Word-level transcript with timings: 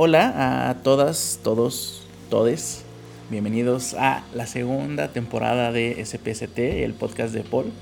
Hola 0.00 0.68
a 0.68 0.74
todas, 0.84 1.40
todos, 1.42 2.06
todes. 2.30 2.84
Bienvenidos 3.30 3.94
a 3.94 4.22
la 4.32 4.46
segunda 4.46 5.08
temporada 5.08 5.72
de 5.72 6.00
SPST, 6.04 6.56
el 6.84 6.94
podcast 6.94 7.34
de 7.34 7.42
Paul. 7.42 7.72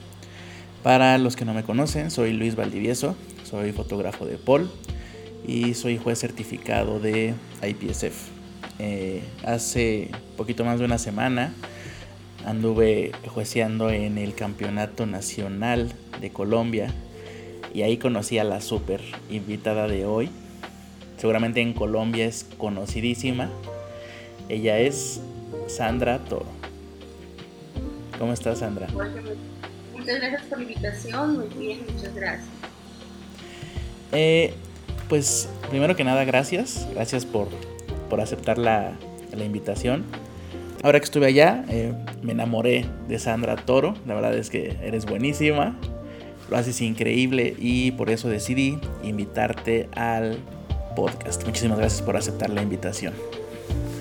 Para 0.82 1.18
los 1.18 1.36
que 1.36 1.44
no 1.44 1.52
me 1.52 1.62
conocen, 1.62 2.10
soy 2.10 2.32
Luis 2.32 2.56
Valdivieso, 2.56 3.16
soy 3.44 3.72
fotógrafo 3.72 4.24
de 4.24 4.38
Paul 4.38 4.70
y 5.46 5.74
soy 5.74 5.98
juez 5.98 6.18
certificado 6.18 7.00
de 7.00 7.34
IPSF. 7.62 8.30
Eh, 8.78 9.22
hace 9.44 10.10
poquito 10.38 10.64
más 10.64 10.78
de 10.78 10.86
una 10.86 10.96
semana 10.96 11.52
anduve 12.46 13.12
jueceando 13.26 13.90
en 13.90 14.16
el 14.16 14.34
Campeonato 14.34 15.04
Nacional 15.04 15.92
de 16.18 16.30
Colombia 16.30 16.94
y 17.74 17.82
ahí 17.82 17.98
conocí 17.98 18.38
a 18.38 18.44
la 18.44 18.62
super 18.62 19.02
invitada 19.28 19.86
de 19.86 20.06
hoy, 20.06 20.30
seguramente 21.16 21.60
en 21.60 21.72
Colombia 21.72 22.26
es 22.26 22.46
conocidísima. 22.58 23.50
Ella 24.48 24.78
es 24.78 25.20
Sandra 25.66 26.18
Toro. 26.20 26.46
¿Cómo 28.18 28.32
estás, 28.32 28.60
Sandra? 28.60 28.88
Muchas 29.92 30.20
gracias 30.20 30.42
por 30.44 30.58
la 30.58 30.64
invitación, 30.64 31.36
muy 31.36 31.48
bien, 31.48 31.80
muchas 31.92 32.14
gracias. 32.14 32.48
Eh, 34.12 34.54
pues 35.08 35.48
primero 35.68 35.96
que 35.96 36.04
nada, 36.04 36.24
gracias, 36.24 36.86
gracias 36.94 37.26
por, 37.26 37.48
por 38.08 38.20
aceptar 38.20 38.56
la, 38.56 38.92
la, 39.36 39.44
invitación. 39.44 40.04
Ahora 40.82 41.00
que 41.00 41.04
estuve 41.04 41.26
allá, 41.26 41.64
eh, 41.68 41.92
me 42.22 42.32
enamoré 42.32 42.86
de 43.08 43.18
Sandra 43.18 43.56
Toro, 43.56 43.94
la 44.06 44.14
verdad 44.14 44.34
es 44.34 44.48
que 44.48 44.76
eres 44.82 45.06
buenísima, 45.06 45.76
lo 46.48 46.56
haces 46.56 46.80
increíble 46.80 47.54
y 47.58 47.90
por 47.92 48.10
eso 48.10 48.28
decidí 48.28 48.78
invitarte 49.02 49.88
al 49.94 50.38
podcast. 50.96 51.44
Muchísimas 51.44 51.78
gracias 51.78 52.02
por 52.02 52.16
aceptar 52.16 52.50
la 52.50 52.62
invitación. 52.62 53.14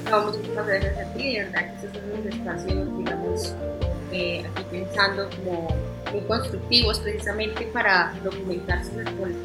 No, 0.09 0.23
muchísimas 0.23 0.65
gracias 0.65 0.97
a 0.97 1.13
ti, 1.13 1.33
de 1.33 1.43
verdad 1.43 1.69
que 1.69 1.85
estos 1.85 2.01
son 2.01 2.11
unos 2.11 2.25
espacios, 2.25 2.97
digamos, 2.97 3.55
eh, 4.11 4.43
aquí 4.55 4.63
pensando 4.71 5.29
como 5.29 5.67
muy 6.11 6.21
constructivos 6.21 6.99
precisamente 6.99 7.65
para 7.73 8.13
documentarse 8.23 8.91
en 8.93 9.07
el 9.07 9.13
pueblo. 9.13 9.35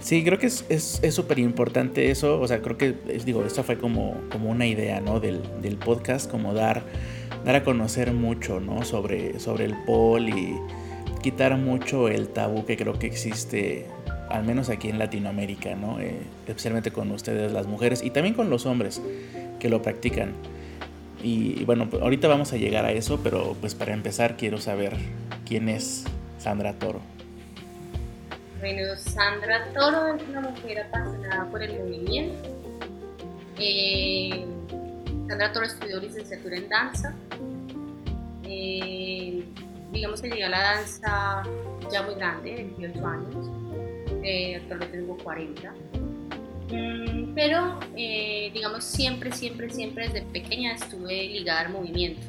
Sí, 0.00 0.24
creo 0.24 0.38
que 0.38 0.46
es 0.46 1.00
súper 1.10 1.38
es, 1.38 1.44
importante 1.44 2.10
eso, 2.10 2.40
o 2.40 2.48
sea, 2.48 2.60
creo 2.62 2.78
que, 2.78 2.94
digo, 3.24 3.44
esta 3.44 3.62
fue 3.62 3.78
como, 3.78 4.16
como 4.32 4.50
una 4.50 4.66
idea, 4.66 5.00
¿no? 5.00 5.20
Del, 5.20 5.42
del, 5.60 5.76
podcast, 5.76 6.30
como 6.30 6.54
dar, 6.54 6.82
dar 7.44 7.56
a 7.56 7.64
conocer 7.64 8.12
mucho, 8.12 8.60
¿no? 8.60 8.84
Sobre, 8.84 9.38
sobre 9.38 9.66
el 9.66 9.74
pol 9.84 10.28
y 10.28 10.56
quitar 11.22 11.56
mucho 11.56 12.08
el 12.08 12.28
tabú 12.28 12.64
que 12.64 12.76
creo 12.76 12.98
que 12.98 13.06
existe 13.06 13.86
al 14.30 14.44
menos 14.44 14.70
aquí 14.70 14.88
en 14.88 14.98
Latinoamérica, 14.98 15.74
¿no? 15.74 16.00
Eh, 16.00 16.22
especialmente 16.46 16.92
con 16.92 17.10
ustedes 17.10 17.52
las 17.52 17.66
mujeres 17.66 18.02
y 18.02 18.10
también 18.10 18.34
con 18.34 18.48
los 18.48 18.64
hombres 18.64 19.02
que 19.58 19.68
lo 19.68 19.82
practican. 19.82 20.32
Y, 21.22 21.64
bueno, 21.64 21.88
ahorita 22.00 22.28
vamos 22.28 22.52
a 22.52 22.56
llegar 22.56 22.86
a 22.86 22.92
eso, 22.92 23.20
pero 23.22 23.54
pues 23.60 23.74
para 23.74 23.92
empezar 23.92 24.36
quiero 24.36 24.58
saber 24.58 24.96
quién 25.44 25.68
es 25.68 26.04
Sandra 26.38 26.72
Toro. 26.74 27.00
Bueno, 28.60 28.96
Sandra 28.96 29.66
Toro 29.74 30.14
es 30.14 30.22
una 30.28 30.40
mujer 30.40 30.80
apasionada 30.80 31.44
por 31.50 31.62
el 31.62 31.78
movimiento. 31.78 32.48
Eh, 33.58 34.46
Sandra 35.28 35.52
Toro 35.52 35.66
estudió 35.66 36.00
licenciatura 36.00 36.56
en 36.56 36.68
danza. 36.68 37.14
Eh, 38.44 39.44
digamos 39.92 40.22
que 40.22 40.28
llegué 40.28 40.44
a 40.44 40.48
la 40.48 40.62
danza 40.62 41.42
ya 41.92 42.02
muy 42.02 42.14
grande, 42.14 42.54
28 42.54 43.06
años 43.06 43.50
eh, 44.22 44.56
actualmente 44.56 44.98
tengo 44.98 45.16
40. 45.18 45.74
Mm, 46.72 47.34
pero, 47.34 47.80
eh, 47.96 48.50
digamos, 48.52 48.84
siempre, 48.84 49.32
siempre, 49.32 49.70
siempre 49.70 50.08
desde 50.08 50.22
pequeña 50.22 50.74
estuve 50.74 51.28
ligada 51.28 51.60
al 51.60 51.70
movimiento. 51.70 52.22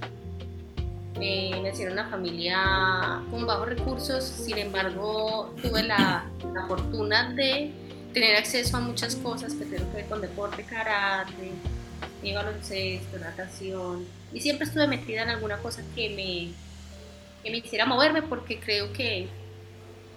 Eh, 1.19 1.51
nací 1.63 1.83
en 1.83 1.91
una 1.91 2.09
familia 2.09 3.21
con 3.29 3.45
bajos 3.45 3.69
recursos, 3.69 4.23
sin 4.23 4.57
embargo, 4.57 5.53
tuve 5.61 5.83
la, 5.83 6.25
la, 6.53 6.67
fortuna 6.67 7.31
de 7.33 7.71
tener 8.13 8.37
acceso 8.37 8.77
a 8.77 8.79
muchas 8.79 9.15
cosas 9.17 9.53
que 9.53 9.65
tengo 9.65 9.87
que 9.91 9.97
ver 9.97 10.05
con 10.07 10.21
deporte, 10.21 10.63
karate, 10.63 11.51
baloncesto, 12.33 13.19
natación, 13.19 14.05
y 14.33 14.39
siempre 14.41 14.65
estuve 14.65 14.87
metida 14.87 15.23
en 15.23 15.29
alguna 15.29 15.57
cosa 15.57 15.83
que 15.95 16.09
me, 16.09 16.53
que 17.43 17.51
me 17.51 17.57
hiciera 17.57 17.85
moverme 17.85 18.21
porque 18.21 18.59
creo 18.59 18.93
que 18.93 19.27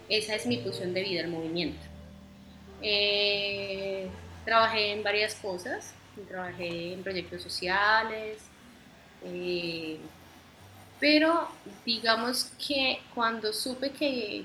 esa 0.08 0.34
es 0.34 0.46
mi 0.46 0.58
función 0.58 0.92
de 0.94 1.02
vida, 1.02 1.20
el 1.22 1.28
movimiento. 1.28 1.80
Eh, 2.82 4.08
trabajé 4.44 4.92
en 4.92 5.02
varias 5.02 5.34
cosas, 5.36 5.94
trabajé 6.28 6.92
en 6.92 7.02
proyectos 7.02 7.42
sociales, 7.42 8.38
eh, 9.24 9.98
pero 11.00 11.48
digamos 11.84 12.50
que 12.66 13.00
cuando 13.14 13.52
supe 13.52 13.90
que 13.90 14.44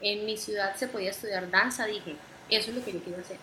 en 0.00 0.26
mi 0.26 0.36
ciudad 0.36 0.74
se 0.76 0.88
podía 0.88 1.10
estudiar 1.10 1.50
danza, 1.50 1.86
dije, 1.86 2.16
eso 2.48 2.70
es 2.70 2.76
lo 2.76 2.84
que 2.84 2.92
yo 2.92 3.02
quiero 3.02 3.20
hacer. 3.20 3.38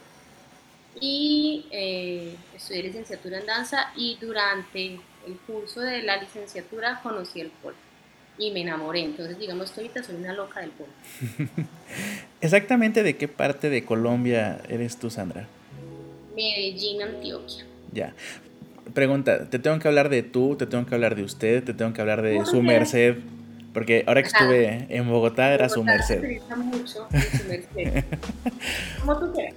Y 1.00 1.66
eh, 1.72 2.36
estudié 2.56 2.84
licenciatura 2.84 3.40
en 3.40 3.46
danza 3.46 3.92
y 3.96 4.18
durante 4.20 5.00
el 5.28 5.38
curso 5.46 5.82
de 5.82 6.02
la 6.02 6.18
licenciatura 6.18 7.00
conocí 7.02 7.42
el 7.42 7.50
polo 7.50 7.89
y 8.40 8.52
me 8.52 8.62
enamoré. 8.62 9.02
Entonces, 9.02 9.38
digamos 9.38 9.72
que 9.72 9.82
ahorita 9.82 10.02
soy 10.02 10.16
una 10.16 10.34
loca 10.34 10.62
del 10.62 10.72
pueblo. 10.72 10.94
¿Exactamente 12.42 13.04
de 13.04 13.18
qué 13.18 13.28
parte 13.28 13.70
de 13.70 13.84
Colombia 13.84 14.62
eres 14.70 14.98
tú, 14.98 15.10
Sandra? 15.10 15.48
Medellín, 16.36 17.02
Antioquia. 17.02 17.66
Ya. 17.92 18.14
Pregunta, 18.94 19.50
¿te 19.50 19.60
tengo 19.60 19.78
que 19.78 19.88
hablar 19.88 20.10
de 20.10 20.24
tú, 20.24 20.56
te 20.56 20.66
tengo 20.66 20.86
que 20.86 20.96
hablar 20.96 21.16
de 21.16 21.24
usted, 21.24 21.64
te 21.64 21.74
tengo 21.74 21.94
que 21.94 22.02
hablar 22.02 22.22
de 22.22 22.46
su 22.46 22.64
merced? 22.64 23.18
Porque 23.74 24.04
ahora 24.08 24.24
que 24.24 24.30
estuve 24.30 24.88
en 24.90 25.08
Bogotá 25.08 25.54
era 25.54 25.70
su 25.70 25.84
merced. 25.84 26.22
Me 26.22 26.56
mucho 26.56 27.08
su 27.08 27.48
merced. 27.48 28.04
Como 29.00 29.20
tú 29.20 29.32
quieras. 29.32 29.54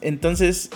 Entonces, 0.00 0.70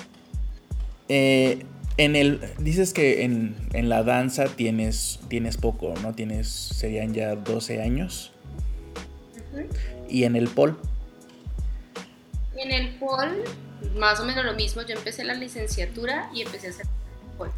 eh, 1.08 1.64
en 1.96 2.16
el, 2.16 2.40
dices 2.58 2.92
que 2.92 3.24
en, 3.24 3.88
la 3.88 4.02
danza 4.02 4.46
tienes, 4.46 5.20
tienes 5.28 5.56
poco, 5.56 5.94
¿no? 6.02 6.14
Tienes, 6.14 6.48
serían 6.48 7.12
ya 7.12 7.34
12 7.34 7.82
años. 7.82 8.32
¿Y 10.08 10.24
en 10.24 10.36
el 10.36 10.48
pol? 10.48 10.78
En 12.56 12.70
el 12.70 12.94
pol, 12.94 13.44
más 13.96 14.20
o 14.20 14.24
menos 14.24 14.44
lo 14.44 14.54
mismo. 14.54 14.82
Yo 14.82 14.94
empecé 14.94 15.24
la 15.24 15.34
licenciatura 15.34 16.30
y 16.34 16.42
empecé 16.42 16.68
a 16.68 16.70
hacer 16.70 16.86
pol. 17.36 17.50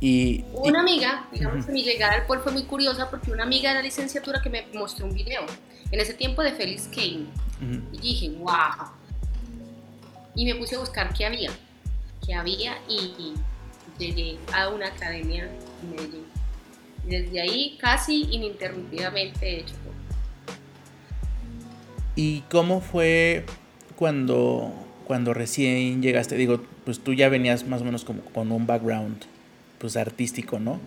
Y, 0.00 0.44
una 0.52 0.80
amiga, 0.80 1.28
digamos 1.32 1.66
que 1.66 1.72
mi 1.72 1.82
llegada 1.82 2.14
al 2.14 2.26
pol 2.26 2.40
fue 2.42 2.52
muy 2.52 2.64
curiosa 2.64 3.10
porque 3.10 3.30
una 3.30 3.44
amiga 3.44 3.70
de 3.70 3.76
la 3.76 3.82
licenciatura 3.82 4.42
que 4.42 4.50
me 4.50 4.66
mostró 4.74 5.06
un 5.06 5.14
video 5.14 5.42
en 5.90 6.00
ese 6.00 6.14
tiempo 6.14 6.42
de 6.42 6.52
Félix 6.52 6.88
Kane. 6.88 7.26
Y 7.92 7.98
dije, 7.98 8.30
wow. 8.30 8.88
Y 10.34 10.44
me 10.44 10.54
puse 10.56 10.76
a 10.76 10.80
buscar 10.80 11.14
qué 11.14 11.24
había 11.24 11.50
que 12.26 12.34
había 12.34 12.78
y 12.88 13.34
llegué 13.98 14.38
a 14.52 14.68
una 14.68 14.88
academia 14.88 15.44
en 15.82 15.90
Medellín. 15.90 16.24
Desde 17.06 17.40
ahí 17.40 17.76
casi 17.80 18.22
ininterrumpidamente 18.30 19.46
he 19.46 19.60
hecho. 19.60 19.74
¿Y 22.16 22.40
cómo 22.50 22.80
fue 22.80 23.44
cuando, 23.96 24.72
cuando 25.04 25.34
recién 25.34 26.00
llegaste? 26.02 26.36
Digo, 26.36 26.62
pues 26.84 27.00
tú 27.00 27.12
ya 27.12 27.28
venías 27.28 27.66
más 27.66 27.82
o 27.82 27.84
menos 27.84 28.04
como 28.04 28.22
con 28.22 28.52
un 28.52 28.66
background 28.66 29.24
pues 29.78 29.96
artístico, 29.96 30.58
¿no? 30.58 30.80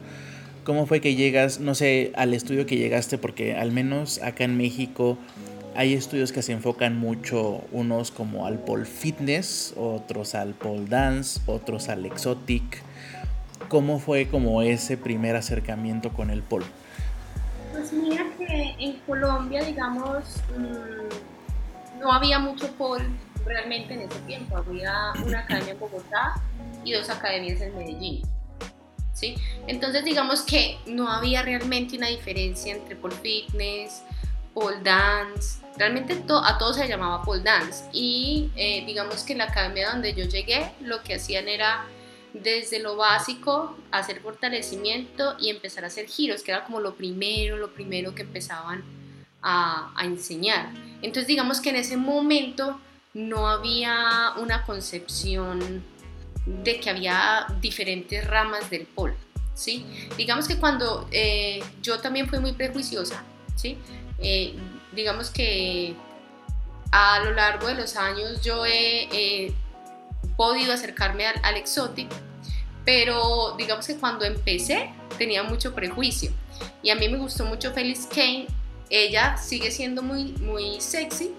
¿Cómo 0.64 0.86
fue 0.86 1.00
que 1.02 1.16
llegas, 1.16 1.60
no 1.60 1.76
sé, 1.76 2.12
al 2.16 2.34
estudio 2.34 2.66
que 2.66 2.78
llegaste? 2.78 3.18
Porque 3.18 3.56
al 3.56 3.72
menos 3.72 4.22
acá 4.22 4.44
en 4.44 4.58
México 4.58 5.18
hay 5.78 5.94
estudios 5.94 6.32
que 6.32 6.42
se 6.42 6.54
enfocan 6.54 6.98
mucho, 6.98 7.62
unos 7.72 8.10
como 8.10 8.48
al 8.48 8.58
pole 8.58 8.86
fitness, 8.86 9.76
otros 9.78 10.34
al 10.34 10.56
pole 10.56 10.86
dance, 10.88 11.40
otros 11.46 11.88
al 11.88 12.04
exotic. 12.08 12.82
¿Cómo 13.70 14.00
fue 14.00 14.28
como 14.28 14.64
ese 14.64 14.98
primer 14.98 15.36
acercamiento 15.36 16.12
con 16.12 16.32
el 16.32 16.42
pole? 16.42 16.66
Pues 17.72 17.94
mira 17.94 18.26
que 18.40 18.76
en 18.80 18.94
Colombia, 19.06 19.64
digamos, 19.64 20.42
mm, 20.58 22.00
no 22.00 22.12
había 22.12 22.40
mucho 22.40 22.72
pole 22.72 23.06
realmente 23.46 23.94
en 23.94 24.02
ese 24.02 24.20
tiempo. 24.22 24.58
Había 24.58 25.14
una 25.24 25.42
academia 25.42 25.74
en 25.74 25.80
Bogotá 25.80 26.42
y 26.84 26.94
dos 26.94 27.08
academias 27.12 27.62
en 27.62 27.78
Medellín. 27.78 28.24
¿Sí? 29.14 29.36
Entonces 29.68 30.04
digamos 30.06 30.42
que 30.42 30.78
no 30.88 31.08
había 31.12 31.44
realmente 31.44 31.98
una 31.98 32.08
diferencia 32.08 32.76
entre 32.76 32.96
pole 32.96 33.16
fitness, 33.16 34.02
pole 34.58 34.82
dance, 34.82 35.60
realmente 35.78 36.20
a 36.30 36.58
todos 36.58 36.78
se 36.78 36.88
llamaba 36.88 37.22
pole 37.22 37.44
dance 37.44 37.86
y 37.94 38.50
eh, 38.56 38.84
digamos 38.88 39.22
que 39.22 39.34
en 39.34 39.38
la 39.38 39.44
academia 39.44 39.92
donde 39.92 40.16
yo 40.16 40.26
llegué 40.26 40.72
lo 40.82 41.04
que 41.04 41.14
hacían 41.14 41.48
era 41.48 41.86
desde 42.34 42.80
lo 42.80 42.96
básico 42.96 43.78
hacer 43.92 44.20
fortalecimiento 44.20 45.36
y 45.40 45.52
empezar 45.52 45.84
a 45.84 45.88
hacer 45.88 46.08
giros, 46.08 46.42
que 46.42 46.50
era 46.50 46.64
como 46.64 46.80
lo 46.80 46.96
primero, 46.96 47.56
lo 47.58 47.72
primero 47.72 48.16
que 48.16 48.24
empezaban 48.24 48.84
a, 49.44 49.92
a 49.96 50.06
enseñar. 50.06 50.72
Entonces 51.04 51.28
digamos 51.28 51.62
que 51.62 51.70
en 51.70 51.76
ese 51.76 51.96
momento 51.96 52.80
no 53.14 53.48
había 53.48 54.34
una 54.38 54.64
concepción 54.64 55.84
de 56.48 56.80
que 56.80 56.90
había 56.90 57.46
diferentes 57.62 58.26
ramas 58.26 58.72
del 58.72 58.88
pole, 58.88 59.14
¿sí? 59.54 59.86
Digamos 60.18 60.48
que 60.48 60.58
cuando 60.58 61.08
eh, 61.12 61.62
yo 61.84 62.00
también 62.00 62.28
fui 62.28 62.40
muy 62.40 62.54
prejuiciosa, 62.54 63.24
¿sí? 63.56 63.78
Eh, 64.20 64.56
digamos 64.94 65.30
que 65.30 65.96
a 66.92 67.20
lo 67.20 67.32
largo 67.32 67.68
de 67.68 67.76
los 67.76 67.96
años 67.96 68.42
yo 68.42 68.66
he 68.66 69.54
podido 70.36 70.74
acercarme 70.74 71.28
al, 71.28 71.36
al 71.44 71.58
exotic, 71.58 72.10
pero 72.86 73.56
digamos 73.58 73.86
que 73.88 73.98
cuando 73.98 74.26
empecé 74.26 74.92
tenía 75.18 75.44
mucho 75.44 75.76
prejuicio 75.76 76.32
y 76.84 76.90
a 76.90 76.96
mí 76.96 77.10
me 77.10 77.18
gustó 77.18 77.46
mucho 77.46 77.74
Felix 77.74 78.08
Kane, 78.08 78.48
ella 78.90 79.38
sigue 79.38 79.72
siendo 79.72 80.02
muy, 80.02 80.26
muy 80.40 80.80
sexy, 80.80 81.32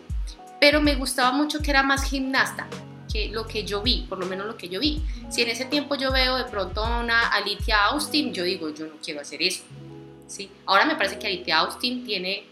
pero 0.60 0.80
me 0.80 0.94
gustaba 0.96 1.32
mucho 1.32 1.60
que 1.60 1.70
era 1.70 1.82
más 1.82 2.04
gimnasta 2.04 2.68
que 3.10 3.28
lo 3.28 3.46
que 3.46 3.64
yo 3.64 3.80
vi, 3.80 4.04
por 4.08 4.18
lo 4.18 4.26
menos 4.26 4.46
lo 4.46 4.56
que 4.56 4.68
yo 4.68 4.80
vi. 4.80 5.02
Si 5.30 5.42
en 5.42 5.48
ese 5.48 5.64
tiempo 5.64 5.94
yo 5.94 6.12
veo 6.12 6.36
de 6.36 6.44
pronto 6.44 6.84
a 6.84 7.00
una 7.00 7.28
Alicia 7.28 7.86
Austin, 7.86 8.34
yo 8.34 8.44
digo, 8.44 8.68
yo 8.74 8.86
no 8.86 8.94
quiero 9.02 9.20
hacer 9.20 9.42
eso. 9.42 9.62
¿sí? 10.26 10.50
Ahora 10.66 10.84
me 10.84 10.94
parece 10.96 11.18
que 11.18 11.26
Alicia 11.26 11.58
Austin 11.58 12.04
tiene 12.04 12.44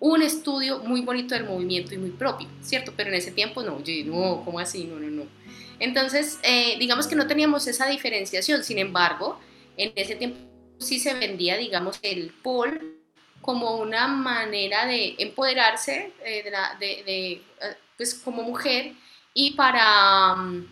un 0.00 0.22
estudio 0.22 0.80
muy 0.80 1.00
bonito 1.00 1.34
del 1.34 1.44
movimiento 1.44 1.94
y 1.94 1.98
muy 1.98 2.10
propio, 2.10 2.48
¿cierto? 2.62 2.92
Pero 2.96 3.10
en 3.10 3.16
ese 3.16 3.30
tiempo 3.30 3.62
no, 3.62 3.82
yo 3.82 3.92
no, 4.04 4.42
¿cómo 4.44 4.58
así? 4.58 4.84
No, 4.84 4.98
no, 4.98 5.08
no. 5.08 5.24
Entonces, 5.78 6.38
eh, 6.42 6.76
digamos 6.78 7.06
que 7.06 7.16
no 7.16 7.26
teníamos 7.26 7.66
esa 7.66 7.86
diferenciación, 7.86 8.64
sin 8.64 8.78
embargo, 8.78 9.38
en 9.76 9.92
ese 9.94 10.14
tiempo 10.16 10.38
sí 10.78 10.98
se 10.98 11.14
vendía, 11.14 11.56
digamos, 11.56 11.98
el 12.02 12.30
pole 12.42 12.80
como 13.40 13.76
una 13.76 14.08
manera 14.08 14.86
de 14.86 15.14
empoderarse 15.18 16.12
eh, 16.24 16.50
de, 16.80 17.02
eh, 17.06 17.42
pues 17.96 18.14
como 18.14 18.42
mujer 18.42 18.92
y 19.32 19.52
para, 19.52 20.34
mm, 20.34 20.66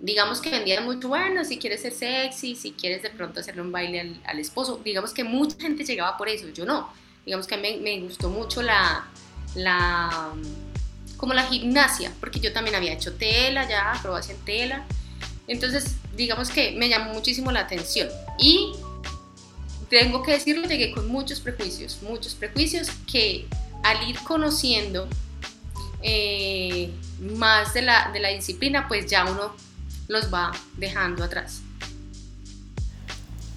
digamos 0.00 0.40
que 0.40 0.50
vendían 0.50 0.84
mucho, 0.84 1.08
bueno, 1.08 1.44
si 1.44 1.58
quieres 1.58 1.82
ser 1.82 1.92
sexy, 1.92 2.56
si 2.56 2.72
quieres 2.72 3.02
de 3.02 3.10
pronto 3.10 3.40
hacerle 3.40 3.62
un 3.62 3.70
baile 3.70 4.16
al, 4.24 4.38
esposo, 4.38 4.80
digamos 4.82 5.12
que 5.12 5.24
mucha 5.24 5.60
gente 5.60 5.84
llegaba 5.84 6.16
por 6.16 6.28
eso, 6.28 6.48
yo 6.48 6.64
no, 6.64 6.90
digamos 7.24 7.46
que 7.46 7.56
me, 7.56 7.76
me 7.78 8.00
gustó 8.00 8.28
mucho 8.28 8.62
la, 8.62 9.06
la, 9.54 10.32
como 11.16 11.34
la 11.34 11.44
gimnasia, 11.44 12.12
porque 12.20 12.40
yo 12.40 12.52
también 12.52 12.76
había 12.76 12.92
hecho 12.92 13.14
tela 13.14 13.68
ya, 13.68 13.92
acrobacia 13.92 14.34
en 14.34 14.40
tela, 14.40 14.84
entonces 15.46 15.96
digamos 16.16 16.50
que 16.50 16.72
me 16.72 16.88
llamó 16.88 17.12
muchísimo 17.12 17.52
la 17.52 17.60
atención 17.60 18.08
y 18.38 18.72
tengo 19.88 20.22
que 20.22 20.32
decirlo, 20.32 20.66
llegué 20.68 20.92
con 20.92 21.08
muchos 21.08 21.40
prejuicios, 21.40 21.98
muchos 22.02 22.34
prejuicios 22.34 22.90
que 23.10 23.46
al 23.82 24.08
ir 24.08 24.18
conociendo 24.20 25.08
eh, 26.02 26.90
más 27.20 27.74
de 27.74 27.82
la, 27.82 28.10
de 28.12 28.20
la 28.20 28.28
disciplina, 28.28 28.86
pues 28.88 29.06
ya 29.06 29.24
uno 29.24 29.54
los 30.08 30.32
va 30.32 30.52
dejando 30.76 31.24
atrás. 31.24 31.62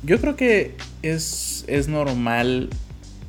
Yo 0.01 0.19
creo 0.19 0.35
que 0.35 0.75
es, 1.01 1.63
es 1.67 1.87
normal 1.87 2.69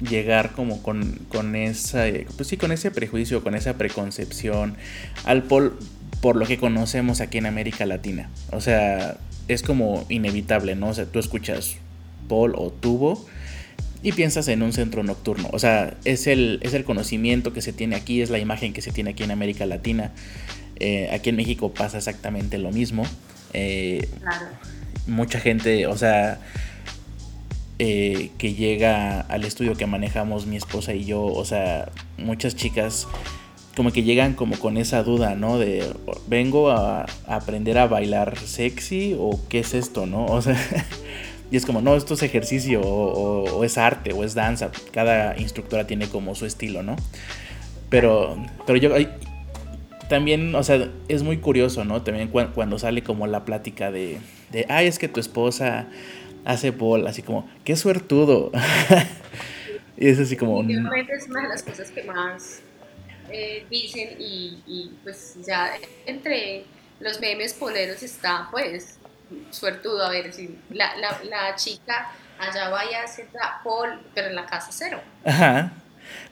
llegar 0.01 0.53
como 0.53 0.83
con, 0.83 1.21
con 1.29 1.57
esa, 1.57 2.05
pues 2.37 2.49
sí, 2.49 2.57
con 2.57 2.73
ese 2.73 2.91
prejuicio, 2.91 3.43
con 3.43 3.55
esa 3.55 3.75
preconcepción 3.75 4.77
al 5.25 5.43
pol 5.43 5.79
por 6.21 6.37
lo 6.37 6.47
que 6.47 6.59
conocemos 6.59 7.21
aquí 7.21 7.39
en 7.39 7.47
América 7.47 7.87
Latina. 7.87 8.31
O 8.51 8.61
sea, 8.61 9.17
es 9.49 9.63
como 9.63 10.07
inevitable, 10.09 10.75
¿no? 10.75 10.89
O 10.89 10.95
sea, 10.95 11.05
tú 11.07 11.19
escuchas 11.19 11.77
pol 12.29 12.55
o 12.57 12.71
tubo 12.71 13.27
y 14.03 14.13
piensas 14.13 14.49
en 14.49 14.63
un 14.63 14.73
centro 14.73 15.03
nocturno. 15.03 15.49
O 15.53 15.59
sea, 15.59 15.95
es 16.05 16.27
el, 16.27 16.61
es 16.63 16.75
el 16.75 16.85
conocimiento 16.85 17.53
que 17.53 17.63
se 17.63 17.73
tiene 17.73 17.97
aquí, 17.97 18.23
es 18.23 18.31
la 18.31 18.39
imagen 18.39 18.73
que 18.73 18.83
se 18.83 18.91
tiene 18.91 19.11
aquí 19.11 19.23
en 19.23 19.31
América 19.31 19.67
Latina. 19.67 20.13
Eh, 20.77 21.09
aquí 21.13 21.31
en 21.31 21.37
México 21.37 21.73
pasa 21.73 21.99
exactamente 21.99 22.59
lo 22.59 22.71
mismo. 22.71 23.05
Eh, 23.53 24.09
mucha 25.07 25.41
gente, 25.41 25.87
o 25.87 25.97
sea, 25.97 26.41
eh, 27.87 28.31
que 28.39 28.55
llega 28.55 29.21
al 29.21 29.45
estudio 29.45 29.75
que 29.75 29.85
manejamos 29.85 30.47
mi 30.47 30.57
esposa 30.57 30.95
y 30.95 31.05
yo, 31.05 31.23
o 31.23 31.45
sea, 31.45 31.91
muchas 32.17 32.57
chicas 32.57 33.07
como 33.77 33.93
que 33.93 34.03
llegan 34.03 34.33
como 34.33 34.59
con 34.59 34.79
esa 34.79 35.03
duda, 35.03 35.35
¿no? 35.35 35.59
De, 35.59 35.85
vengo 36.27 36.71
a, 36.71 37.05
aprender 37.27 37.77
a 37.77 37.87
bailar 37.87 38.39
sexy 38.39 39.15
o 39.19 39.39
qué 39.51 39.59
es 39.59 39.75
esto, 39.75 40.07
¿no? 40.07 40.25
O 40.25 40.41
sea... 40.41 40.57
Y 41.51 41.57
es 41.57 41.67
como, 41.67 41.83
no, 41.83 41.95
esto 41.95 42.15
es 42.15 42.23
ejercicio 42.23 42.81
o, 42.81 43.63
es 43.63 43.79
arte 43.79 44.13
o 44.13 44.25
es 44.25 44.35
danza. 44.35 44.73
Cada 44.93 45.39
instructora 45.39 45.87
tiene 45.87 46.09
como 46.09 46.35
su 46.35 46.47
estilo, 46.47 46.83
¿no? 46.83 46.97
Pero, 47.91 48.37
pero 48.67 48.77
yo 48.79 48.91
también, 50.09 50.53
o 50.55 50.65
sea, 50.65 50.89
es 51.07 51.23
muy 51.23 51.37
curioso, 51.37 51.85
¿no? 51.85 52.03
También 52.03 52.29
cuando 52.29 52.79
sale 52.79 53.05
como 53.05 53.27
la 53.29 53.45
plática 53.45 53.93
de, 53.93 54.19
de 54.51 54.67
ay, 54.69 54.87
es 54.87 54.99
que 54.99 55.07
tu 55.07 55.21
esposa 55.21 55.87
hace 56.45 56.73
pol, 56.73 57.07
así 57.07 57.23
como, 57.23 57.49
qué 57.65 57.77
suertudo. 57.77 58.51
y 59.97 60.09
es 60.09 60.19
así 60.19 60.37
como... 60.37 60.61
es 60.63 61.29
una 61.29 61.43
de 61.43 61.49
las 61.49 61.63
cosas 61.63 61.91
que 61.91 62.03
más 62.05 62.61
eh, 63.31 63.67
dicen 63.71 64.17
y, 64.19 64.63
y, 64.67 64.93
pues 65.03 65.37
ya 65.47 65.73
entre 66.07 66.65
los 67.01 67.21
memes 67.21 67.55
poleros 67.55 68.03
está 68.03 68.49
pues 68.51 68.99
suertudo, 69.51 70.05
a 70.05 70.11
ver, 70.11 70.33
si 70.33 70.59
la, 70.71 70.97
la, 70.97 71.19
la 71.25 71.57
chica 71.57 72.11
allá 72.39 72.69
vaya 72.69 73.01
a 73.01 73.05
hacer 73.05 73.27
pol, 73.63 74.01
pero 74.15 74.29
en 74.29 74.35
la 74.35 74.47
casa 74.47 74.69
cero. 74.71 75.01
Ajá. 75.25 75.73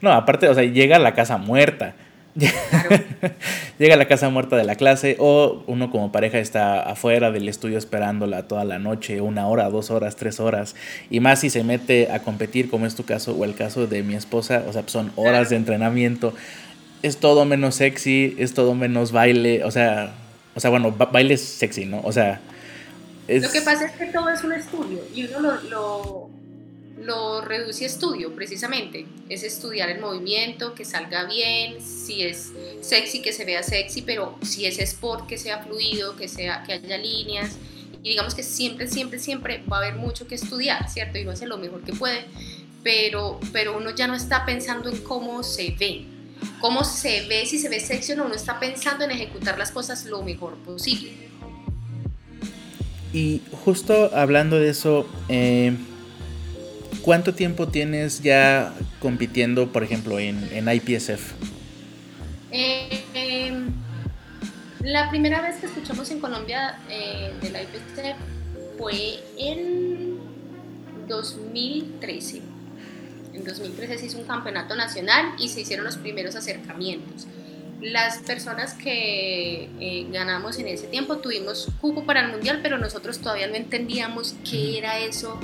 No, 0.01 0.11
aparte, 0.11 0.47
o 0.47 0.53
sea, 0.53 0.63
llega 0.63 0.97
a 0.97 0.99
la 0.99 1.13
casa 1.13 1.37
muerta. 1.37 1.95
llega 3.77 3.93
a 3.93 3.97
la 3.97 4.07
casa 4.07 4.29
muerta 4.29 4.55
de 4.55 4.63
la 4.63 4.75
clase 4.75 5.17
o 5.19 5.63
uno 5.67 5.91
como 5.91 6.11
pareja 6.11 6.39
está 6.39 6.81
afuera 6.81 7.31
del 7.31 7.47
estudio 7.47 7.77
esperándola 7.77 8.47
toda 8.47 8.65
la 8.65 8.79
noche, 8.79 9.21
una 9.21 9.47
hora, 9.47 9.69
dos 9.69 9.91
horas, 9.91 10.15
tres 10.15 10.39
horas. 10.39 10.75
Y 11.09 11.19
más 11.19 11.41
si 11.41 11.49
se 11.49 11.63
mete 11.63 12.11
a 12.11 12.19
competir, 12.19 12.69
como 12.69 12.85
es 12.85 12.95
tu 12.95 13.03
caso 13.03 13.33
o 13.33 13.45
el 13.45 13.55
caso 13.55 13.87
de 13.87 14.03
mi 14.03 14.15
esposa, 14.15 14.63
o 14.67 14.73
sea, 14.73 14.83
son 14.87 15.11
horas 15.15 15.49
de 15.49 15.57
entrenamiento. 15.57 16.33
Es 17.01 17.17
todo 17.17 17.45
menos 17.45 17.75
sexy, 17.75 18.35
es 18.39 18.53
todo 18.53 18.73
menos 18.75 19.11
baile, 19.11 19.63
o 19.63 19.71
sea, 19.71 20.13
o 20.55 20.59
sea, 20.59 20.69
bueno, 20.69 20.91
baile 20.91 21.35
es 21.35 21.41
sexy, 21.41 21.85
¿no? 21.85 22.01
O 22.03 22.11
sea, 22.11 22.39
lo 23.27 23.51
que 23.51 23.61
pasa 23.61 23.85
es 23.85 23.91
que 23.93 24.05
todo 24.07 24.29
es 24.29 24.43
un 24.43 24.53
estudio 24.53 24.99
y 25.13 25.25
uno 25.25 25.39
lo, 25.39 25.61
lo, 25.69 26.29
lo, 27.03 27.41
reduce 27.41 27.83
a 27.85 27.87
estudio 27.87 28.33
precisamente. 28.33 29.05
Es 29.29 29.43
estudiar 29.43 29.89
el 29.89 29.99
movimiento, 29.99 30.73
que 30.73 30.85
salga 30.85 31.25
bien, 31.25 31.81
si 31.81 32.23
es 32.23 32.51
sexy, 32.81 33.21
que 33.21 33.33
se 33.33 33.45
vea 33.45 33.63
sexy, 33.63 34.01
pero 34.01 34.37
si 34.41 34.65
es 34.65 34.79
sport, 34.79 35.27
que 35.27 35.37
sea 35.37 35.63
fluido, 35.63 36.15
que, 36.15 36.27
sea, 36.27 36.63
que 36.63 36.73
haya 36.73 36.97
líneas. 36.97 37.57
Y 38.01 38.09
digamos 38.09 38.35
que 38.35 38.43
siempre, 38.43 38.87
siempre, 38.87 39.19
siempre 39.19 39.63
va 39.71 39.77
a 39.77 39.79
haber 39.81 39.95
mucho 39.95 40.27
que 40.27 40.35
estudiar, 40.35 40.89
¿cierto? 40.89 41.17
Y 41.17 41.21
uno 41.21 41.31
hace 41.31 41.45
lo 41.45 41.57
mejor 41.57 41.83
que 41.83 41.93
puede, 41.93 42.25
pero, 42.83 43.39
pero 43.51 43.77
uno 43.77 43.91
ya 43.95 44.07
no 44.07 44.15
está 44.15 44.45
pensando 44.45 44.89
en 44.89 44.97
cómo 44.97 45.43
se 45.43 45.75
ve. 45.79 46.05
Cómo 46.59 46.83
se 46.83 47.25
ve, 47.27 47.45
si 47.45 47.59
se 47.59 47.69
ve 47.69 47.79
sexy 47.79 48.13
o 48.13 48.15
no, 48.17 48.25
uno 48.25 48.35
está 48.35 48.59
pensando 48.59 49.05
en 49.05 49.11
ejecutar 49.11 49.57
las 49.57 49.71
cosas 49.71 50.05
lo 50.05 50.21
mejor 50.21 50.55
posible. 50.57 51.11
Y 53.13 53.41
justo 53.63 54.09
hablando 54.13 54.59
de 54.59 54.69
eso, 54.69 55.07
eh, 55.29 55.77
¿cuánto 57.03 57.35
tiempo 57.35 57.67
tienes 57.67 58.21
ya 58.23 58.73
compitiendo, 58.99 59.71
por 59.71 59.83
ejemplo, 59.83 60.17
en, 60.17 60.49
en 60.51 60.67
IPSF? 60.67 61.33
Eh, 62.51 63.03
em, 63.13 63.71
la 64.81 65.09
primera 65.09 65.41
vez 65.41 65.57
que 65.57 65.67
escuchamos 65.67 66.09
en 66.09 66.19
Colombia 66.19 66.79
eh, 66.89 67.33
del 67.41 67.51
IPSF 67.51 68.17
fue 68.79 69.19
en 69.37 70.17
2013. 71.07 72.41
En 73.33 73.43
2013 73.43 73.97
se 73.97 74.05
hizo 74.05 74.19
un 74.19 74.25
campeonato 74.25 74.75
nacional 74.75 75.33
y 75.37 75.49
se 75.49 75.61
hicieron 75.61 75.85
los 75.85 75.97
primeros 75.97 76.35
acercamientos 76.35 77.27
las 77.81 78.19
personas 78.19 78.75
que 78.75 79.69
eh, 79.79 80.07
ganamos 80.09 80.57
en 80.57 80.67
ese 80.67 80.87
tiempo 80.87 81.17
tuvimos 81.17 81.67
cupo 81.81 82.05
para 82.05 82.21
el 82.21 82.31
mundial, 82.31 82.61
pero 82.63 82.77
nosotros 82.77 83.19
todavía 83.19 83.47
no 83.47 83.55
entendíamos 83.55 84.35
qué 84.49 84.77
era 84.77 84.99
eso 84.99 85.37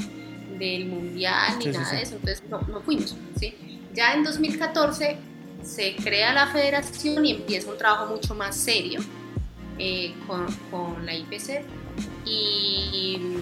del 0.60 0.86
mundial 0.86 1.58
ni 1.58 1.66
nada 1.68 1.92
de 1.92 2.04
eso, 2.04 2.16
entonces 2.16 2.44
no, 2.50 2.62
no 2.62 2.82
fuimos. 2.82 3.16
¿sí? 3.40 3.56
Ya 3.94 4.14
en 4.14 4.24
2014 4.24 5.18
se 5.64 5.96
crea 5.96 6.34
la 6.34 6.48
federación 6.48 7.26
y 7.26 7.32
empieza 7.32 7.72
un 7.72 7.78
trabajo 7.78 8.08
mucho 8.08 8.36
más 8.36 8.56
serio 8.56 9.00
eh, 9.78 10.14
con, 10.28 10.46
con, 10.70 11.06
la 11.06 11.16
IPC 11.16 11.62
y, 12.26 13.38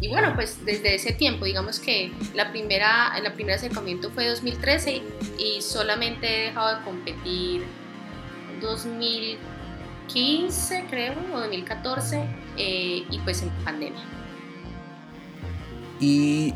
y, 0.00 0.08
bueno, 0.08 0.32
pues 0.34 0.64
desde 0.64 0.94
ese 0.94 1.12
tiempo, 1.12 1.44
digamos 1.44 1.78
que 1.78 2.10
la 2.34 2.50
primera, 2.50 3.12
el 3.16 3.30
primer 3.32 3.56
acercamiento 3.56 4.10
fue 4.10 4.28
2013 4.28 5.02
y 5.38 5.60
solamente 5.62 6.26
he 6.26 6.46
dejado 6.46 6.78
de 6.78 6.84
competir 6.84 7.64
2015, 8.60 10.86
creo, 10.88 11.14
o 11.32 11.40
2014, 11.40 12.24
eh, 12.56 13.04
y 13.10 13.18
pues 13.24 13.42
en 13.42 13.50
pandemia. 13.64 14.21
Y 16.02 16.52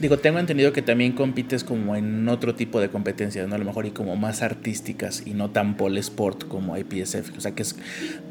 Digo, 0.00 0.18
tengo 0.18 0.40
entendido 0.40 0.72
que 0.72 0.82
también 0.82 1.12
compites 1.12 1.62
como 1.62 1.94
en 1.94 2.28
otro 2.28 2.56
tipo 2.56 2.80
de 2.80 2.88
competencias, 2.88 3.46
¿no? 3.46 3.54
A 3.54 3.58
lo 3.58 3.64
mejor 3.64 3.86
y 3.86 3.92
como 3.92 4.16
más 4.16 4.42
artísticas 4.42 5.22
y 5.24 5.34
no 5.34 5.50
tan 5.50 5.76
pole 5.76 6.00
sport 6.00 6.48
como 6.48 6.76
IPSF. 6.76 7.36
O 7.38 7.40
sea, 7.40 7.54
que 7.54 7.62
es. 7.62 7.76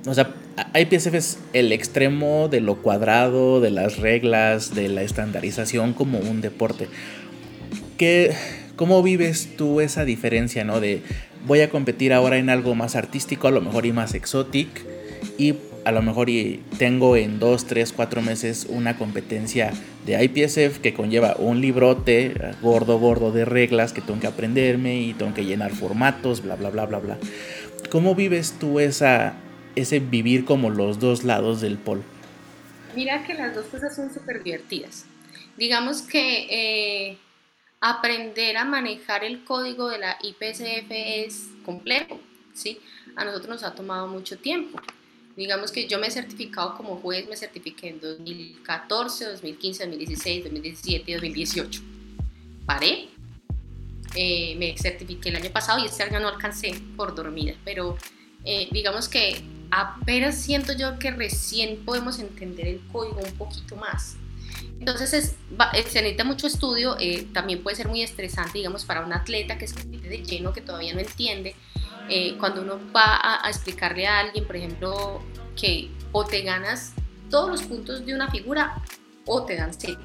O 0.06 0.14
sea, 0.14 0.34
IPSF 0.76 1.14
es 1.14 1.40
el 1.54 1.72
extremo 1.72 2.50
de 2.50 2.60
lo 2.60 2.82
cuadrado, 2.82 3.62
de 3.62 3.72
las 3.72 3.98
reglas, 3.98 4.76
de 4.76 4.90
la 4.90 5.04
estandarización 5.04 5.94
como 5.94 6.20
un 6.20 6.42
deporte. 6.42 6.90
¿Qué, 7.98 8.36
¿Cómo 8.76 9.02
vives 9.02 9.56
tú 9.56 9.80
esa 9.80 10.04
diferencia, 10.04 10.66
¿no? 10.66 10.82
De 10.82 11.02
voy 11.48 11.62
a 11.62 11.70
competir 11.70 12.12
ahora 12.12 12.38
en 12.38 12.50
algo 12.50 12.76
más 12.76 12.98
artístico, 12.98 13.48
a 13.48 13.52
lo 13.52 13.62
mejor 13.62 13.86
y 13.86 13.94
más 13.94 14.14
exotic, 14.16 14.68
y 15.38 15.56
a 15.86 15.92
lo 15.92 16.02
mejor 16.02 16.30
y 16.30 16.64
tengo 16.78 17.16
en 17.16 17.40
dos, 17.40 17.66
tres, 17.66 17.94
cuatro 17.94 18.22
meses 18.22 18.68
una 18.70 18.98
competencia 18.98 19.74
de 20.06 20.24
IPSF 20.24 20.80
que 20.80 20.94
conlleva 20.94 21.36
un 21.38 21.62
librote 21.62 22.34
gordo, 22.62 23.00
gordo 23.00 23.32
de 23.32 23.46
reglas 23.46 23.94
que 23.94 24.02
tengo 24.02 24.20
que 24.20 24.28
aprenderme 24.28 25.02
y 25.02 25.14
tengo 25.14 25.34
que 25.34 25.46
llenar 25.46 25.72
formatos, 25.72 26.42
bla, 26.42 26.56
bla, 26.56 26.70
bla, 26.70 26.86
bla, 26.86 27.00
bla. 27.00 27.18
¿Cómo 27.90 28.16
vives 28.16 28.56
tú 28.60 28.80
esa, 28.80 29.34
ese 29.76 30.00
vivir 30.00 30.46
como 30.46 30.70
los 30.70 31.00
dos 31.00 31.24
lados 31.24 31.62
del 31.62 31.78
polo? 31.78 32.04
Mira 32.96 33.24
que 33.26 33.34
las 33.34 33.56
dos 33.56 33.66
cosas 33.68 33.96
son 33.96 34.14
súper 34.14 34.44
divertidas. 34.44 35.06
Digamos 35.58 36.02
que 36.02 36.48
eh, 36.50 37.18
aprender 37.82 38.58
a 38.58 38.66
manejar 38.66 39.24
el 39.24 39.44
código 39.44 39.90
de 39.90 40.00
la 40.00 40.18
IPSF 40.22 40.90
es 40.90 41.50
complejo, 41.66 42.20
¿sí? 42.54 42.80
A 43.16 43.26
nosotros 43.26 43.50
nos 43.50 43.64
ha 43.64 43.76
tomado 43.76 44.08
mucho 44.08 44.38
tiempo. 44.38 44.80
Digamos 45.36 45.72
que 45.72 45.88
yo 45.88 45.98
me 46.00 46.08
he 46.08 46.12
certificado 46.12 46.76
como 46.76 46.98
juez, 46.98 47.28
me 47.28 47.36
certifiqué 47.36 47.90
en 47.90 48.00
2014, 48.00 49.26
2015, 49.26 49.84
2016, 49.86 50.44
2017 50.44 51.12
y 51.12 51.14
2018. 51.14 51.82
Paré, 52.66 53.10
eh, 54.16 54.56
me 54.58 54.78
certifiqué 54.78 55.30
el 55.30 55.38
año 55.38 55.50
pasado 55.50 55.80
y 55.80 55.86
este 55.86 56.04
año 56.04 56.20
no 56.20 56.28
alcancé 56.28 56.80
por 56.96 57.16
dormir, 57.16 57.58
pero 57.66 57.98
eh, 58.46 58.68
digamos 58.72 59.10
que 59.10 59.42
apenas 59.72 60.40
siento 60.40 60.74
yo 60.74 61.00
que 61.00 61.10
recién 61.10 61.84
podemos 61.84 62.20
entender 62.20 62.68
el 62.68 62.82
código 62.92 63.22
un 63.22 63.34
poquito 63.36 63.76
más. 63.76 64.18
Entonces 64.80 65.14
es, 65.14 65.36
eh, 65.74 65.84
se 65.90 66.02
necesita 66.02 66.26
mucho 66.26 66.46
estudio, 66.46 66.96
también 67.32 67.64
puede 67.64 67.76
ser 67.76 67.88
muy 67.88 68.04
estresante, 68.04 68.60
digamos, 68.60 68.86
para 68.86 69.04
un 69.04 69.14
atleta 69.14 69.58
que 69.58 69.66
es 69.66 69.74
de 69.74 70.24
lleno, 70.24 70.54
que 70.54 70.62
todavía 70.62 70.94
no 70.94 71.00
entiende, 71.00 71.56
eh, 72.10 72.36
cuando 72.40 72.62
uno 72.62 72.80
va 72.96 73.44
a, 73.44 73.50
explicarle 73.50 74.08
a 74.08 74.20
alguien, 74.20 74.46
por 74.46 74.56
ejemplo, 74.56 75.22
que 75.56 75.90
o 76.12 76.26
te 76.26 76.42
ganas 76.42 76.94
todos 77.30 77.50
los 77.50 77.64
puntos 77.64 78.06
de 78.06 78.14
una 78.14 78.30
figura 78.30 78.82
o 79.26 79.44
te 79.44 79.56
dan 79.56 79.72
cero. 79.78 80.00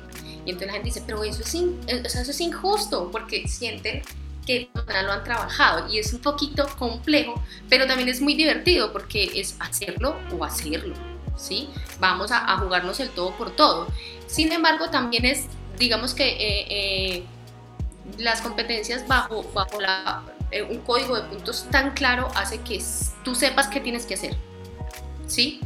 Y 0.45 0.51
entonces 0.51 0.67
la 0.69 0.73
gente 0.75 0.87
dice, 0.87 1.03
pero 1.05 1.25
eso 1.25 1.43
es, 1.43 1.55
eh, 1.55 2.45
injusto 2.45 3.11
porque 3.11 3.47
sienten 3.49 4.03
que 4.47 4.71
lo 4.75 5.13
han 5.13 5.25
trabajado 5.25 5.93
y 5.93 5.99
es 5.99 6.13
un 6.15 6.21
poquito 6.21 6.67
complejo, 6.79 7.43
pero 7.69 7.87
también 7.87 8.09
es 8.09 8.23
muy 8.23 8.35
divertido 8.35 8.93
porque 8.93 9.31
es 9.35 9.57
hacerlo 9.59 10.17
o 10.33 10.43
hacerlo, 10.43 10.95
¿sí? 11.37 11.69
Vamos 12.01 12.31
a, 12.33 12.57
jugarnos 12.57 12.99
el 13.01 13.11
todo 13.11 13.37
por 13.37 13.51
todo. 13.51 13.89
Sin 14.27 14.51
embargo, 14.53 14.89
también 14.89 15.27
es, 15.27 15.45
digamos 15.79 16.15
que 16.15 16.37
eh, 16.39 17.25
las 18.17 18.41
competencias 18.41 19.07
bajo, 19.07 19.43
bajo 19.53 19.81
la, 19.81 20.23
eh, 20.51 20.63
un 20.63 20.79
código 20.79 21.17
de 21.17 21.29
puntos 21.29 21.67
tan 21.71 21.93
claro 21.93 22.29
hace 22.35 22.61
que 22.61 22.83
tú 23.25 23.35
sepas 23.35 23.69
qué 23.69 23.81
tienes 23.81 24.07
que 24.07 24.15
hacer. 24.15 24.37
¿Sí? 25.27 25.61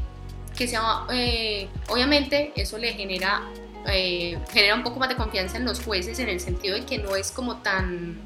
Que 0.57 0.67
sea, 0.67 1.07
eh, 1.12 1.69
obviamente 1.89 2.53
eso 2.57 2.79
le 2.79 2.93
genera, 2.93 3.43
eh, 3.87 4.39
genera 4.53 4.75
un 4.75 4.83
poco 4.83 4.99
más 4.99 5.09
de 5.09 5.17
confianza 5.17 5.57
en 5.57 5.65
los 5.65 5.81
jueces 5.81 6.19
en 6.19 6.29
el 6.29 6.41
sentido 6.41 6.77
de 6.77 6.85
que 6.85 6.99
no 6.99 7.15
es 7.15 7.31
como 7.31 7.59
tan, 7.59 8.21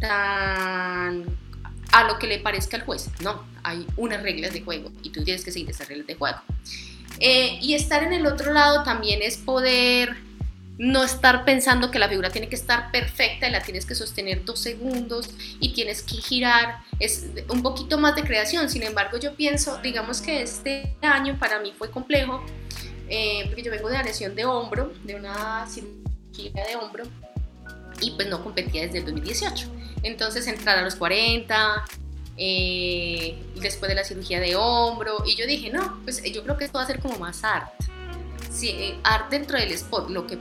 tan 0.00 1.24
a 1.92 2.04
lo 2.04 2.18
que 2.18 2.26
le 2.26 2.38
parezca 2.40 2.76
al 2.76 2.84
juez. 2.84 3.08
No, 3.22 3.44
hay 3.62 3.86
unas 3.96 4.22
reglas 4.22 4.52
de 4.52 4.62
juego 4.62 4.90
y 5.02 5.10
tú 5.10 5.22
tienes 5.22 5.44
que 5.44 5.52
seguir 5.52 5.70
esas 5.70 5.88
reglas 5.88 6.06
de 6.06 6.14
juego. 6.16 6.38
y 7.20 7.74
estar 7.74 8.02
en 8.02 8.12
el 8.12 8.26
otro 8.26 8.52
lado 8.52 8.82
también 8.82 9.20
es 9.22 9.36
poder 9.36 10.16
no 10.80 11.04
estar 11.04 11.44
pensando 11.44 11.90
que 11.90 11.98
la 11.98 12.08
figura 12.08 12.30
tiene 12.30 12.48
que 12.48 12.54
estar 12.54 12.90
perfecta 12.90 13.46
y 13.46 13.50
la 13.50 13.60
tienes 13.60 13.84
que 13.84 13.94
sostener 13.94 14.46
dos 14.46 14.60
segundos 14.60 15.28
y 15.60 15.74
tienes 15.74 16.00
que 16.00 16.14
girar, 16.14 16.78
es 16.98 17.26
un 17.50 17.62
poquito 17.62 17.98
más 17.98 18.16
de 18.16 18.22
creación, 18.22 18.70
sin 18.70 18.84
embargo 18.84 19.18
yo 19.18 19.34
pienso, 19.34 19.76
digamos 19.82 20.22
que 20.22 20.40
este 20.40 20.96
año 21.02 21.38
para 21.38 21.60
mí 21.60 21.74
fue 21.76 21.90
complejo, 21.90 22.42
eh, 23.10 23.42
porque 23.48 23.62
yo 23.62 23.70
vengo 23.70 23.90
de 23.90 23.98
la 23.98 24.04
lesión 24.04 24.34
de 24.34 24.46
hombro, 24.46 24.94
de 25.04 25.16
una 25.16 25.66
cirugía 25.66 26.64
de 26.66 26.76
hombro, 26.76 27.04
y 28.00 28.12
pues 28.12 28.28
no 28.28 28.42
competía 28.42 28.80
desde 28.80 29.00
el 29.00 29.04
2018, 29.04 29.66
entonces 30.02 30.46
entrar 30.46 30.78
a 30.78 30.82
los 30.82 30.94
40, 30.94 31.84
eh, 32.38 33.38
después 33.56 33.90
de 33.90 33.96
la 33.96 34.04
cirugía 34.04 34.40
de 34.40 34.56
hombro, 34.56 35.24
y 35.26 35.36
yo 35.36 35.46
dije, 35.46 35.68
no, 35.68 36.00
pues 36.04 36.22
yo 36.32 36.42
creo 36.42 36.56
que 36.56 36.64
esto 36.64 36.78
va 36.78 36.84
a 36.84 36.86
ser 36.86 37.00
como 37.00 37.18
más 37.18 37.44
art. 37.44 37.68
Sí, 38.50 38.70
eh, 38.70 38.98
art 39.04 39.30
dentro 39.30 39.58
del 39.58 39.70
sport, 39.72 40.08
lo 40.08 40.26
que 40.26 40.38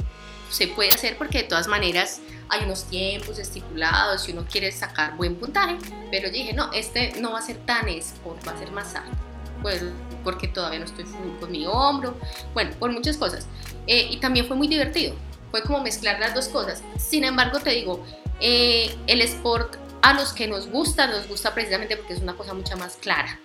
se 0.50 0.68
puede 0.68 0.92
hacer 0.92 1.18
porque 1.18 1.40
de 1.40 1.44
todas 1.46 1.68
maneras 1.68 2.22
hay 2.50 2.64
unos 2.64 2.86
tiempos 2.86 3.38
estipulados 3.38 4.24
si 4.24 4.32
uno 4.32 4.46
quiere 4.50 4.72
sacar 4.72 5.16
buen 5.16 5.36
puntaje, 5.36 5.78
pero 6.12 6.28
yo 6.28 6.34
dije, 6.34 6.54
no, 6.54 6.72
este 6.74 7.14
no 7.20 7.32
va 7.32 7.40
a 7.40 7.42
ser 7.42 7.58
tan 7.58 7.88
sport, 7.90 8.46
va 8.48 8.54
a 8.54 8.58
ser 8.58 8.72
más 8.72 8.96
alto, 8.96 9.16
pues 9.62 9.84
porque 10.24 10.48
todavía 10.48 10.80
no 10.80 10.86
estoy 10.86 11.06
con 11.40 11.52
mi 11.52 11.66
hombro, 11.66 12.18
bueno, 12.54 12.72
por 12.80 12.92
muchas 12.92 13.18
cosas. 13.18 13.46
Eh, 13.88 14.08
y 14.10 14.18
también 14.18 14.48
fue 14.48 14.58
muy 14.58 14.68
divertido, 14.68 15.16
fue 15.52 15.62
como 15.64 15.82
mezclar 15.82 16.20
las 16.20 16.34
dos 16.34 16.48
cosas. 16.50 16.84
Sin 16.98 17.24
embargo, 17.24 17.60
te 17.60 17.72
digo, 17.72 18.04
eh, 18.42 18.96
el 19.08 19.22
sport 19.22 19.78
a 20.02 20.14
los 20.14 20.34
que 20.34 20.48
nos 20.48 20.68
gusta, 20.68 21.08
nos 21.08 21.28
gusta 21.28 21.54
precisamente 21.54 21.98
porque 21.98 22.14
es 22.14 22.20
una 22.20 22.36
cosa 22.36 22.54
mucho 22.54 22.76
más 22.78 22.96
clara. 22.96 23.40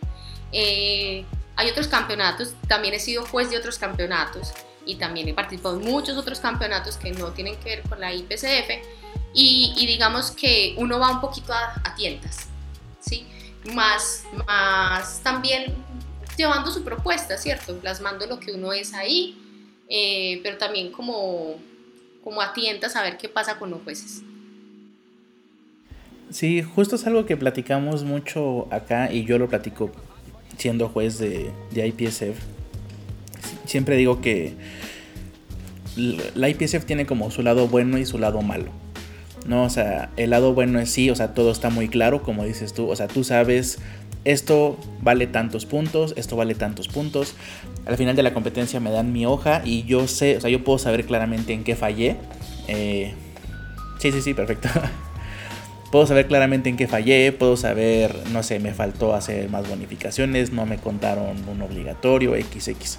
Eh, 0.52 1.24
hay 1.56 1.70
otros 1.70 1.88
campeonatos, 1.88 2.54
también 2.68 2.94
he 2.94 3.00
sido 3.00 3.24
juez 3.26 3.50
de 3.50 3.58
otros 3.58 3.78
campeonatos 3.78 4.52
y 4.86 4.96
también 4.96 5.28
he 5.28 5.34
participado 5.34 5.78
en 5.78 5.84
muchos 5.84 6.16
otros 6.16 6.40
campeonatos 6.40 6.96
que 6.96 7.12
no 7.12 7.32
tienen 7.32 7.56
que 7.56 7.76
ver 7.76 7.82
con 7.82 8.00
la 8.00 8.12
IPCF 8.12 8.70
y, 9.32 9.74
digamos 9.86 10.30
que 10.30 10.74
uno 10.78 10.98
va 10.98 11.10
un 11.10 11.20
poquito 11.20 11.52
a, 11.52 11.94
tientas, 11.96 12.48
¿sí? 13.00 13.26
Más, 13.74 14.24
más 14.46 15.20
también 15.22 15.74
llevando 16.36 16.70
su 16.70 16.84
propuesta, 16.84 17.36
¿cierto? 17.36 17.76
Plasmando 17.78 18.26
lo 18.26 18.38
que 18.38 18.52
uno 18.52 18.72
es 18.72 18.94
ahí, 18.94 19.36
eh, 19.88 20.40
pero 20.42 20.56
también 20.58 20.92
como, 20.92 21.56
como 22.22 22.40
a 22.40 22.52
tientas 22.52 22.94
a 22.96 23.02
ver 23.02 23.16
qué 23.16 23.28
pasa 23.28 23.58
con 23.58 23.70
los 23.70 23.82
jueces. 23.82 24.22
Sí, 26.30 26.62
justo 26.62 26.96
es 26.96 27.06
algo 27.06 27.26
que 27.26 27.36
platicamos 27.36 28.02
mucho 28.02 28.66
acá 28.72 29.12
y 29.12 29.24
yo 29.24 29.38
lo 29.38 29.48
platico 29.48 29.90
siendo 30.56 30.88
juez 30.88 31.18
de, 31.18 31.52
de 31.72 31.86
IPSF 31.88 32.38
siempre 33.66 33.96
digo 33.96 34.20
que 34.20 34.54
la 35.96 36.48
IPSF 36.48 36.84
tiene 36.84 37.06
como 37.06 37.30
su 37.30 37.42
lado 37.42 37.68
bueno 37.68 37.98
y 37.98 38.06
su 38.06 38.18
lado 38.18 38.42
malo. 38.42 38.70
¿no? 39.46 39.64
O 39.64 39.70
sea, 39.70 40.10
el 40.16 40.30
lado 40.30 40.54
bueno 40.54 40.80
es 40.80 40.90
sí, 40.90 41.10
o 41.10 41.16
sea, 41.16 41.34
todo 41.34 41.50
está 41.50 41.70
muy 41.70 41.88
claro, 41.88 42.22
como 42.22 42.44
dices 42.44 42.72
tú, 42.72 42.88
o 42.88 42.96
sea, 42.96 43.08
tú 43.08 43.24
sabes, 43.24 43.78
esto 44.24 44.78
vale 45.02 45.26
tantos 45.26 45.66
puntos, 45.66 46.14
esto 46.16 46.36
vale 46.36 46.54
tantos 46.54 46.88
puntos. 46.88 47.34
Al 47.86 47.96
final 47.96 48.16
de 48.16 48.22
la 48.22 48.32
competencia 48.32 48.80
me 48.80 48.90
dan 48.90 49.12
mi 49.12 49.26
hoja 49.26 49.62
y 49.64 49.84
yo 49.84 50.08
sé, 50.08 50.38
o 50.38 50.40
sea, 50.40 50.50
yo 50.50 50.64
puedo 50.64 50.78
saber 50.78 51.04
claramente 51.04 51.52
en 51.52 51.64
qué 51.64 51.76
fallé. 51.76 52.16
Eh, 52.68 53.14
sí, 53.98 54.12
sí, 54.12 54.22
sí, 54.22 54.32
perfecto. 54.32 54.68
puedo 55.92 56.06
saber 56.06 56.26
claramente 56.26 56.70
en 56.70 56.76
qué 56.76 56.88
fallé, 56.88 57.30
puedo 57.32 57.56
saber, 57.58 58.16
no 58.32 58.42
sé, 58.42 58.58
me 58.60 58.72
faltó 58.72 59.14
hacer 59.14 59.50
más 59.50 59.68
bonificaciones, 59.68 60.52
no 60.52 60.64
me 60.64 60.78
contaron 60.78 61.36
un 61.46 61.60
obligatorio, 61.60 62.34
XX. 62.34 62.98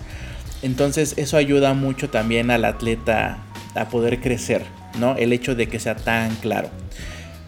Entonces 0.66 1.14
eso 1.18 1.38
ayuda 1.38 1.76
mucho 1.76 2.10
también 2.10 2.50
al 2.50 2.66
atleta 2.66 3.38
a 3.76 3.88
poder 3.88 4.20
crecer, 4.20 4.64
¿no? 5.00 5.16
El 5.16 5.32
hecho 5.32 5.54
de 5.54 5.68
que 5.68 5.80
sea 5.80 5.96
tan 5.96 6.36
claro. 6.38 6.72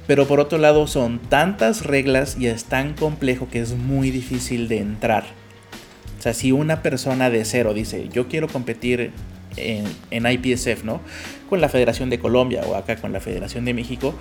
Pero 0.06 0.28
por 0.28 0.40
otro 0.40 0.60
lado 0.60 0.86
son 0.86 1.18
tantas 1.18 1.84
reglas 1.84 2.38
y 2.40 2.46
es 2.46 2.66
tan 2.66 2.94
complejo 2.94 3.48
que 3.50 3.60
es 3.60 3.74
muy 3.76 4.12
difícil 4.12 4.68
de 4.68 4.78
entrar. 4.78 5.24
O 6.20 6.22
sea, 6.22 6.36
si 6.36 6.52
una 6.52 6.84
persona 6.84 7.32
de 7.32 7.44
cero 7.44 7.74
dice, 7.74 8.08
yo 8.14 8.28
quiero 8.28 8.50
competir 8.50 9.10
en, 9.56 9.88
IPSF, 10.12 10.84
¿no? 10.84 11.02
Con 11.50 11.60
la 11.60 11.70
Federación 11.70 12.12
de 12.12 12.20
Colombia 12.20 12.62
o 12.68 12.76
acá 12.76 12.98
con 12.98 13.14
la 13.14 13.20
Federación 13.20 13.66
de 13.66 13.74
México, 13.74 14.14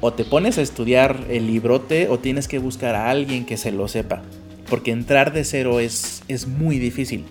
o 0.00 0.14
te 0.14 0.24
pones 0.24 0.56
a 0.56 0.62
estudiar 0.62 1.18
el 1.28 1.48
librote 1.48 2.08
o 2.08 2.18
tienes 2.18 2.48
que 2.48 2.58
buscar 2.58 2.94
a 2.94 3.10
alguien 3.10 3.44
que 3.44 3.58
se 3.58 3.72
lo 3.72 3.88
sepa. 3.88 4.22
Porque 4.70 4.90
entrar 4.90 5.34
de 5.34 5.44
cero 5.44 5.80
es, 5.80 6.22
es 6.28 6.46
muy 6.46 6.78
difícil. 6.78 7.26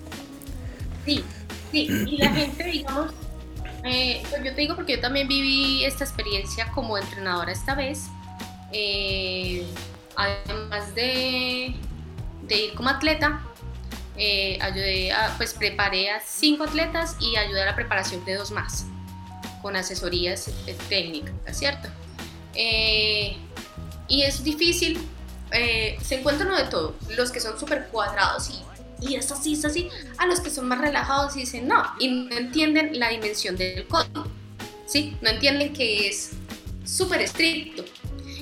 Sí, 1.05 1.23
sí, 1.71 1.87
y 2.07 2.17
la 2.17 2.29
gente, 2.29 2.63
digamos, 2.63 3.11
eh, 3.83 4.21
pues 4.29 4.43
yo 4.43 4.53
te 4.53 4.61
digo 4.61 4.75
porque 4.75 4.93
yo 4.93 5.01
también 5.01 5.27
viví 5.27 5.83
esta 5.83 6.03
experiencia 6.03 6.71
como 6.71 6.97
entrenadora 6.97 7.51
esta 7.51 7.75
vez. 7.75 8.07
Eh, 8.71 9.65
además 10.15 10.93
de, 10.93 11.75
ir 12.49 12.73
como 12.75 12.89
atleta, 12.89 13.41
eh, 14.17 14.59
ayudé 14.61 15.11
a, 15.11 15.33
pues 15.37 15.53
preparé 15.53 16.11
a 16.11 16.19
cinco 16.19 16.65
atletas 16.65 17.17
y 17.19 17.35
ayudé 17.35 17.63
a 17.63 17.65
la 17.65 17.75
preparación 17.75 18.23
de 18.25 18.35
dos 18.35 18.51
más. 18.51 18.85
con 19.61 19.75
asesorías 19.75 20.47
eh, 20.47 20.75
técnicas, 20.89 21.35
¿cierto? 21.51 21.87
Y 22.55 24.23
es 24.23 24.43
difícil, 24.43 24.99
se 25.51 26.19
encuentra 26.19 26.45
uno 26.45 26.57
de 26.57 26.65
todo, 26.65 26.95
los 27.15 27.31
que 27.31 27.39
son 27.39 27.57
súper 27.59 27.87
cuadrados 27.87 28.49
y, 28.49 28.70
y 29.01 29.15
es 29.15 29.31
así, 29.31 29.53
es 29.53 29.65
así, 29.65 29.89
a 30.17 30.27
los 30.27 30.39
que 30.39 30.49
son 30.49 30.67
más 30.67 30.79
relajados 30.79 31.35
y 31.35 31.41
dicen 31.41 31.67
no, 31.67 31.83
y 31.99 32.07
no 32.09 32.37
entienden 32.37 32.97
la 32.99 33.09
dimensión 33.09 33.57
del 33.57 33.85
código, 33.87 34.25
¿sí? 34.85 35.17
No 35.21 35.29
entienden 35.29 35.73
que 35.73 36.07
es 36.07 36.31
súper 36.85 37.21
estricto. 37.21 37.83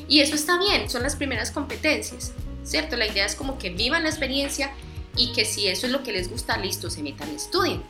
Y 0.07 0.21
eso 0.21 0.35
está 0.35 0.57
bien, 0.57 0.89
son 0.89 1.03
las 1.03 1.15
primeras 1.15 1.51
competencias, 1.51 2.31
¿cierto? 2.63 2.97
La 2.97 3.07
idea 3.07 3.25
es 3.25 3.35
como 3.35 3.57
que 3.57 3.69
vivan 3.69 4.03
la 4.03 4.09
experiencia 4.09 4.73
y 5.15 5.31
que 5.33 5.45
si 5.45 5.67
eso 5.67 5.85
es 5.85 5.91
lo 5.91 6.03
que 6.03 6.11
les 6.11 6.29
gusta, 6.29 6.57
listo, 6.57 6.89
se 6.89 7.03
metan 7.03 7.31
y 7.31 7.35
estudien. 7.35 7.83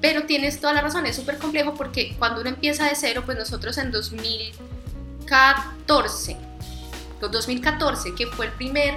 Pero 0.00 0.26
tienes 0.26 0.60
toda 0.60 0.72
la 0.74 0.80
razón, 0.82 1.06
es 1.06 1.16
súper 1.16 1.38
complejo 1.38 1.74
porque 1.74 2.14
cuando 2.18 2.40
uno 2.40 2.50
empieza 2.50 2.88
de 2.88 2.96
cero, 2.96 3.22
pues 3.24 3.38
nosotros 3.38 3.78
en 3.78 3.90
2014, 3.90 6.36
2014, 7.28 8.14
que 8.14 8.26
fue 8.26 8.46
el 8.46 8.52
primer 8.52 8.94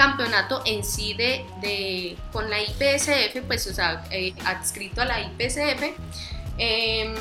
campeonato 0.00 0.62
en 0.64 0.82
sí 0.82 1.12
de, 1.12 1.44
de 1.60 2.16
con 2.32 2.48
la 2.48 2.58
IPSF, 2.62 3.42
pues 3.46 3.66
o 3.66 3.74
sea, 3.74 4.02
eh, 4.10 4.32
adscrito 4.46 5.02
a 5.02 5.04
la 5.04 5.20
IPSF, 5.20 5.94
em, 6.56 7.14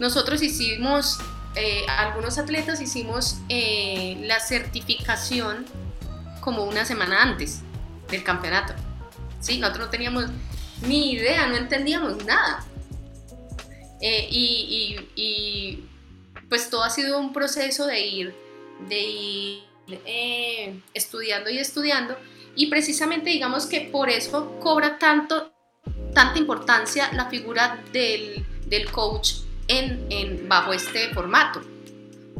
nosotros 0.00 0.42
hicimos, 0.42 1.18
eh, 1.54 1.84
algunos 1.86 2.38
atletas 2.38 2.80
hicimos 2.80 3.36
eh, 3.50 4.16
la 4.22 4.40
certificación 4.40 5.66
como 6.40 6.64
una 6.64 6.86
semana 6.86 7.22
antes 7.22 7.60
del 8.10 8.24
campeonato. 8.24 8.72
¿sí? 9.40 9.58
Nosotros 9.58 9.84
no 9.84 9.90
teníamos 9.90 10.24
ni 10.86 11.12
idea, 11.12 11.46
no 11.46 11.56
entendíamos 11.56 12.24
nada. 12.24 12.64
Y, 14.00 15.84
pues 16.48 16.70
todo 16.70 16.84
ha 16.84 16.88
sido 16.88 17.18
un 17.18 17.34
proceso 17.34 17.84
de 17.84 18.00
ir, 18.00 18.34
de 18.88 19.00
ir 19.02 19.67
eh, 20.04 20.78
estudiando 20.94 21.50
y 21.50 21.58
estudiando. 21.58 22.16
Y 22.54 22.66
precisamente 22.66 23.30
digamos 23.30 23.66
que 23.66 23.82
por 23.82 24.10
eso 24.10 24.58
cobra 24.60 24.98
tanto, 24.98 25.52
tanta 26.14 26.38
importancia 26.38 27.10
la 27.12 27.28
figura 27.28 27.82
del, 27.92 28.44
coach 28.90 29.34
en, 29.68 30.48
bajo 30.48 30.72
este 30.72 31.08
formato. 31.14 31.60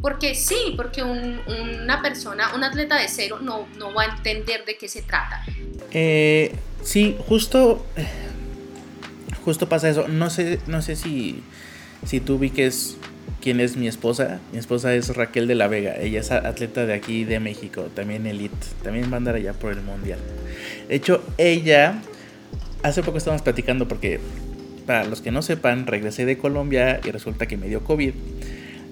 Porque 0.01 0.33
sí, 0.33 0.73
porque 0.77 1.03
una 1.03 2.01
persona, 2.01 2.53
un 2.55 2.63
atleta 2.63 2.97
de 2.97 3.07
cero 3.09 3.39
no, 3.41 3.67
no 3.77 3.93
va 3.93 4.03
a 4.03 4.05
entender 4.15 4.65
de 4.65 4.77
qué 4.77 4.87
se 4.87 5.01
trata. 5.01 5.43
Eh, 5.91 6.55
sí, 6.83 7.17
justo 7.27 7.85
justo 9.49 9.67
pasa 9.67 9.89
eso. 9.89 10.07
No 10.07 10.29
sé, 10.29 10.59
no 10.67 10.81
sé 10.81 10.95
si, 10.95 11.43
si 12.05 12.19
tú 12.19 12.35
ubiques 12.35 12.97
quién 13.41 13.59
es 13.59 13.77
mi 13.77 13.87
esposa. 13.87 14.39
Mi 14.51 14.59
esposa 14.59 14.93
es 14.93 15.15
Raquel 15.15 15.47
de 15.47 15.55
la 15.55 15.67
Vega. 15.67 15.95
Ella 15.97 16.19
es 16.19 16.31
atleta 16.31 16.85
de 16.85 16.93
aquí 16.93 17.25
de 17.25 17.39
México, 17.39 17.87
también 17.93 18.25
elite. 18.25 18.55
También 18.83 19.09
va 19.11 19.15
a 19.15 19.17
andar 19.17 19.35
allá 19.35 19.53
por 19.53 19.71
el 19.71 19.81
mundial. 19.81 20.19
De 20.87 20.95
hecho, 20.95 21.23
ella, 21.37 22.01
hace 22.83 23.03
poco 23.03 23.17
estábamos 23.17 23.41
platicando 23.41 23.87
porque, 23.87 24.19
para 24.85 25.05
los 25.05 25.21
que 25.21 25.31
no 25.31 25.41
sepan, 25.41 25.87
regresé 25.87 26.25
de 26.25 26.37
Colombia 26.37 26.99
y 27.05 27.11
resulta 27.11 27.47
que 27.47 27.57
me 27.57 27.67
dio 27.67 27.83
COVID. 27.83 28.13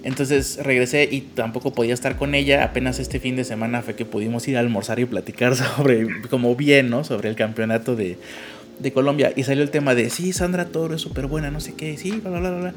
Entonces 0.04 0.60
regresé 0.63 1.10
y 1.12 1.22
tampoco 1.22 1.74
podía 1.74 1.94
estar 1.94 2.16
con 2.16 2.34
ella. 2.34 2.63
Apenas 2.63 3.00
este 3.00 3.20
fin 3.20 3.36
de 3.36 3.44
semana 3.44 3.82
fue 3.82 3.96
que 3.96 4.06
pudimos 4.06 4.48
ir 4.48 4.56
a 4.58 4.62
almorzar 4.62 5.00
y 5.00 5.06
platicar 5.06 5.56
sobre, 5.75 6.08
como 6.30 6.56
bien, 6.56 6.89
¿no? 6.89 7.04
Sobre 7.04 7.30
el 7.30 7.36
campeonato 7.36 7.96
de, 7.96 8.18
de 8.80 8.92
Colombia 8.92 9.34
y 9.36 9.44
salió 9.44 9.63
el 9.63 9.70
tema 9.70 9.96
de, 9.96 10.10
sí, 10.10 10.34
Sandra 10.34 10.66
Toro 10.66 10.96
es 10.96 11.01
súper 11.01 11.27
buena, 11.27 11.51
no 11.51 11.60
sé 11.60 11.74
qué, 11.74 11.98
sí, 11.98 12.12
bla, 12.12 12.30
bla, 12.30 12.39
bla, 12.39 12.60
bla. 12.60 12.74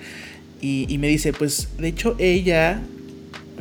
Y, 0.61 0.87
y, 0.89 0.99
me 0.99 1.09
dice, 1.09 1.33
pues, 1.33 1.69
de 1.79 1.89
hecho, 1.89 2.17
ella, 2.19 2.81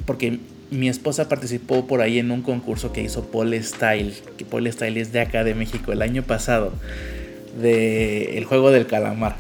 porque 0.06 0.39
mi 0.72 0.89
esposa 0.89 1.29
participó 1.29 1.88
por 1.88 2.01
ahí 2.01 2.20
en 2.20 2.32
un 2.32 2.41
concurso 2.41 2.91
que 2.91 3.01
hizo 3.01 3.24
Paul 3.25 3.53
Style, 3.63 4.13
que 4.38 4.46
Paul 4.46 4.72
Style 4.72 5.00
es 5.00 5.12
de 5.12 5.22
acá 5.22 5.44
de 5.44 5.56
México, 5.56 5.91
el 5.91 6.01
año 6.01 6.24
pasado, 6.24 6.74
de 7.62 8.38
El 8.38 8.46
Juego 8.46 8.72
del 8.72 8.86
Calamar. 8.86 9.38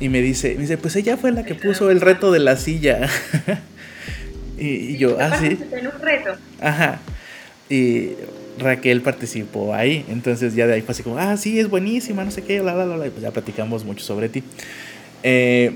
Y 0.00 0.08
me 0.08 0.20
dice, 0.20 0.54
me 0.56 0.62
dice, 0.62 0.76
pues 0.76 0.96
ella 0.96 1.16
fue 1.16 1.32
la 1.32 1.44
que 1.44 1.54
puso 1.54 1.90
el 1.90 2.00
reto 2.00 2.32
de 2.32 2.40
la 2.40 2.56
silla. 2.56 3.08
y, 4.58 4.66
y, 4.66 4.96
yo, 4.98 5.16
ah, 5.20 5.38
sí. 5.38 5.58
En 5.72 5.86
un 5.86 6.00
reto. 6.00 6.30
Ajá. 6.60 7.00
Y 7.70 8.10
Raquel 8.58 9.00
participó 9.00 9.72
ahí. 9.72 10.04
Entonces 10.08 10.54
ya 10.54 10.66
de 10.66 10.74
ahí 10.74 10.82
fue 10.82 10.92
así 10.92 11.02
como, 11.02 11.18
ah, 11.18 11.36
sí, 11.36 11.58
es 11.58 11.68
buenísima, 11.70 12.24
no 12.24 12.30
sé 12.30 12.42
qué, 12.42 12.62
la, 12.62 12.74
la, 12.74 12.84
la, 12.84 13.06
Y 13.06 13.10
pues 13.10 13.22
ya 13.22 13.30
platicamos 13.30 13.84
mucho 13.84 14.04
sobre 14.04 14.28
ti. 14.28 14.42
Eh, 15.22 15.72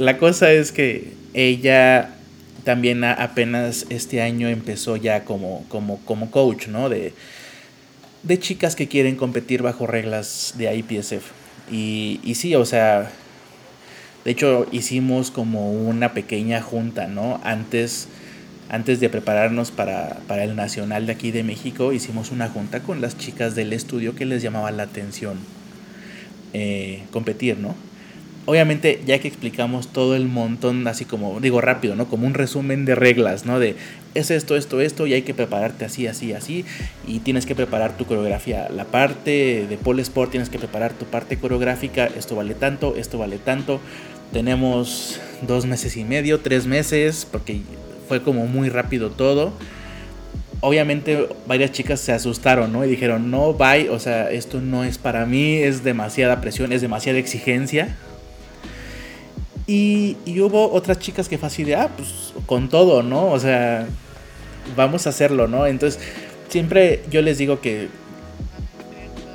la 0.00 0.16
cosa 0.16 0.50
es 0.50 0.72
que 0.72 1.12
ella 1.34 2.16
también 2.64 3.04
apenas 3.04 3.86
este 3.90 4.22
año 4.22 4.48
empezó 4.48 4.96
ya 4.96 5.24
como, 5.24 5.64
como, 5.68 5.98
como 6.04 6.30
coach, 6.30 6.68
¿no? 6.68 6.88
De, 6.88 7.12
de 8.22 8.38
chicas 8.38 8.76
que 8.76 8.88
quieren 8.88 9.16
competir 9.16 9.62
bajo 9.62 9.86
reglas 9.86 10.54
de 10.56 10.74
IPSF. 10.74 11.24
Y, 11.70 12.20
y 12.24 12.34
sí, 12.34 12.54
o 12.54 12.64
sea, 12.64 13.10
de 14.24 14.30
hecho 14.30 14.66
hicimos 14.72 15.30
como 15.30 15.72
una 15.72 16.14
pequeña 16.14 16.62
junta, 16.62 17.06
¿no? 17.06 17.40
Antes 17.44 18.08
antes 18.70 19.00
de 19.00 19.10
prepararnos 19.10 19.70
para, 19.72 20.20
el 20.42 20.54
Nacional 20.54 21.04
de 21.04 21.12
aquí 21.12 21.32
de 21.32 21.42
México, 21.42 21.92
hicimos 21.92 22.30
una 22.30 22.48
junta 22.48 22.80
con 22.84 23.00
las 23.00 23.18
chicas 23.18 23.56
del 23.56 23.72
estudio 23.72 24.14
que 24.14 24.24
les 24.24 24.42
llamaba 24.42 24.70
la 24.70 24.84
atención 24.84 25.38
eh, 26.52 27.02
competir, 27.10 27.58
¿no? 27.58 27.74
Obviamente, 28.50 29.00
ya 29.06 29.20
que 29.20 29.28
explicamos 29.28 29.92
todo 29.92 30.16
el 30.16 30.26
montón, 30.26 30.84
así 30.88 31.04
como, 31.04 31.38
digo 31.38 31.60
rápido, 31.60 31.94
¿no? 31.94 32.08
Como 32.08 32.26
un 32.26 32.34
resumen 32.34 32.84
de 32.84 32.96
reglas, 32.96 33.46
¿no? 33.46 33.60
De 33.60 33.76
es 34.16 34.32
esto, 34.32 34.56
esto, 34.56 34.80
esto, 34.80 35.06
y 35.06 35.12
hay 35.12 35.22
que 35.22 35.34
prepararte 35.34 35.84
así, 35.84 36.08
así, 36.08 36.32
así, 36.32 36.64
y 37.06 37.20
tienes 37.20 37.46
que 37.46 37.54
preparar 37.54 37.96
tu 37.96 38.06
coreografía. 38.06 38.68
La 38.68 38.86
parte 38.86 39.68
de 39.68 39.78
pole 39.80 40.02
sport, 40.02 40.32
tienes 40.32 40.50
que 40.50 40.58
preparar 40.58 40.92
tu 40.94 41.04
parte 41.04 41.36
coreográfica, 41.36 42.06
esto 42.06 42.34
vale 42.34 42.54
tanto, 42.54 42.96
esto 42.96 43.18
vale 43.18 43.38
tanto. 43.38 43.80
Tenemos 44.32 45.20
dos 45.42 45.64
meses 45.66 45.96
y 45.96 46.02
medio, 46.02 46.40
tres 46.40 46.66
meses, 46.66 47.28
porque 47.30 47.60
fue 48.08 48.20
como 48.20 48.46
muy 48.46 48.68
rápido 48.68 49.10
todo. 49.10 49.52
Obviamente 50.58 51.28
varias 51.46 51.70
chicas 51.70 52.00
se 52.00 52.10
asustaron, 52.10 52.72
¿no? 52.72 52.84
Y 52.84 52.88
dijeron, 52.88 53.30
no, 53.30 53.54
bye, 53.54 53.90
o 53.90 54.00
sea, 54.00 54.28
esto 54.28 54.60
no 54.60 54.82
es 54.82 54.98
para 54.98 55.24
mí, 55.24 55.54
es 55.54 55.84
demasiada 55.84 56.40
presión, 56.40 56.72
es 56.72 56.80
demasiada 56.80 57.20
exigencia. 57.20 57.96
Y, 59.72 60.16
hubo 60.40 60.72
otras 60.72 60.98
chicas 60.98 61.28
que 61.28 61.38
fue 61.38 61.46
así 61.46 61.62
de, 61.62 61.76
ah, 61.76 61.88
pues 61.96 62.34
con 62.46 62.68
todo, 62.68 63.04
¿no? 63.04 63.30
O 63.30 63.38
sea, 63.38 63.86
vamos 64.74 65.06
a 65.06 65.10
hacerlo, 65.10 65.46
¿no? 65.46 65.64
Entonces, 65.68 66.02
siempre 66.48 67.04
yo 67.08 67.22
les 67.22 67.38
digo 67.38 67.60
que 67.60 67.86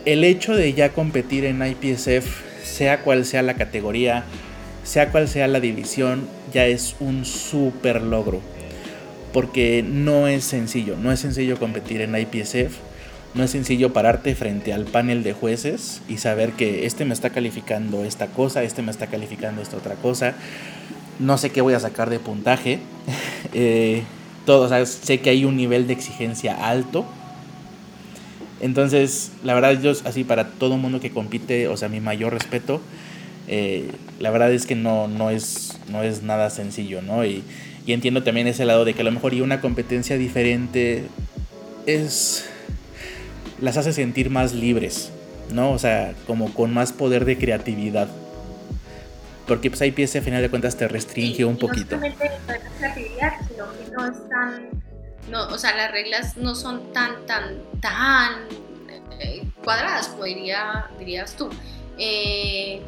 el 0.04 0.26
hecho 0.26 0.54
de 0.54 0.74
ya 0.74 0.90
competir 0.90 1.46
en 1.46 1.66
IPSF, 1.66 2.26
sea 2.66 3.02
cual 3.02 3.24
sea 3.24 3.44
la 3.44 3.54
categoría, 3.54 4.26
sea 4.84 5.10
cual 5.10 5.30
sea 5.30 5.48
la 5.48 5.62
división, 5.62 6.28
ya 6.54 6.66
es 6.66 6.98
un 7.00 7.24
súper 7.24 8.02
logro 8.02 8.42
porque 9.32 9.84
no 9.88 10.28
es 10.30 10.44
sencillo, 10.44 10.96
no 10.96 11.12
es 11.12 11.20
sencillo 11.20 11.60
competir 11.60 12.00
en 12.00 12.16
IPSF, 12.16 12.78
no 13.36 13.44
es 13.44 13.52
sencillo 13.52 13.92
pararte 13.92 14.34
frente 14.34 14.74
al 14.74 14.86
panel 14.86 15.22
de 15.22 15.34
jueces 15.34 16.02
y 16.08 16.18
saber 16.18 16.54
que 16.54 16.86
este 16.86 17.04
me 17.04 17.14
está 17.14 17.32
calificando 17.32 18.06
esta 18.06 18.28
cosa, 18.28 18.64
este 18.64 18.82
me 18.82 18.92
está 18.92 19.08
calificando 19.08 19.62
esta 19.62 19.76
otra 19.76 19.96
cosa, 19.96 20.36
no 21.20 21.38
sé 21.38 21.50
qué 21.50 21.62
voy 21.62 21.74
a 21.74 21.80
sacar 21.80 22.10
de 22.10 22.20
puntaje, 22.20 22.80
eh, 23.54 24.04
sé 24.86 25.20
que 25.20 25.30
hay 25.30 25.44
un 25.44 25.58
nivel 25.58 25.86
de 25.88 25.94
exigencia 25.94 26.68
alto. 26.68 27.06
Entonces, 28.62 29.32
la 29.44 29.54
verdad, 29.54 29.82
yo 29.82 29.92
así 30.06 30.24
para 30.24 30.48
todo 30.48 30.78
mundo 30.78 31.02
que 31.02 31.12
compite, 31.12 31.68
o 31.68 31.76
sea, 31.76 31.90
mi 31.90 32.00
mayor 32.00 32.34
respeto, 32.34 32.82
eh, 33.48 33.92
la 34.20 34.32
verdad 34.32 34.54
es 34.54 34.66
que 34.66 34.76
no, 34.76 35.10
no, 35.10 35.30
es, 35.30 35.78
no 35.90 36.04
es 36.04 36.24
nada 36.24 36.50
sencillo, 36.50 37.02
¿no? 37.02 37.26
Y, 37.26 37.44
y 37.86 37.92
entiendo 37.92 38.24
también 38.24 38.48
ese 38.48 38.64
lado 38.64 38.86
de 38.86 38.94
que 38.94 39.02
a 39.02 39.04
lo 39.04 39.12
mejor 39.12 39.34
y 39.34 39.42
una 39.42 39.60
competencia 39.60 40.18
diferente 40.18 41.04
es 41.86 42.50
las 43.62 43.78
hace 43.78 43.94
sentir 43.94 44.30
más 44.30 44.54
libres, 44.54 45.12
¿no? 45.52 45.72
O 45.72 45.80
sea, 45.80 46.14
como 46.28 46.54
con 46.54 46.74
más 46.74 46.94
poder 46.94 47.26
de 47.26 47.38
creatividad. 47.38 48.08
Porque 49.48 49.70
pues 49.70 49.82
IPS 49.82 50.18
a 50.18 50.22
final 50.22 50.42
de 50.42 50.50
cuentas 50.50 50.76
te 50.76 50.88
restringe 50.88 51.46
un 51.46 51.58
poquito. 51.58 51.98
No 51.98 52.02
creatividad, 52.02 53.34
sino 53.48 53.66
que 53.72 53.92
no 53.92 54.06
están, 54.08 54.70
no, 55.30 55.48
o 55.48 55.58
sea, 55.58 55.76
las 55.76 55.92
reglas 55.92 56.36
no 56.38 56.56
son 56.56 56.92
tan, 56.94 57.26
tan, 57.26 57.62
tan 57.80 58.48
eh, 59.20 59.44
cuadradas, 59.64 60.08
como 60.08 60.26
diría, 60.26 60.88
dirías 60.98 61.36
tú. 61.36 61.50
Eh, 61.98 62.82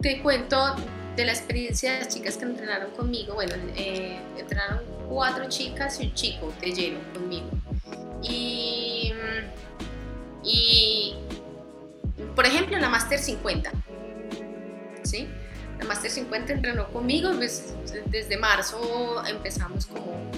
te 0.00 0.20
cuento 0.22 0.76
de 1.16 1.24
la 1.24 1.32
experiencia 1.32 1.92
de 1.92 1.98
las 2.00 2.08
chicas 2.08 2.36
que 2.36 2.44
entrenaron 2.44 2.90
conmigo, 2.92 3.34
bueno, 3.34 3.54
eh, 3.76 4.18
entrenaron 4.38 4.80
cuatro 5.08 5.48
chicas 5.48 6.00
y 6.00 6.06
un 6.06 6.14
chico 6.14 6.52
de 6.60 6.72
lleno 6.72 6.98
conmigo. 7.12 7.48
Y, 8.22 8.99
y 10.44 11.14
por 12.34 12.46
ejemplo, 12.46 12.78
la 12.78 12.88
Master 12.88 13.18
50, 13.18 13.70
¿sí? 15.02 15.28
el 15.80 15.88
Master 15.88 16.10
50 16.10 16.52
entrenó 16.52 16.88
conmigo, 16.88 17.30
pues 17.36 17.74
desde 18.06 18.36
marzo 18.36 19.22
empezamos 19.26 19.86
como, 19.86 20.30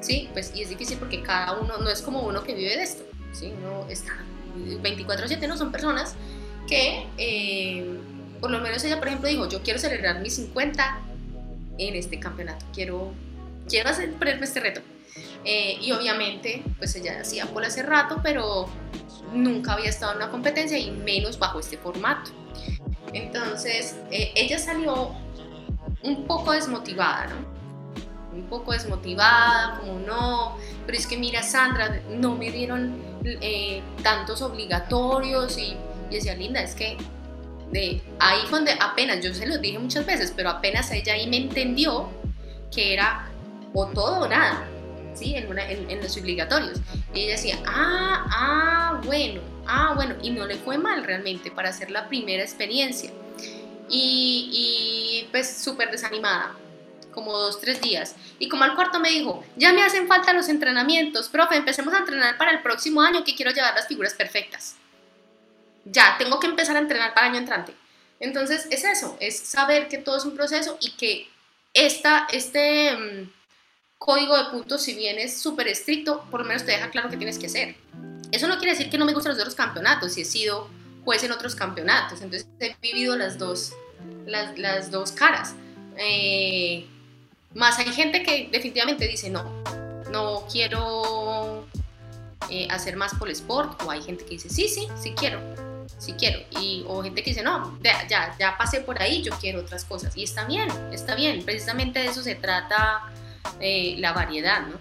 sí, 0.00 0.28
pues 0.32 0.52
y 0.54 0.62
es 0.62 0.68
difícil 0.68 0.98
porque 0.98 1.22
cada 1.22 1.58
uno, 1.58 1.78
no 1.78 1.88
es 1.88 2.02
como 2.02 2.20
uno 2.20 2.42
que 2.44 2.54
vive 2.54 2.76
de 2.76 2.82
esto, 2.82 3.02
¿sí? 3.32 3.52
Uno 3.58 3.86
está 3.88 4.12
24/7, 4.82 5.48
no 5.48 5.56
son 5.56 5.72
personas 5.72 6.14
que, 6.68 7.06
eh, 7.16 7.98
por 8.40 8.50
lo 8.50 8.60
menos 8.60 8.84
ella, 8.84 8.98
por 8.98 9.08
ejemplo, 9.08 9.28
dijo, 9.28 9.48
yo 9.48 9.62
quiero 9.62 9.78
celebrar 9.78 10.20
mis 10.20 10.34
50 10.34 11.00
en 11.78 11.94
este 11.94 12.20
campeonato, 12.20 12.64
quiero, 12.74 13.12
quiero 13.68 13.88
hacer, 13.88 14.12
ponerme 14.12 14.44
este 14.44 14.60
reto. 14.60 14.82
Eh, 15.44 15.78
y 15.80 15.92
obviamente, 15.92 16.62
pues 16.78 16.94
ella 16.96 17.20
hacía 17.20 17.46
por 17.46 17.64
hace 17.64 17.82
rato, 17.82 18.20
pero 18.22 18.66
nunca 19.32 19.74
había 19.74 19.90
estado 19.90 20.12
en 20.12 20.18
una 20.18 20.30
competencia 20.30 20.78
y 20.78 20.90
menos 20.90 21.38
bajo 21.38 21.60
este 21.60 21.76
formato. 21.76 22.30
Entonces, 23.12 23.96
eh, 24.10 24.32
ella 24.34 24.58
salió 24.58 25.14
un 26.02 26.24
poco 26.24 26.52
desmotivada, 26.52 27.26
¿no? 27.26 27.54
Un 28.36 28.44
poco 28.48 28.72
desmotivada, 28.72 29.78
como 29.78 29.98
no, 30.00 30.56
pero 30.86 30.98
es 30.98 31.06
que 31.06 31.16
mira 31.16 31.42
Sandra, 31.42 32.00
no 32.10 32.34
me 32.34 32.50
dieron 32.50 33.00
eh, 33.24 33.82
tantos 34.02 34.42
obligatorios 34.42 35.56
y, 35.58 35.76
decía, 36.10 36.34
linda, 36.34 36.60
es 36.60 36.74
que 36.74 36.96
de 37.70 38.02
ahí 38.18 38.40
donde 38.50 38.72
apenas, 38.80 39.20
yo 39.20 39.32
se 39.34 39.46
lo 39.46 39.58
dije 39.58 39.78
muchas 39.78 40.04
veces, 40.04 40.32
pero 40.34 40.50
apenas 40.50 40.90
ella 40.90 41.14
ahí 41.14 41.28
me 41.28 41.36
entendió 41.36 42.08
que 42.72 42.92
era 42.92 43.28
o 43.72 43.86
todo 43.86 44.20
o 44.20 44.28
nada, 44.28 44.64
¿sí? 45.14 45.34
En, 45.34 45.58
en, 45.58 46.02
los 46.02 46.16
obligatorios. 46.16 46.78
Y 47.14 47.20
ella 47.20 47.32
decía, 47.32 47.58
ah, 47.66 48.26
ah, 48.30 49.00
bueno, 49.04 49.40
ah, 49.66 49.92
bueno, 49.94 50.14
y 50.22 50.30
no 50.30 50.46
le 50.46 50.56
fue 50.56 50.78
mal 50.78 51.04
realmente 51.04 51.50
para 51.50 51.70
hacer 51.70 51.90
la 51.90 52.08
primera 52.08 52.42
experiencia. 52.42 53.10
Y, 53.88 54.50
y 54.52 55.28
pues 55.30 55.56
súper 55.56 55.90
desanimada, 55.90 56.54
como 57.12 57.36
dos, 57.36 57.60
tres 57.60 57.80
días. 57.80 58.16
Y 58.38 58.48
como 58.48 58.64
al 58.64 58.74
cuarto 58.74 58.98
me 59.00 59.10
dijo, 59.10 59.44
ya 59.56 59.72
me 59.72 59.82
hacen 59.82 60.08
falta 60.08 60.32
los 60.32 60.48
entrenamientos, 60.48 61.28
profe, 61.28 61.56
empecemos 61.56 61.94
a 61.94 61.98
entrenar 61.98 62.36
para 62.38 62.50
el 62.50 62.62
próximo 62.62 63.02
año 63.02 63.24
que 63.24 63.34
quiero 63.34 63.52
llevar 63.52 63.74
las 63.74 63.86
figuras 63.86 64.14
perfectas. 64.14 64.76
Ya, 65.84 66.16
tengo 66.18 66.40
que 66.40 66.46
empezar 66.46 66.76
a 66.76 66.80
entrenar 66.80 67.14
para 67.14 67.26
el 67.26 67.32
año 67.32 67.40
entrante. 67.40 67.74
Entonces 68.20 68.66
es 68.70 68.84
eso, 68.84 69.16
es 69.20 69.38
saber 69.38 69.88
que 69.88 69.98
todo 69.98 70.16
es 70.16 70.24
un 70.24 70.34
proceso 70.34 70.78
y 70.80 70.92
que 70.92 71.28
esta, 71.74 72.26
este 72.32 72.96
mm, 72.96 73.30
código 73.98 74.36
de 74.36 74.50
puntos, 74.50 74.82
si 74.82 74.94
bien 74.94 75.18
es 75.18 75.38
súper 75.38 75.68
estricto, 75.68 76.24
por 76.30 76.40
lo 76.40 76.46
menos 76.46 76.64
te 76.64 76.72
deja 76.72 76.90
claro 76.90 77.08
qué 77.08 77.16
tienes 77.16 77.38
que 77.38 77.46
hacer. 77.46 77.76
Eso 78.30 78.48
no 78.48 78.58
quiere 78.58 78.72
decir 78.72 78.90
que 78.90 78.98
no 78.98 79.04
me 79.04 79.12
gustan 79.12 79.32
los 79.32 79.40
otros 79.40 79.54
campeonatos, 79.54 80.12
si 80.12 80.22
he 80.22 80.24
sido 80.24 80.68
juez 81.04 81.22
en 81.22 81.32
otros 81.32 81.54
campeonatos, 81.54 82.20
entonces 82.20 82.48
he 82.60 82.74
vivido 82.80 83.16
las 83.16 83.38
dos, 83.38 83.72
las, 84.26 84.58
las 84.58 84.90
dos 84.90 85.12
caras. 85.12 85.54
Eh, 85.96 86.86
más 87.54 87.78
hay 87.78 87.92
gente 87.92 88.22
que 88.22 88.48
definitivamente 88.50 89.06
dice, 89.06 89.30
no, 89.30 89.62
no 90.10 90.46
quiero 90.50 91.66
eh, 92.50 92.66
hacer 92.70 92.96
más 92.96 93.14
por 93.14 93.28
el 93.28 93.34
sport, 93.34 93.80
o 93.82 93.90
hay 93.90 94.02
gente 94.02 94.24
que 94.24 94.30
dice, 94.30 94.48
sí, 94.48 94.68
sí, 94.68 94.88
sí 95.00 95.14
quiero, 95.16 95.40
sí 95.98 96.14
quiero, 96.14 96.40
y, 96.60 96.84
o 96.88 97.02
gente 97.02 97.22
que 97.22 97.30
dice, 97.30 97.42
no, 97.42 97.78
ya, 97.82 98.06
ya, 98.08 98.34
ya 98.38 98.56
pasé 98.58 98.80
por 98.80 99.00
ahí, 99.00 99.22
yo 99.22 99.32
quiero 99.40 99.60
otras 99.60 99.84
cosas, 99.84 100.16
y 100.16 100.24
está 100.24 100.44
bien, 100.46 100.68
está 100.92 101.14
bien, 101.14 101.44
precisamente 101.44 102.00
de 102.00 102.06
eso 102.06 102.22
se 102.22 102.34
trata 102.34 103.02
eh, 103.60 103.96
la 103.98 104.12
variedad, 104.12 104.66
¿no? 104.66 104.78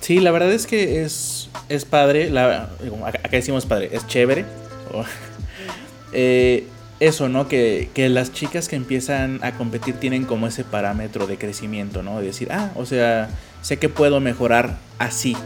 Sí, 0.00 0.18
la 0.18 0.32
verdad 0.32 0.52
es 0.52 0.66
que 0.66 1.02
es, 1.02 1.48
es 1.68 1.84
padre, 1.84 2.28
la, 2.28 2.70
acá 3.04 3.28
decimos 3.30 3.66
padre, 3.66 3.90
es 3.92 4.06
chévere. 4.06 4.44
eh, 6.12 6.66
eso, 6.98 7.28
¿no? 7.28 7.48
Que, 7.48 7.88
que, 7.94 8.08
las 8.08 8.32
chicas 8.32 8.68
que 8.68 8.76
empiezan 8.76 9.38
a 9.42 9.52
competir 9.52 9.94
tienen 9.96 10.24
como 10.24 10.46
ese 10.46 10.64
parámetro 10.64 11.26
de 11.26 11.38
crecimiento, 11.38 12.02
¿no? 12.02 12.18
De 12.20 12.26
decir, 12.26 12.48
ah, 12.52 12.70
o 12.74 12.86
sea, 12.86 13.28
sé 13.60 13.78
que 13.78 13.88
puedo 13.88 14.20
mejorar 14.20 14.78
así. 14.98 15.36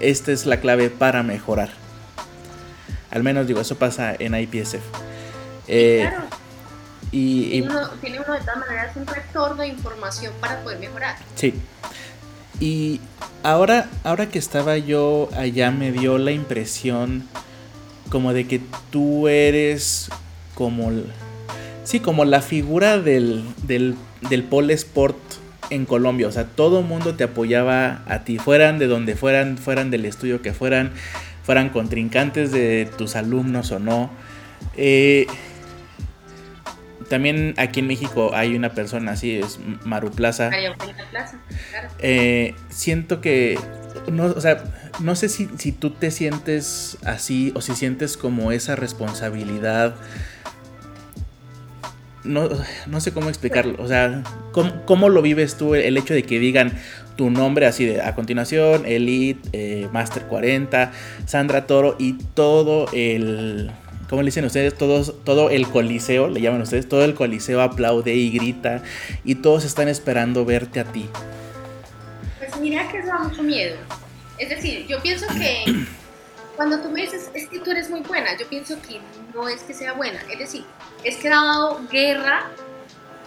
Esta 0.00 0.32
es 0.32 0.46
la 0.46 0.60
clave 0.60 0.90
para 0.90 1.22
mejorar. 1.22 1.70
Al 3.10 3.22
menos 3.22 3.46
digo, 3.46 3.60
eso 3.60 3.76
pasa 3.76 4.14
en 4.18 4.34
IPSF. 4.34 4.82
Eh, 5.68 6.06
claro. 6.08 6.39
Y, 7.12 7.50
tiene, 7.50 7.66
uno, 7.68 7.88
tiene 8.00 8.20
uno 8.20 8.32
de 8.34 8.40
todas 8.40 8.58
maneras 8.58 8.96
un 8.96 9.06
retorno 9.06 9.62
de 9.62 9.68
información 9.68 10.32
para 10.40 10.62
poder 10.62 10.78
mejorar. 10.78 11.16
Sí. 11.34 11.54
Y 12.60 13.00
ahora, 13.42 13.88
ahora 14.04 14.28
que 14.28 14.38
estaba 14.38 14.76
yo 14.76 15.28
allá 15.34 15.70
me 15.70 15.92
dio 15.92 16.18
la 16.18 16.30
impresión 16.30 17.26
como 18.10 18.32
de 18.32 18.46
que 18.46 18.60
tú 18.90 19.28
eres 19.28 20.10
como, 20.54 20.90
sí, 21.84 22.00
como 22.00 22.24
la 22.24 22.42
figura 22.42 22.98
del, 22.98 23.44
del, 23.62 23.96
del 24.28 24.44
pole 24.44 24.74
sport 24.74 25.16
en 25.70 25.86
Colombia. 25.86 26.28
O 26.28 26.32
sea, 26.32 26.44
todo 26.44 26.80
el 26.80 26.84
mundo 26.84 27.14
te 27.14 27.24
apoyaba 27.24 28.02
a 28.06 28.24
ti, 28.24 28.38
fueran 28.38 28.78
de 28.78 28.88
donde 28.88 29.16
fueran, 29.16 29.56
fueran 29.56 29.90
del 29.90 30.04
estudio 30.04 30.42
que 30.42 30.52
fueran, 30.52 30.92
fueran 31.42 31.70
contrincantes 31.70 32.52
de 32.52 32.90
tus 32.98 33.16
alumnos 33.16 33.70
o 33.72 33.78
no. 33.78 34.10
Eh, 34.76 35.26
también 37.10 37.54
aquí 37.58 37.80
en 37.80 37.88
México 37.88 38.30
hay 38.34 38.54
una 38.54 38.70
persona 38.70 39.12
así, 39.12 39.36
es 39.36 39.58
Maru 39.84 40.12
Plaza. 40.12 40.48
Eh, 41.98 42.54
siento 42.70 43.20
que, 43.20 43.58
no, 44.10 44.26
o 44.26 44.40
sea, 44.40 44.62
no 45.00 45.16
sé 45.16 45.28
si, 45.28 45.50
si 45.58 45.72
tú 45.72 45.90
te 45.90 46.12
sientes 46.12 46.96
así 47.04 47.52
o 47.56 47.60
si 47.60 47.74
sientes 47.74 48.16
como 48.16 48.52
esa 48.52 48.76
responsabilidad 48.76 49.96
no, 52.22 52.48
no, 52.86 53.00
sé 53.00 53.12
cómo 53.12 53.28
explicarlo. 53.28 53.82
O 53.82 53.88
sea, 53.88 54.22
¿cómo, 54.52 55.08
lo 55.08 55.22
vives 55.22 55.56
tú 55.56 55.74
el 55.74 55.96
hecho 55.96 56.14
de 56.14 56.22
que 56.22 56.38
digan 56.38 56.72
tu 57.16 57.30
nombre 57.30 57.66
así 57.66 57.86
de 57.86 58.02
a 58.02 58.14
continuación, 58.14 58.86
Elite, 58.86 59.48
eh, 59.52 59.88
Master 59.92 60.24
40, 60.24 60.92
Sandra 61.26 61.66
Toro 61.66 61.96
y 61.98 62.14
todo 62.34 62.86
el. 62.92 63.70
¿Cómo 64.10 64.22
le 64.22 64.26
dicen 64.26 64.44
ustedes? 64.44 64.76
Todos, 64.76 65.14
todo 65.22 65.50
el 65.50 65.68
coliseo, 65.68 66.26
le 66.26 66.40
llaman 66.40 66.62
ustedes, 66.62 66.88
todo 66.88 67.04
el 67.04 67.14
coliseo 67.14 67.60
aplaude 67.60 68.12
y 68.12 68.30
grita 68.30 68.82
y 69.22 69.36
todos 69.36 69.64
están 69.64 69.86
esperando 69.86 70.44
verte 70.44 70.80
a 70.80 70.84
ti. 70.84 71.08
Pues 72.40 72.56
mira 72.58 72.88
que 72.88 72.98
eso 72.98 73.06
da 73.06 73.20
mucho 73.20 73.44
miedo. 73.44 73.76
Es 74.36 74.48
decir, 74.48 74.84
yo 74.88 75.00
pienso 75.00 75.28
que 75.28 75.86
cuando 76.56 76.80
tú 76.80 76.90
me 76.90 77.02
dices, 77.02 77.30
es 77.34 77.48
que 77.48 77.60
tú 77.60 77.70
eres 77.70 77.88
muy 77.88 78.00
buena, 78.00 78.36
yo 78.36 78.48
pienso 78.48 78.82
que 78.82 79.00
no 79.32 79.48
es 79.48 79.62
que 79.62 79.74
sea 79.74 79.92
buena. 79.92 80.20
Es 80.28 80.40
decir, 80.40 80.64
es 81.04 81.16
que 81.18 81.28
he 81.28 81.30
dado 81.30 81.80
guerra 81.88 82.50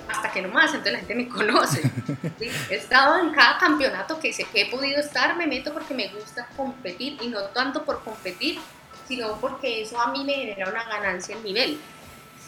hasta 0.10 0.34
que 0.34 0.41
no 0.41 0.50
más, 0.50 0.65
entonces 0.65 0.91
la 0.91 1.00
gente 1.00 1.15
me 1.15 1.30
conoce. 1.30 1.82
He 2.69 2.76
estado 2.76 3.19
en 3.19 3.32
cada 3.32 3.58
campeonato 3.58 4.19
que, 4.19 4.34
sé 4.34 4.43
que 4.52 4.63
he 4.63 4.65
podido 4.69 5.00
estar, 5.00 5.38
me 5.38 5.48
meto 5.48 5.74
porque 5.74 5.93
me 5.93 6.10
gusta 6.10 6.50
competir 6.58 7.17
y 7.22 7.30
no 7.30 7.39
tanto 7.54 7.86
por 7.86 8.04
competir, 8.04 8.60
sino 9.08 9.38
porque 9.39 9.82
eso 9.82 10.00
a 10.00 10.12
mí 10.12 10.24
me 10.24 10.34
genera 10.34 10.70
una 10.70 10.84
ganancia 10.84 11.36
en 11.36 11.44
nivel. 11.44 11.80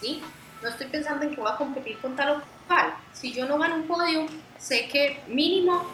¿sí? 0.01 0.21
No 0.61 0.69
estoy 0.69 0.87
pensando 0.87 1.25
en 1.25 1.35
que 1.35 1.41
voy 1.41 1.51
a 1.51 1.57
competir 1.57 1.97
con 1.99 2.15
tal 2.15 2.37
o 2.37 2.41
cual. 2.67 2.93
Si 3.13 3.31
yo 3.31 3.45
no 3.45 3.57
gano 3.57 3.75
un 3.75 3.87
podio, 3.87 4.25
sé 4.57 4.87
que 4.87 5.19
mínimo 5.27 5.93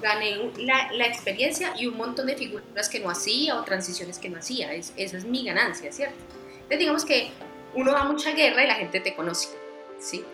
gané 0.00 0.52
la, 0.58 0.92
la, 0.92 1.06
experiencia 1.06 1.72
y 1.76 1.86
un 1.86 1.96
montón 1.96 2.26
de 2.26 2.36
figuras 2.36 2.88
que 2.88 3.00
no 3.00 3.10
hacía 3.10 3.58
o 3.58 3.64
transiciones 3.64 4.18
que 4.18 4.28
no 4.28 4.38
hacía. 4.38 4.72
Es, 4.72 4.92
esa 4.96 5.16
es 5.16 5.24
mi 5.24 5.44
ganancia, 5.44 5.92
¿cierto? 5.92 6.16
Entonces 6.54 6.78
digamos 6.78 7.04
que 7.04 7.30
uno 7.74 7.92
da 7.92 8.04
mucha 8.04 8.32
guerra 8.32 8.64
y 8.64 8.66
la 8.66 8.74
gente 8.74 9.00
te 9.00 9.14
conoce, 9.14 9.48
¿sí? 9.98 10.24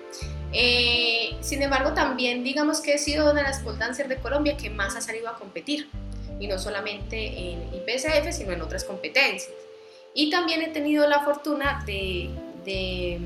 Eh, 0.53 1.37
sin 1.41 1.63
embargo, 1.63 1.93
también 1.93 2.45
digamos 2.45 2.81
que 2.81 2.95
he 2.95 2.99
sido 2.99 3.31
una 3.31 3.43
de 3.43 3.49
las 3.49 3.61
pole 3.61 3.79
de 4.09 4.17
Colombia 4.19 4.57
que 4.57 4.71
más 4.71 4.97
ha 4.97 5.01
salido 5.01 5.29
a 5.29 5.37
competir, 5.37 5.89
y 6.39 6.47
no 6.47 6.59
solamente 6.59 7.17
en 7.17 7.71
IPSF, 7.75 8.33
sino 8.33 8.53
en 8.53 8.63
otras 8.63 8.85
competencias. 8.85 9.53
Y 10.15 10.31
también 10.31 10.63
he 10.63 10.69
tenido 10.69 11.07
la 11.09 11.23
fortuna 11.23 11.83
de, 11.87 12.31
de 12.65 13.21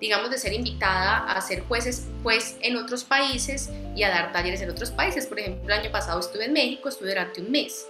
digamos, 0.00 0.30
de 0.30 0.38
ser 0.38 0.52
invitada 0.52 1.18
a 1.32 1.40
ser 1.40 1.60
jueces 1.62 2.06
pues, 2.22 2.56
en 2.60 2.76
otros 2.76 3.04
países 3.04 3.70
y 3.94 4.02
a 4.02 4.10
dar 4.10 4.32
talleres 4.32 4.60
en 4.60 4.70
otros 4.70 4.90
países. 4.90 5.26
Por 5.26 5.38
ejemplo, 5.38 5.72
el 5.72 5.80
año 5.80 5.90
pasado 5.90 6.20
estuve 6.20 6.46
en 6.46 6.52
México, 6.52 6.88
estuve 6.88 7.10
durante 7.10 7.40
un 7.40 7.50
mes 7.50 7.86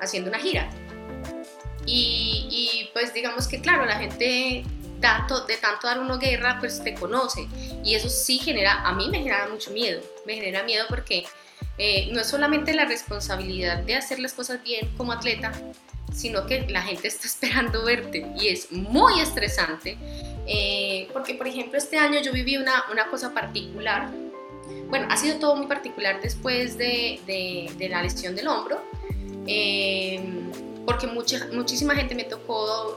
haciendo 0.00 0.30
una 0.30 0.38
gira. 0.38 0.68
Y, 1.86 2.46
y 2.50 2.90
pues 2.92 3.14
digamos 3.14 3.46
que 3.46 3.60
claro, 3.60 3.84
la 3.84 3.96
gente 3.96 4.64
tanto, 5.00 5.44
de 5.44 5.58
tanto 5.58 5.86
dar 5.86 6.00
una 6.00 6.16
guerra, 6.16 6.56
pues 6.58 6.82
te 6.82 6.94
conoce. 6.94 7.46
Y 7.84 7.94
eso 7.94 8.08
sí 8.08 8.38
genera, 8.38 8.82
a 8.82 8.92
mí 8.94 9.08
me 9.10 9.18
genera 9.18 9.46
mucho 9.48 9.70
miedo. 9.70 10.00
Me 10.26 10.34
genera 10.34 10.62
miedo 10.62 10.86
porque 10.88 11.24
eh, 11.76 12.08
no 12.12 12.20
es 12.20 12.28
solamente 12.28 12.72
la 12.72 12.84
responsabilidad 12.84 13.78
de 13.78 13.96
hacer 13.96 14.20
las 14.20 14.32
cosas 14.32 14.62
bien 14.62 14.88
como 14.96 15.12
atleta, 15.12 15.52
sino 16.12 16.46
que 16.46 16.66
la 16.68 16.82
gente 16.82 17.08
está 17.08 17.26
esperando 17.26 17.84
verte 17.84 18.26
y 18.38 18.48
es 18.48 18.70
muy 18.70 19.20
estresante 19.20 19.98
eh, 20.46 21.08
porque 21.12 21.34
por 21.34 21.48
ejemplo 21.48 21.78
este 21.78 21.96
año 21.96 22.20
yo 22.20 22.32
viví 22.32 22.56
una, 22.56 22.84
una, 22.92 23.06
cosa 23.06 23.32
particular, 23.32 24.10
bueno, 24.88 25.06
ha 25.10 25.16
sido 25.16 25.38
todo 25.38 25.56
muy 25.56 25.66
particular 25.66 26.20
después 26.22 26.76
de, 26.78 27.18
de, 27.26 27.88
la 27.88 28.02
lesión 28.02 28.36
del 28.36 28.48
hombro, 28.48 28.82
eh, 29.46 30.22
porque 30.84 31.06
mucha, 31.06 31.48
muchísima 31.52 31.94
gente 31.94 32.14
me 32.14 32.24
tocó 32.24 32.94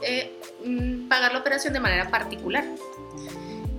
mm, 0.62 1.08
pagar 1.08 1.32
la 1.32 1.38
operación 1.38 1.72
de 1.72 1.80
manera 1.80 2.10
particular. 2.10 2.64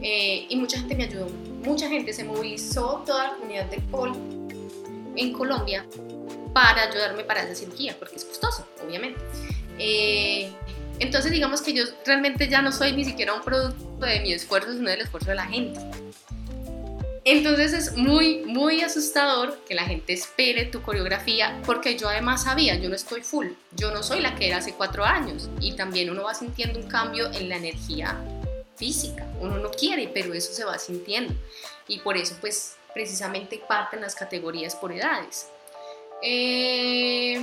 Y 0.01 0.55
mucha 0.55 0.79
gente 0.79 0.95
me 0.95 1.03
ayudó, 1.03 1.27
mucha 1.63 1.89
gente 1.89 2.13
se 2.13 2.23
movilizó, 2.23 3.03
toda 3.05 3.25
la 3.25 3.33
comunidad 3.33 3.65
de 3.65 3.81
Paul 3.91 4.38
en 5.15 5.33
Colombia 5.33 5.85
para 6.53 6.83
ayudarme 6.83 7.23
para 7.23 7.43
esa 7.43 7.55
cirugía, 7.55 7.95
porque 7.97 8.15
es 8.15 8.25
costoso, 8.25 8.67
obviamente. 8.85 9.19
Eh, 9.77 10.51
entonces 10.99 11.31
digamos 11.31 11.61
que 11.61 11.73
yo 11.73 11.85
realmente 12.05 12.47
ya 12.47 12.61
no 12.61 12.71
soy 12.71 12.91
ni 12.91 13.05
siquiera 13.05 13.33
un 13.33 13.41
producto 13.41 14.05
de 14.05 14.19
mi 14.19 14.33
esfuerzo, 14.33 14.73
sino 14.73 14.89
del 14.89 15.01
esfuerzo 15.01 15.29
de 15.29 15.35
la 15.35 15.45
gente. 15.45 15.79
Entonces 17.25 17.73
es 17.73 17.95
muy, 17.95 18.39
muy 18.45 18.81
asustador 18.81 19.59
que 19.67 19.75
la 19.75 19.83
gente 19.83 20.13
espere 20.13 20.65
tu 20.65 20.81
coreografía, 20.81 21.61
porque 21.65 21.97
yo 21.97 22.09
además 22.09 22.43
sabía, 22.43 22.75
yo 22.75 22.89
no 22.89 22.95
estoy 22.95 23.21
full, 23.21 23.47
yo 23.75 23.91
no 23.91 24.03
soy 24.03 24.21
la 24.21 24.35
que 24.35 24.47
era 24.47 24.57
hace 24.57 24.73
cuatro 24.73 25.05
años, 25.05 25.49
y 25.59 25.73
también 25.73 26.09
uno 26.09 26.23
va 26.23 26.33
sintiendo 26.33 26.79
un 26.79 26.87
cambio 26.87 27.31
en 27.31 27.49
la 27.49 27.57
energía 27.57 28.17
física, 28.77 29.27
uno 29.41 29.59
no 29.59 29.69
quiere, 29.69 30.09
pero 30.11 30.33
eso 30.33 30.53
se 30.53 30.63
va 30.63 30.79
sintiendo, 30.79 31.33
y 31.87 31.99
por 31.99 32.17
eso 32.17 32.35
pues 32.41 32.77
precisamente 32.99 33.61
parten 33.65 34.01
las 34.01 34.13
categorías 34.13 34.75
por 34.75 34.91
edades. 34.91 35.47
Eh, 36.21 37.41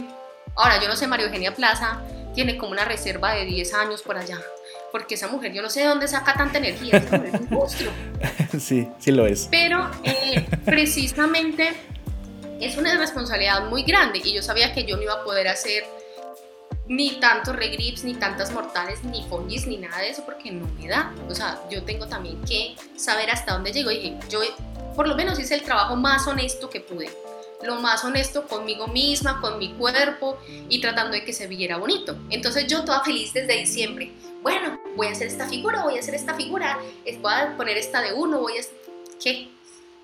ahora, 0.54 0.78
yo 0.82 0.86
no 0.86 0.94
sé, 0.96 1.06
María 1.06 1.24
Eugenia 1.24 1.54
Plaza 1.54 2.02
tiene 2.34 2.58
como 2.58 2.72
una 2.72 2.84
reserva 2.84 3.32
de 3.32 3.46
10 3.46 3.72
años 3.72 4.02
por 4.02 4.18
allá, 4.18 4.38
porque 4.92 5.14
esa 5.14 5.28
mujer, 5.28 5.54
yo 5.54 5.62
no 5.62 5.70
sé 5.70 5.80
de 5.80 5.86
dónde 5.86 6.08
saca 6.08 6.34
tanta 6.34 6.58
energía, 6.58 6.98
es 6.98 7.40
un 7.40 7.48
monstruo. 7.48 7.90
Sí, 8.60 8.86
sí 8.98 9.12
lo 9.12 9.26
es. 9.26 9.48
Pero 9.50 9.90
eh, 10.04 10.46
precisamente 10.66 11.72
es 12.60 12.76
una 12.76 12.94
responsabilidad 12.98 13.66
muy 13.70 13.82
grande 13.82 14.20
y 14.22 14.34
yo 14.34 14.42
sabía 14.42 14.74
que 14.74 14.84
yo 14.84 14.96
no 14.96 15.02
iba 15.02 15.14
a 15.14 15.24
poder 15.24 15.48
hacer 15.48 15.84
ni 16.86 17.18
tantos 17.18 17.56
regrips, 17.56 18.04
ni 18.04 18.14
tantas 18.14 18.52
mortales, 18.52 19.02
ni 19.04 19.26
fongis, 19.28 19.66
ni 19.66 19.78
nada 19.78 19.98
de 19.98 20.10
eso, 20.10 20.22
porque 20.24 20.52
no 20.52 20.66
me 20.78 20.86
da. 20.88 21.14
O 21.28 21.34
sea, 21.34 21.62
yo 21.70 21.82
tengo 21.82 22.06
también 22.06 22.42
que 22.44 22.76
saber 22.96 23.30
hasta 23.30 23.54
dónde 23.54 23.72
llego. 23.72 23.90
Y 23.90 23.96
dije, 23.96 24.18
yo 24.28 24.40
por 24.96 25.06
lo 25.06 25.14
menos 25.14 25.38
hice 25.38 25.54
el 25.54 25.62
trabajo 25.62 25.94
más 25.94 26.26
honesto 26.26 26.68
que 26.68 26.80
pude 26.80 27.10
lo 27.62 27.80
más 27.80 28.04
honesto 28.04 28.46
conmigo 28.46 28.86
misma, 28.88 29.40
con 29.40 29.58
mi 29.58 29.72
cuerpo 29.74 30.38
y 30.68 30.80
tratando 30.80 31.12
de 31.12 31.24
que 31.24 31.32
se 31.32 31.46
viera 31.46 31.76
bonito. 31.76 32.16
Entonces 32.30 32.66
yo 32.66 32.84
toda 32.84 33.02
feliz 33.02 33.32
desde 33.32 33.54
diciembre. 33.54 34.12
Bueno, 34.42 34.78
voy 34.94 35.08
a 35.08 35.12
hacer 35.12 35.26
esta 35.26 35.48
figura, 35.48 35.82
voy 35.82 35.96
a 35.96 36.00
hacer 36.00 36.14
esta 36.14 36.34
figura, 36.34 36.78
voy 37.20 37.32
a 37.32 37.56
poner 37.56 37.76
esta 37.76 38.00
de 38.00 38.12
uno, 38.12 38.40
voy 38.40 38.58
a... 38.58 38.62
¿Qué? 39.22 39.48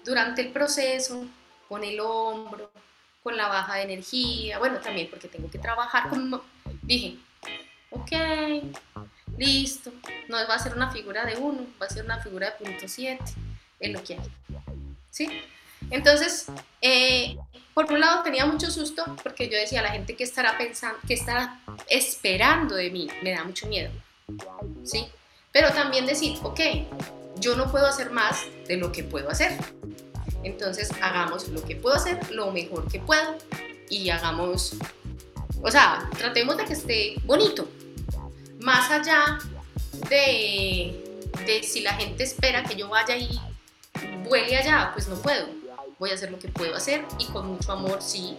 Durante 0.04 0.42
el 0.42 0.48
proceso, 0.48 1.24
con 1.68 1.84
el 1.84 2.00
hombro, 2.00 2.70
con 3.22 3.36
la 3.36 3.48
baja 3.48 3.76
de 3.76 3.82
energía, 3.82 4.58
bueno, 4.58 4.78
también 4.78 5.08
porque 5.08 5.28
tengo 5.28 5.48
que 5.48 5.58
trabajar 5.58 6.08
con... 6.08 6.42
Dije, 6.82 7.18
ok, 7.90 8.10
listo, 9.38 9.92
no 10.28 10.36
va 10.48 10.54
a 10.54 10.58
ser 10.58 10.74
una 10.74 10.90
figura 10.90 11.24
de 11.24 11.36
uno, 11.36 11.64
va 11.80 11.86
a 11.86 11.90
ser 11.90 12.04
una 12.04 12.20
figura 12.20 12.50
de 12.50 12.64
punto 12.64 12.88
7, 12.88 13.22
es 13.78 13.92
lo 13.92 14.02
que 14.02 14.14
hay. 14.14 14.71
¿Sí? 15.12 15.28
Entonces, 15.90 16.46
eh, 16.80 17.36
por 17.74 17.92
un 17.92 18.00
lado 18.00 18.22
tenía 18.22 18.46
mucho 18.46 18.70
susto 18.70 19.04
porque 19.22 19.48
yo 19.48 19.58
decía, 19.58 19.82
la 19.82 19.90
gente 19.90 20.16
que 20.16 20.24
estará 20.24 20.56
pensando, 20.56 20.98
que 21.06 21.14
estará 21.14 21.60
esperando 21.88 22.74
de 22.74 22.90
mí, 22.90 23.08
me 23.22 23.32
da 23.32 23.44
mucho 23.44 23.66
miedo. 23.66 23.90
¿Sí? 24.84 25.06
Pero 25.52 25.70
también 25.70 26.06
decir, 26.06 26.38
ok, 26.42 26.60
yo 27.36 27.56
no 27.56 27.70
puedo 27.70 27.86
hacer 27.86 28.10
más 28.10 28.40
de 28.66 28.78
lo 28.78 28.90
que 28.90 29.04
puedo 29.04 29.28
hacer. 29.30 29.52
Entonces, 30.44 30.90
hagamos 31.02 31.48
lo 31.48 31.62
que 31.62 31.76
puedo 31.76 31.94
hacer, 31.94 32.32
lo 32.32 32.50
mejor 32.50 32.90
que 32.90 32.98
puedo 32.98 33.36
y 33.90 34.08
hagamos, 34.08 34.76
o 35.62 35.70
sea, 35.70 36.08
tratemos 36.16 36.56
de 36.56 36.64
que 36.64 36.72
esté 36.72 37.14
bonito. 37.24 37.68
Más 38.60 38.90
allá 38.90 39.38
de, 40.08 41.28
de 41.44 41.62
si 41.62 41.80
la 41.80 41.92
gente 41.94 42.24
espera 42.24 42.62
que 42.62 42.76
yo 42.76 42.88
vaya 42.88 43.14
y 43.16 43.38
vuele 44.32 44.56
allá, 44.56 44.92
pues 44.94 45.08
no 45.08 45.16
puedo 45.16 45.46
voy 45.98 46.10
a 46.10 46.14
hacer 46.14 46.30
lo 46.30 46.38
que 46.38 46.48
puedo 46.48 46.74
hacer 46.74 47.04
y 47.18 47.26
con 47.26 47.46
mucho 47.48 47.70
amor, 47.70 48.00
sí, 48.00 48.34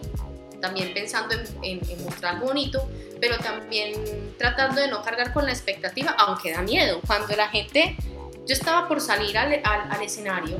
también 0.60 0.92
pensando 0.92 1.36
en, 1.62 1.80
mostrar 2.04 2.40
bonito, 2.40 2.90
pero 3.20 3.38
también 3.38 4.34
tratando 4.36 4.80
de 4.80 4.88
no 4.88 5.02
cargar 5.02 5.32
con 5.32 5.46
la 5.46 5.52
expectativa, 5.52 6.10
aunque 6.18 6.52
da 6.52 6.62
miedo. 6.62 7.00
Cuando 7.06 7.34
la 7.36 7.48
gente, 7.48 7.96
yo 8.44 8.54
estaba 8.54 8.88
por 8.88 9.00
salir 9.00 9.38
al, 9.38 9.62
al, 9.64 10.02
escenario 10.02 10.58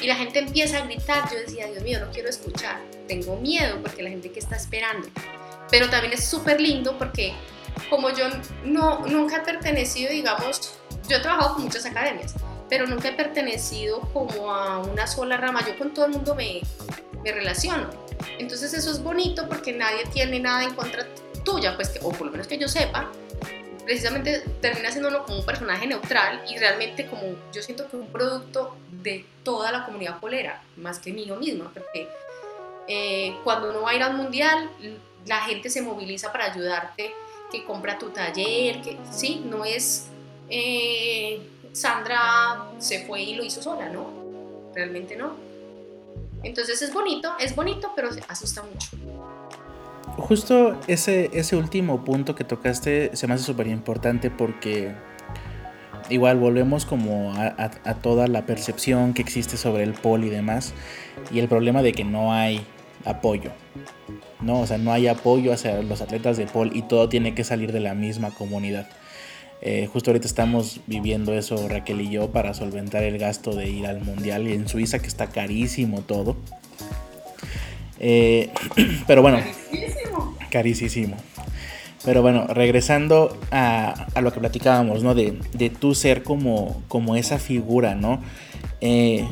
y 0.00 0.08
la 0.08 0.16
gente 0.16 0.40
empieza 0.40 0.78
a 0.78 0.80
gritar, 0.80 1.30
yo 1.30 1.38
decía, 1.38 1.68
Dios 1.68 1.84
mío, 1.84 2.00
no 2.04 2.10
quiero 2.10 2.28
escuchar, 2.28 2.80
tengo 3.06 3.36
miedo 3.36 3.78
porque 3.80 4.02
la 4.02 4.10
gente 4.10 4.32
que 4.32 4.40
está 4.40 4.56
esperando. 4.56 5.08
Pero 5.70 5.88
también 5.88 6.12
es 6.12 6.28
súper 6.28 6.60
lindo 6.60 6.98
porque 6.98 7.34
como 7.88 8.10
yo 8.10 8.26
no, 8.64 9.06
nunca 9.06 9.36
he 9.36 9.40
pertenecido, 9.40 10.10
digamos, 10.10 10.74
yo 11.08 11.16
he 11.16 11.20
trabajado 11.20 11.54
con 11.54 11.64
muchas 11.64 11.86
academias, 11.86 12.34
pero 12.68 12.86
nunca 12.86 13.08
he 13.08 13.12
pertenecido 13.12 14.00
como 14.12 14.52
a 14.52 14.78
una 14.78 15.06
sola 15.06 15.36
rama. 15.36 15.64
Yo 15.66 15.78
con 15.78 15.94
todo 15.94 16.06
el 16.06 16.12
mundo 16.12 16.34
me, 16.34 16.60
me 17.22 17.32
relaciono. 17.32 17.90
Entonces 18.38 18.72
eso 18.74 18.90
es 18.90 19.02
bonito 19.02 19.48
porque 19.48 19.72
nadie 19.72 20.04
tiene 20.12 20.40
nada 20.40 20.64
en 20.64 20.74
contra 20.74 21.06
tuya, 21.44 21.76
pues 21.76 21.98
o 22.02 22.10
por 22.10 22.26
lo 22.26 22.32
menos 22.32 22.46
que 22.46 22.58
yo 22.58 22.68
sepa, 22.68 23.10
precisamente 23.86 24.42
termina 24.60 24.90
siendo 24.90 25.24
como 25.24 25.38
un 25.38 25.46
personaje 25.46 25.86
neutral 25.86 26.42
y 26.50 26.58
realmente 26.58 27.06
como 27.06 27.22
yo 27.52 27.62
siento 27.62 27.88
que 27.88 27.96
un 27.96 28.08
producto 28.08 28.76
de 28.90 29.24
toda 29.44 29.70
la 29.70 29.86
comunidad 29.86 30.18
polera, 30.18 30.62
más 30.76 30.98
que 30.98 31.12
mío 31.12 31.36
misma, 31.36 31.70
porque 31.72 32.08
eh, 32.88 33.36
cuando 33.44 33.70
uno 33.70 33.82
va 33.82 33.90
a 33.90 33.94
ir 33.94 34.02
a 34.02 34.08
un 34.08 34.16
mundial, 34.16 34.68
la 35.24 35.40
gente 35.42 35.70
se 35.70 35.82
moviliza 35.82 36.32
para 36.32 36.52
ayudarte, 36.52 37.12
que 37.50 37.64
compra 37.64 37.98
tu 37.98 38.10
taller, 38.10 38.82
que 38.82 38.98
sí, 39.10 39.42
no 39.44 39.64
es... 39.64 40.08
Eh, 40.48 41.40
Sandra 41.76 42.70
se 42.78 43.04
fue 43.04 43.20
y 43.20 43.34
lo 43.34 43.44
hizo 43.44 43.62
sola, 43.62 43.90
¿no? 43.90 44.06
Realmente 44.74 45.14
no. 45.14 45.34
Entonces 46.42 46.80
es 46.80 46.92
bonito, 46.92 47.34
es 47.38 47.54
bonito, 47.54 47.92
pero 47.94 48.08
asusta 48.28 48.62
mucho. 48.62 48.88
Justo 50.16 50.80
ese, 50.86 51.28
ese 51.34 51.54
último 51.54 52.02
punto 52.02 52.34
que 52.34 52.44
tocaste 52.44 53.14
se 53.14 53.26
me 53.26 53.34
hace 53.34 53.44
súper 53.44 53.66
importante 53.66 54.30
porque 54.30 54.94
igual 56.08 56.38
volvemos 56.38 56.86
como 56.86 57.34
a, 57.36 57.68
toda 58.00 58.26
la 58.26 58.46
percepción 58.46 59.12
que 59.12 59.20
existe 59.20 59.58
sobre 59.58 59.82
el 59.82 59.92
pol 59.92 60.24
y 60.24 60.30
demás 60.30 60.72
y 61.30 61.40
el 61.40 61.48
problema 61.48 61.82
de 61.82 61.92
que 61.92 62.04
no 62.04 62.32
hay 62.32 62.66
apoyo. 63.04 63.50
No, 64.40 64.60
o 64.60 64.66
sea, 64.66 64.78
no 64.78 64.92
hay 64.92 65.08
apoyo 65.08 65.52
hacia 65.52 65.82
los 65.82 66.00
atletas 66.00 66.38
de 66.38 66.46
pol 66.46 66.70
y 66.72 66.82
todo 66.82 67.10
tiene 67.10 67.34
que 67.34 67.44
salir 67.44 67.72
de 67.72 67.80
la 67.80 67.92
misma 67.92 68.30
comunidad. 68.30 68.88
Eh, 69.62 69.88
justo 69.92 70.10
ahorita 70.10 70.26
estamos 70.26 70.80
viviendo 70.86 71.32
eso 71.32 71.68
Raquel 71.68 72.02
y 72.02 72.10
yo 72.10 72.30
para 72.30 72.52
solventar 72.54 73.02
el 73.02 73.18
gasto 73.18 73.54
de 73.54 73.68
ir 73.68 73.86
al 73.86 74.02
mundial 74.02 74.46
y 74.46 74.52
en 74.52 74.68
Suiza 74.68 74.98
que 74.98 75.06
está 75.06 75.28
carísimo 75.28 76.02
todo. 76.02 76.36
Eh, 77.98 78.50
pero 79.06 79.22
bueno, 79.22 79.38
carísimo. 79.38 80.36
carísimo. 80.50 81.16
Pero 82.04 82.22
bueno, 82.22 82.46
regresando 82.46 83.36
a, 83.50 84.06
lo 84.20 84.32
que 84.32 84.38
platicábamos, 84.38 85.02
¿no? 85.02 85.14
De, 85.14 85.38
de 85.54 85.70
tú 85.70 85.94
ser 85.94 86.22
como, 86.22 86.82
como 86.86 87.16
esa 87.16 87.38
figura, 87.38 87.96
¿no? 87.96 88.20
Eh, 88.80 89.26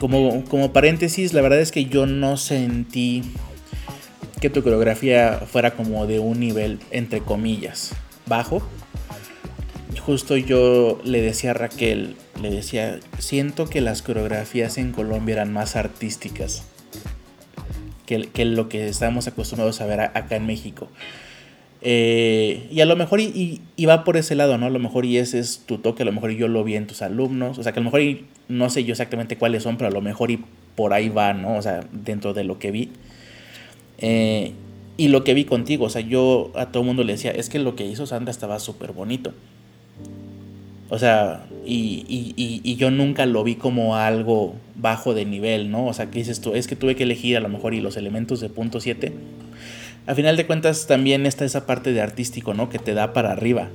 como, 0.00 0.44
como 0.46 0.72
paréntesis, 0.72 1.32
la 1.32 1.42
verdad 1.42 1.60
es 1.60 1.70
que 1.70 1.84
yo 1.84 2.06
no 2.06 2.36
sentí 2.36 3.22
que 4.40 4.50
tu 4.50 4.62
coreografía 4.62 5.42
fuera 5.46 5.72
como 5.72 6.06
de 6.06 6.18
un 6.18 6.40
nivel, 6.40 6.80
entre 6.90 7.20
comillas, 7.20 7.92
bajo, 8.30 8.62
justo 9.98 10.38
yo 10.38 10.98
le 11.04 11.20
decía 11.20 11.50
a 11.50 11.54
Raquel, 11.54 12.16
le 12.40 12.50
decía, 12.50 12.98
siento 13.18 13.66
que 13.66 13.82
las 13.82 14.00
coreografías 14.00 14.78
en 14.78 14.92
Colombia 14.92 15.34
eran 15.34 15.52
más 15.52 15.76
artísticas 15.76 16.64
que, 18.06 18.44
lo 18.44 18.68
que 18.68 18.88
estamos 18.88 19.28
acostumbrados 19.28 19.80
a 19.80 19.86
ver 19.86 20.00
acá 20.00 20.36
en 20.36 20.46
México. 20.46 20.88
Eh, 21.82 22.66
y 22.70 22.80
a 22.80 22.86
lo 22.86 22.96
mejor 22.96 23.20
y, 23.20 23.60
va 23.86 24.04
por 24.04 24.16
ese 24.16 24.34
lado, 24.34 24.58
¿no? 24.58 24.66
A 24.66 24.70
lo 24.70 24.78
mejor 24.78 25.04
y 25.04 25.18
ese 25.18 25.38
es 25.38 25.62
tu 25.66 25.78
toque, 25.78 26.02
a 26.02 26.06
lo 26.06 26.12
mejor 26.12 26.30
yo 26.30 26.48
lo 26.48 26.64
vi 26.64 26.76
en 26.76 26.86
tus 26.86 27.02
alumnos, 27.02 27.58
o 27.58 27.62
sea, 27.62 27.72
que 27.72 27.80
a 27.80 27.82
lo 27.82 27.86
mejor 27.86 28.00
y 28.00 28.26
no 28.48 28.68
sé 28.70 28.84
yo 28.84 28.92
exactamente 28.92 29.36
cuáles 29.36 29.62
son, 29.62 29.76
pero 29.76 29.88
a 29.88 29.92
lo 29.92 30.00
mejor 30.00 30.30
y 30.30 30.44
por 30.76 30.92
ahí 30.92 31.08
va, 31.08 31.34
¿no? 31.34 31.56
O 31.56 31.62
sea, 31.62 31.80
dentro 31.92 32.32
de 32.32 32.44
lo 32.44 32.58
que 32.58 32.70
vi. 32.70 32.90
Eh, 33.98 34.52
y 35.00 35.08
lo 35.08 35.24
que 35.24 35.32
vi 35.32 35.46
contigo, 35.46 35.86
o 35.86 35.88
sea, 35.88 36.02
yo 36.02 36.52
a 36.54 36.66
todo 36.66 36.82
el 36.82 36.86
mundo 36.88 37.04
le 37.04 37.14
decía, 37.14 37.30
es 37.30 37.48
que 37.48 37.58
lo 37.58 37.74
que 37.74 37.86
hizo 37.86 38.06
Sandra 38.06 38.30
estaba 38.30 38.58
súper 38.58 38.92
bonito. 38.92 39.32
O 40.90 40.98
sea, 40.98 41.46
y, 41.64 42.76
yo 42.76 42.90
nunca 42.90 43.24
lo 43.24 43.42
vi 43.42 43.54
como 43.54 43.96
algo 43.96 44.56
bajo 44.74 45.14
de 45.14 45.24
nivel, 45.24 45.70
¿no? 45.70 45.86
O 45.86 45.94
sea, 45.94 46.10
¿qué 46.10 46.18
dices 46.18 46.42
tú? 46.42 46.54
Es 46.54 46.66
que 46.66 46.76
tuve 46.76 46.96
que 46.96 47.04
elegir 47.04 47.38
a 47.38 47.40
lo 47.40 47.48
mejor 47.48 47.72
y 47.72 47.80
los 47.80 47.96
elementos 47.96 48.40
de 48.40 48.50
punto 48.50 48.78
7. 48.78 49.10
A 50.06 50.14
final 50.14 50.36
de 50.36 50.46
cuentas 50.46 50.86
también 50.86 51.24
está 51.24 51.46
esa 51.46 51.64
parte 51.64 51.94
de 51.94 52.02
artístico, 52.02 52.52
¿no? 52.52 52.68
Que 52.68 52.78
te 52.78 52.92
da 52.92 53.14
para 53.14 53.32
arriba. 53.32 53.70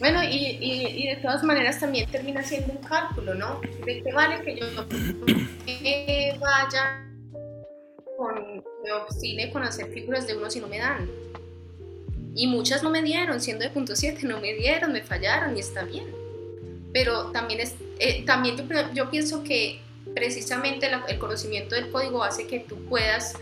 Bueno, 0.00 0.24
y, 0.24 1.06
de 1.06 1.18
todas 1.22 1.44
maneras 1.44 1.78
también 1.78 2.10
termina 2.10 2.42
siendo 2.42 2.72
un 2.72 2.78
cálculo, 2.78 3.36
¿no? 3.36 3.60
De 3.86 4.02
qué 4.02 4.12
vale 4.12 4.42
que 4.42 4.58
yo 4.58 4.66
vaya 6.40 7.06
me 8.82 8.92
obstine 8.92 9.50
con 9.50 9.62
hacer 9.62 9.88
figuras 9.92 10.26
de 10.26 10.36
uno 10.36 10.50
si 10.50 10.60
no 10.60 10.68
me 10.68 10.78
dan. 10.78 11.08
Y 12.34 12.46
muchas 12.46 12.82
no 12.82 12.90
me 12.90 13.02
dieron, 13.02 13.40
siendo 13.40 13.64
de 13.64 13.70
punto 13.70 13.96
7, 13.96 14.26
no 14.26 14.40
me 14.40 14.52
dieron, 14.54 14.92
me 14.92 15.02
fallaron 15.02 15.56
y 15.56 15.60
está 15.60 15.84
bien. 15.84 16.14
Pero 16.92 17.30
también, 17.30 17.60
es, 17.60 17.74
eh, 17.98 18.24
también 18.24 18.56
yo, 18.94 19.10
pienso 19.10 19.42
que 19.42 19.80
precisamente 20.14 20.88
el 21.08 21.18
conocimiento 21.18 21.74
del 21.74 21.90
código 21.90 22.22
hace 22.22 22.46
que 22.46 22.60
tú 22.60 22.76
puedas 22.86 23.34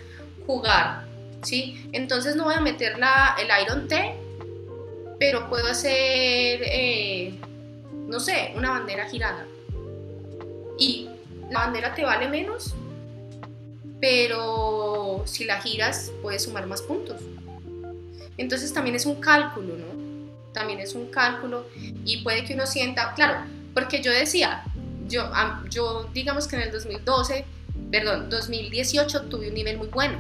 jugar, 0.47 1.07
¿sí? 1.43 1.89
Entonces 1.93 2.37
no 2.37 2.45
voy 2.45 2.55
a 2.55 2.61
meter 2.61 2.99
la, 2.99 3.37
el 3.41 3.49
Iron 3.65 3.89
T, 3.89 4.15
pero 5.19 5.49
puedo 5.49 5.67
hacer, 5.67 6.61
eh, 6.65 7.35
no 8.07 8.21
sé, 8.21 8.53
una 8.57 8.71
bandera 8.71 9.07
girada. 9.07 9.47
Y 10.79 11.09
la 11.51 11.61
bandera 11.61 11.95
te 11.95 12.05
vale 12.05 12.29
menos, 12.29 12.75
pero 14.05 15.23
si 15.25 15.47
la 15.47 15.63
giras 15.63 16.13
puedes 16.21 16.43
sumar 16.43 16.67
más 16.67 16.83
puntos. 16.83 17.23
Entonces 18.37 18.71
también 18.71 18.97
es 18.97 19.07
un 19.07 19.15
cálculo, 19.15 19.79
¿no? 19.79 19.87
También 20.53 20.79
es 20.79 20.95
un 20.95 21.07
cálculo 21.07 21.67
y 22.05 22.19
puede 22.19 22.45
que 22.45 22.53
uno 22.53 22.67
sienta, 22.67 23.15
claro, 23.15 23.47
porque 23.73 24.03
yo 24.03 24.13
decía, 24.13 24.63
yo, 25.09 25.33
yo 25.71 26.11
digamos 26.13 26.47
que 26.47 26.57
en 26.57 26.63
el 26.63 26.71
2012, 26.71 27.47
perdón, 27.91 28.29
2018 28.29 29.23
tuve 29.23 29.49
un 29.49 29.55
nivel 29.55 29.79
muy 29.79 29.89
bueno. 29.89 30.19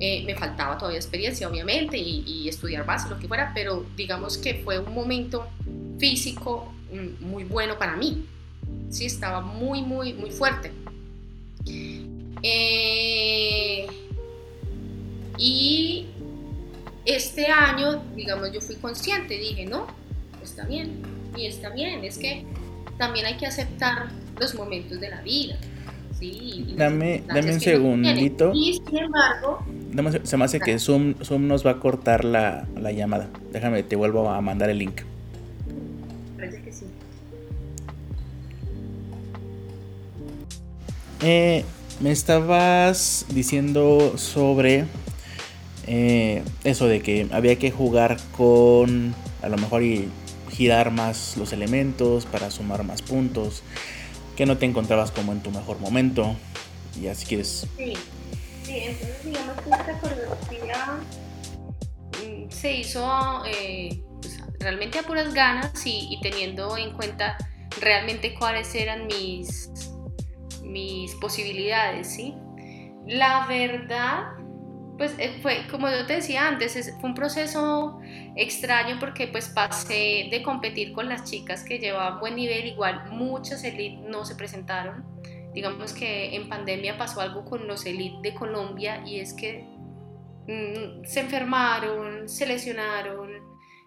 Eh, 0.00 0.24
me 0.26 0.34
faltaba 0.34 0.76
todavía 0.76 0.98
experiencia, 0.98 1.48
obviamente, 1.48 1.96
y, 1.96 2.24
y, 2.26 2.48
estudiar 2.48 2.84
base, 2.84 3.08
lo 3.08 3.20
que 3.20 3.28
fuera, 3.28 3.52
pero 3.54 3.86
digamos 3.96 4.38
que 4.38 4.54
fue 4.64 4.80
un 4.80 4.92
momento 4.92 5.46
físico 6.00 6.72
mm, 6.92 7.24
muy 7.24 7.44
bueno 7.44 7.78
para 7.78 7.94
mí. 7.94 8.26
Sí, 8.90 9.06
estaba 9.06 9.40
muy, 9.40 9.82
muy, 9.82 10.14
muy 10.14 10.32
fuerte. 10.32 10.72
Eh, 12.42 13.86
y 15.36 16.06
este 17.04 17.46
año, 17.46 18.02
digamos, 18.14 18.52
yo 18.52 18.60
fui 18.60 18.76
consciente, 18.76 19.38
dije, 19.38 19.66
no, 19.66 19.86
está 20.42 20.64
bien, 20.66 21.02
y 21.36 21.46
está 21.46 21.70
bien, 21.70 22.04
es 22.04 22.18
que 22.18 22.44
también 22.98 23.26
hay 23.26 23.36
que 23.36 23.46
aceptar 23.46 24.08
los 24.38 24.54
momentos 24.54 25.00
de 25.00 25.10
la 25.10 25.22
vida. 25.22 25.56
¿sí? 26.18 26.74
Dame, 26.76 27.22
dame 27.26 27.52
un 27.52 27.60
segundito. 27.60 28.52
Y 28.54 28.74
sin 28.74 28.98
embargo... 28.98 29.64
se 30.24 30.36
me 30.36 30.44
hace 30.44 30.60
que 30.60 30.78
Zoom, 30.78 31.14
Zoom 31.22 31.46
nos 31.46 31.64
va 31.64 31.72
a 31.72 31.80
cortar 31.80 32.24
la, 32.24 32.66
la 32.76 32.92
llamada. 32.92 33.30
Déjame, 33.52 33.82
te 33.82 33.96
vuelvo 33.96 34.28
a 34.28 34.40
mandar 34.40 34.70
el 34.70 34.78
link. 34.78 35.02
Parece 36.36 36.62
que 36.62 36.72
sí. 36.72 36.86
Eh, 41.22 41.64
me 42.00 42.12
estabas 42.12 43.26
diciendo 43.30 44.16
sobre 44.16 44.84
eh, 45.86 46.42
eso 46.64 46.86
de 46.86 47.00
que 47.00 47.28
había 47.32 47.56
que 47.56 47.70
jugar 47.70 48.18
con 48.36 49.14
a 49.42 49.48
lo 49.48 49.56
mejor 49.56 49.82
y 49.82 50.08
girar 50.50 50.90
más 50.90 51.36
los 51.36 51.52
elementos 51.52 52.26
para 52.26 52.50
sumar 52.50 52.84
más 52.84 53.02
puntos, 53.02 53.62
que 54.36 54.46
no 54.46 54.58
te 54.58 54.66
encontrabas 54.66 55.10
como 55.10 55.32
en 55.32 55.40
tu 55.40 55.50
mejor 55.50 55.78
momento, 55.78 56.34
y 57.00 57.06
así 57.06 57.26
quieres. 57.26 57.66
Sí, 57.76 57.94
sí, 58.64 58.78
entonces 58.78 59.24
digamos 59.24 59.56
que 59.56 59.70
esta 59.70 60.00
coreografía 60.00 60.98
mm, 62.22 62.50
se 62.50 62.76
hizo 62.76 63.42
eh, 63.46 64.02
pues, 64.20 64.38
realmente 64.58 64.98
a 64.98 65.02
puras 65.02 65.32
ganas 65.32 65.86
y, 65.86 66.08
y 66.10 66.20
teniendo 66.20 66.76
en 66.76 66.92
cuenta 66.92 67.36
realmente 67.80 68.34
cuáles 68.34 68.74
eran 68.74 69.06
mis 69.06 69.70
mis 70.68 71.14
posibilidades, 71.16 72.14
¿sí? 72.14 72.34
La 73.06 73.46
verdad, 73.46 74.32
pues 74.98 75.14
eh, 75.18 75.38
fue, 75.40 75.66
como 75.70 75.88
yo 75.88 76.06
te 76.06 76.14
decía 76.14 76.46
antes, 76.46 76.92
fue 77.00 77.08
un 77.08 77.14
proceso 77.14 78.00
extraño 78.36 78.98
porque 79.00 79.28
pues 79.28 79.48
pasé 79.48 80.28
de 80.30 80.42
competir 80.44 80.92
con 80.92 81.08
las 81.08 81.24
chicas 81.24 81.64
que 81.64 81.78
llevaban 81.78 82.20
buen 82.20 82.36
nivel, 82.36 82.66
igual 82.66 83.10
muchas 83.10 83.64
elite 83.64 84.02
no 84.08 84.24
se 84.24 84.34
presentaron. 84.34 85.04
Digamos 85.54 85.92
que 85.92 86.36
en 86.36 86.48
pandemia 86.48 86.98
pasó 86.98 87.20
algo 87.20 87.44
con 87.44 87.66
los 87.66 87.86
elite 87.86 88.18
de 88.22 88.34
Colombia 88.34 89.02
y 89.06 89.20
es 89.20 89.32
que 89.32 89.64
mm, 90.46 91.04
se 91.04 91.20
enfermaron, 91.20 92.28
se 92.28 92.46
lesionaron, 92.46 93.30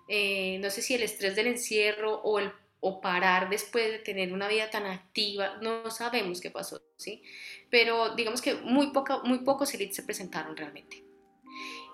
eh, 0.07 0.57
no 0.59 0.69
sé 0.69 0.81
si 0.81 0.95
el 0.95 1.03
estrés 1.03 1.35
del 1.35 1.47
encierro 1.47 2.21
o 2.23 2.39
el 2.39 2.51
o 2.81 2.99
parar 2.99 3.49
después 3.49 3.91
de 3.91 3.99
tener 3.99 4.33
una 4.33 4.47
vida 4.47 4.69
tan 4.69 4.85
activa, 4.87 5.57
no 5.61 5.89
sabemos 5.91 6.41
qué 6.41 6.49
pasó, 6.49 6.81
¿sí? 6.97 7.23
Pero 7.69 8.15
digamos 8.15 8.41
que 8.41 8.55
muy, 8.55 8.87
poca, 8.87 9.19
muy 9.23 9.39
pocos 9.39 9.73
elites 9.73 9.95
se 9.95 10.03
presentaron 10.03 10.57
realmente. 10.57 11.03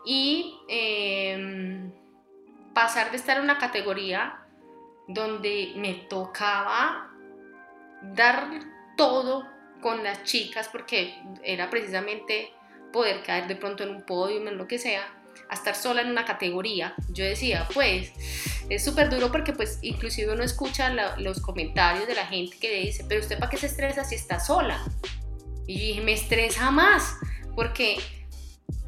Y 0.06 0.58
em, 0.69 1.91
pasar 2.73 3.12
de 3.12 3.17
estar 3.17 3.38
en 3.38 3.43
una 3.43 3.58
categoría 3.58 4.45
donde 5.10 5.73
me 5.76 5.93
tocaba 5.93 7.12
dar 8.02 8.50
todo 8.95 9.45
con 9.82 10.04
las 10.04 10.23
chicas, 10.23 10.69
porque 10.69 11.21
era 11.43 11.69
precisamente 11.69 12.54
poder 12.93 13.23
caer 13.23 13.47
de 13.47 13.58
pronto 13.58 13.84
en 13.84 13.89
un 13.89 14.04
podio, 14.04 14.38
en 14.38 14.58
lo 14.58 14.67
que 14.67 14.80
sea, 14.80 15.16
a 15.49 15.53
estar 15.53 15.75
sola 15.75 16.01
en 16.01 16.10
una 16.10 16.25
categoría, 16.25 16.93
yo 17.10 17.23
decía, 17.23 17.67
pues 17.73 18.12
es 18.69 18.83
súper 18.83 19.10
duro 19.10 19.31
porque 19.31 19.53
pues 19.53 19.79
inclusive 19.81 20.33
uno 20.33 20.43
escucha 20.43 20.89
los 21.17 21.39
comentarios 21.41 22.07
de 22.07 22.15
la 22.15 22.25
gente 22.25 22.57
que 22.57 22.81
dice, 22.81 23.05
pero 23.07 23.21
usted 23.21 23.39
para 23.39 23.49
qué 23.49 23.57
se 23.57 23.67
estresa 23.67 24.03
si 24.03 24.15
está 24.15 24.39
sola? 24.39 24.83
Y 25.65 25.79
dije, 25.79 26.01
me 26.01 26.13
estresa 26.13 26.71
más 26.71 27.15
porque 27.55 27.97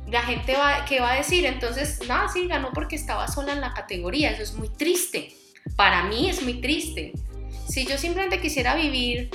la 0.08 0.22
gente 0.22 0.56
va, 0.56 0.86
¿qué 0.86 1.00
va 1.00 1.12
a 1.12 1.16
decir? 1.16 1.46
Entonces, 1.46 2.00
nada, 2.08 2.28
sí, 2.30 2.48
ganó 2.48 2.72
porque 2.74 2.96
estaba 2.96 3.28
sola 3.28 3.54
en 3.54 3.62
la 3.62 3.74
categoría, 3.74 4.32
eso 4.32 4.44
es 4.44 4.54
muy 4.54 4.70
triste. 4.70 5.36
Para 5.76 6.04
mí 6.04 6.30
es 6.30 6.42
muy 6.42 6.62
triste. 6.62 7.14
Si 7.68 7.86
yo 7.86 7.98
simplemente 7.98 8.42
quisiera 8.42 8.76
vivir 8.76 9.30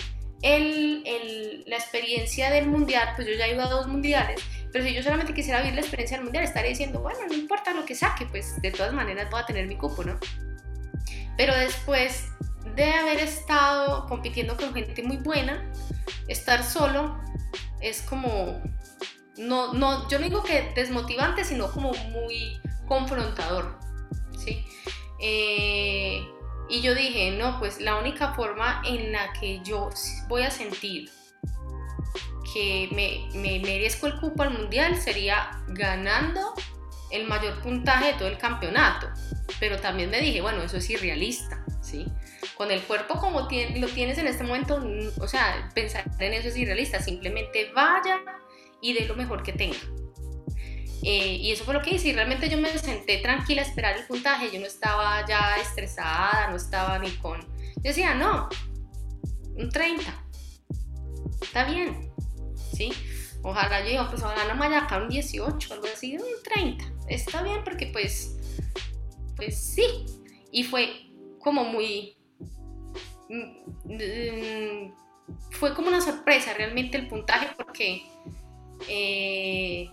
el, 0.44 1.02
el, 1.07 1.64
la 1.66 1.76
experiencia 1.76 2.50
del 2.50 2.66
mundial, 2.66 3.09
pues 3.16 3.26
yo 3.26 3.35
ya 3.35 3.46
he 3.46 3.54
ido 3.54 3.62
a 3.62 3.68
dos 3.68 3.87
mundiales, 3.87 4.42
pero 4.70 4.85
si 4.85 4.92
yo 4.92 5.02
solamente 5.02 5.33
quisiera 5.33 5.61
vivir 5.61 5.74
la 5.74 5.80
experiencia 5.80 6.18
del 6.18 6.24
mundial, 6.24 6.44
estaría 6.44 6.68
diciendo, 6.68 7.00
bueno, 7.00 7.20
no 7.26 7.35
importa 7.35 7.72
lo 7.72 7.87
que 7.87 7.94
saque, 7.94 8.26
pues 8.26 8.61
de 8.61 8.70
todas 8.70 8.92
maneras 8.92 9.30
voy 9.30 9.40
a 9.40 9.46
tener 9.46 9.66
mi 9.66 9.76
cupo, 9.76 10.04
¿no? 10.04 10.18
Pero 11.38 11.57
después 11.57 12.28
de 12.76 12.92
haber 12.92 13.20
estado 13.20 14.07
compitiendo 14.07 14.54
con 14.59 14.74
gente 14.74 15.02
muy 15.02 15.16
buena, 15.16 15.64
estar 16.28 16.62
solo 16.62 17.18
es 17.80 18.02
como, 18.02 18.61
no, 19.38 19.72
no, 19.72 20.07
yo 20.11 20.18
no 20.18 20.26
digo 20.26 20.42
que 20.42 20.72
desmotivante, 20.74 21.44
sino 21.44 21.72
como 21.72 21.94
muy 22.11 22.61
confrontador, 22.87 23.78
¿sí? 24.44 24.62
Eh, 25.22 26.22
y 26.68 26.81
yo 26.81 26.94
dije, 26.94 27.33
no, 27.33 27.59
pues 27.59 27.81
la 27.81 27.96
única 27.96 28.33
forma 28.35 28.83
en 28.87 29.12
la 29.12 29.33
que 29.33 29.61
yo 29.62 29.90
voy 30.29 30.42
a 30.42 30.50
sentir 30.50 31.11
que 32.53 32.88
me, 32.92 33.38
me 33.38 33.59
merezco 33.59 34.07
el 34.07 34.18
cupo 34.20 34.42
al 34.42 34.50
mundial 34.50 35.00
sería 35.00 35.62
ganando 35.68 36.55
el 37.11 37.27
mayor 37.27 37.61
puntaje 37.62 38.07
de 38.07 38.12
todo 38.14 38.29
el 38.29 38.38
campeonato. 38.38 39.09
Pero 39.61 39.79
también 39.79 40.11
me 40.11 40.20
dije, 40.20 40.40
bueno, 40.40 40.62
eso 40.62 40.79
es 40.79 40.88
irrealista, 40.90 41.64
¿sí? 41.81 42.07
Con 42.57 42.70
el 42.70 42.83
cuerpo 42.83 43.18
como 43.18 43.40
lo 43.40 43.88
tienes 43.88 44.18
en 44.18 44.27
este 44.27 44.44
momento, 44.44 44.85
o 45.20 45.29
sea, 45.29 45.70
pensar 45.74 46.05
en 46.18 46.33
eso 46.33 46.48
es 46.48 46.57
irrealista, 46.57 47.00
simplemente 47.00 47.72
vaya 47.74 48.20
y 48.81 48.92
dé 48.94 49.07
lo 49.07 49.14
mejor 49.14 49.42
que 49.42 49.53
tenga. 49.53 49.79
Eh, 51.06 51.36
y 51.36 51.52
eso 51.52 51.64
fue 51.64 51.74
lo 51.74 51.82
que 51.82 51.94
hice 51.96 52.08
y 52.08 52.12
realmente 52.14 52.48
yo 52.48 52.56
me 52.56 52.78
senté 52.78 53.18
tranquila 53.18 53.60
a 53.60 53.66
esperar 53.66 53.94
el 53.94 54.06
puntaje, 54.06 54.50
yo 54.50 54.58
no 54.58 54.64
estaba 54.64 55.22
ya 55.28 55.56
estresada, 55.60 56.48
no 56.48 56.56
estaba 56.56 56.98
ni 56.98 57.10
con... 57.16 57.40
Yo 57.42 57.82
decía, 57.82 58.14
no, 58.14 58.48
un 59.54 59.68
30, 59.68 60.02
está 61.42 61.64
bien, 61.64 62.10
¿sí? 62.72 62.90
Ojalá 63.42 63.86
yo 63.86 64.08
pues 64.08 64.22
ojalá 64.22 64.46
no 64.48 64.58
me 64.58 64.64
haya 64.64 64.84
acá 64.84 64.96
un 64.96 65.10
18, 65.10 65.74
algo 65.74 65.86
así, 65.92 66.16
un 66.16 66.42
30. 66.42 66.84
Está 67.08 67.42
bien 67.42 67.62
porque 67.62 67.88
pues, 67.88 68.38
pues 69.36 69.58
sí. 69.58 69.84
Y 70.50 70.64
fue 70.64 71.10
como 71.38 71.64
muy... 71.64 72.16
Mm, 73.28 74.90
fue 75.50 75.74
como 75.74 75.88
una 75.88 76.00
sorpresa 76.00 76.55
realmente 76.55 76.96
el 76.96 77.09
puntaje 77.09 77.48
porque 77.59 78.07
eh, 78.89 79.91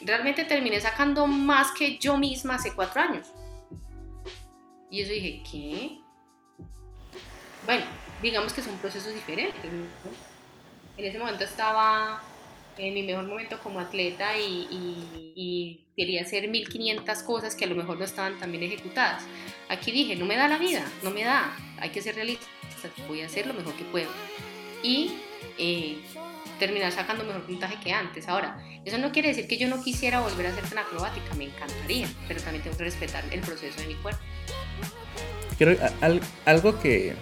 realmente 0.00 0.44
terminé 0.44 0.80
sacando 0.80 1.26
más 1.26 1.72
que 1.72 1.98
yo 1.98 2.16
misma 2.16 2.56
hace 2.56 2.74
cuatro 2.74 3.00
años. 3.02 3.28
Y 4.90 5.00
eso 5.00 5.12
dije, 5.12 5.42
¿qué? 5.50 5.98
Bueno, 7.66 7.84
digamos 8.22 8.52
que 8.52 8.62
son 8.62 8.76
procesos 8.78 9.14
diferentes. 9.14 9.64
En 10.96 11.04
ese 11.04 11.18
momento 11.18 11.44
estaba 11.44 12.22
en 12.78 12.94
mi 12.94 13.02
mejor 13.02 13.24
momento 13.24 13.58
como 13.62 13.80
atleta 13.80 14.38
y, 14.38 15.80
quería 15.96 16.22
hacer 16.22 16.48
1500 16.48 17.22
cosas 17.22 17.54
que 17.54 17.64
a 17.64 17.68
lo 17.68 17.76
mejor 17.76 17.98
no 17.98 18.04
estaban 18.04 18.36
tan 18.38 18.50
bien 18.50 18.64
ejecutadas. 18.64 19.22
Aquí 19.68 19.92
dije, 19.92 20.16
no 20.16 20.24
me 20.24 20.36
da 20.36 20.48
la 20.48 20.58
vida, 20.58 20.84
no 21.04 21.10
me 21.10 21.22
da, 21.22 21.56
hay 21.78 21.90
que 21.90 22.02
ser 22.02 22.16
realista, 22.16 22.44
voy 23.06 23.20
a 23.20 23.26
hacer 23.26 23.46
lo 23.46 23.54
mejor 23.54 23.74
que 23.74 23.84
puedo. 23.84 24.10
Y 24.82 25.12
eh, 25.56 25.98
terminar 26.58 26.92
sacando 26.92 27.24
mejor 27.24 27.42
puntaje 27.42 27.76
que 27.82 27.92
antes. 27.92 28.28
Ahora, 28.28 28.58
eso 28.84 28.98
no 28.98 29.12
quiere 29.12 29.28
decir 29.28 29.46
que 29.46 29.56
yo 29.56 29.68
no 29.68 29.82
quisiera 29.82 30.20
volver 30.20 30.46
a 30.46 30.54
ser 30.54 30.64
tan 30.64 30.78
acrobática, 30.78 31.34
me 31.34 31.44
encantaría, 31.44 32.08
pero 32.28 32.40
también 32.40 32.62
tengo 32.62 32.76
que 32.76 32.84
respetar 32.84 33.24
el 33.30 33.40
proceso 33.40 33.80
de 33.80 33.86
mi 33.88 33.94
cuerpo. 33.94 34.20
Creo, 35.58 35.78
algo 36.44 36.80
que, 36.80 37.14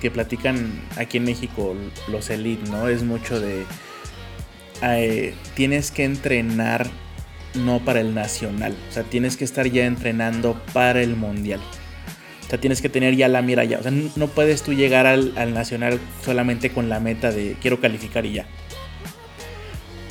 que 0.00 0.10
platican 0.10 0.82
aquí 0.96 1.18
en 1.18 1.24
México 1.24 1.74
los 2.08 2.30
elite, 2.30 2.70
¿no? 2.70 2.88
Es 2.88 3.02
mucho 3.02 3.40
de... 3.40 3.64
Eh, 4.82 5.34
tienes 5.54 5.90
que 5.90 6.04
entrenar 6.04 6.86
no 7.54 7.84
para 7.84 8.00
el 8.00 8.14
nacional, 8.14 8.76
o 8.88 8.92
sea, 8.92 9.04
tienes 9.04 9.36
que 9.36 9.44
estar 9.44 9.66
ya 9.68 9.86
entrenando 9.86 10.60
para 10.72 11.00
el 11.02 11.14
mundial. 11.16 11.60
O 12.46 12.50
sea, 12.50 12.60
tienes 12.60 12.82
que 12.82 12.88
tener 12.88 13.16
ya 13.16 13.28
la 13.28 13.42
mira 13.42 13.64
ya. 13.64 13.78
O 13.78 13.82
sea, 13.82 13.90
no 13.90 14.28
puedes 14.28 14.62
tú 14.62 14.74
llegar 14.74 15.06
al, 15.06 15.54
nacional 15.54 15.98
solamente 16.24 16.70
con 16.70 16.88
la 16.88 17.00
meta 17.00 17.30
de 17.30 17.56
quiero 17.60 17.80
calificar 17.80 18.26
y 18.26 18.34
ya. 18.34 18.46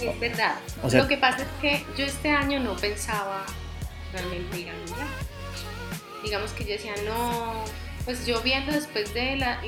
Es 0.02 0.20
verdad. 0.20 0.56
Lo 0.92 1.08
que 1.08 1.18
pasa 1.18 1.44
es 1.44 1.48
que 1.62 1.86
yo 1.98 2.06
este 2.06 2.30
año 2.30 2.60
no 2.60 2.76
pensaba 2.76 3.46
realmente 4.12 4.60
ir 4.60 4.70
al 4.70 4.78
mundial. 4.78 5.08
Digamos 6.24 6.52
que 6.52 6.64
yo 6.64 6.72
decía, 6.72 6.94
no, 7.06 7.64
pues 8.06 8.26
yo 8.26 8.42
viendo 8.42 8.72
después 8.72 9.14
de 9.14 9.36
la, 9.38 9.60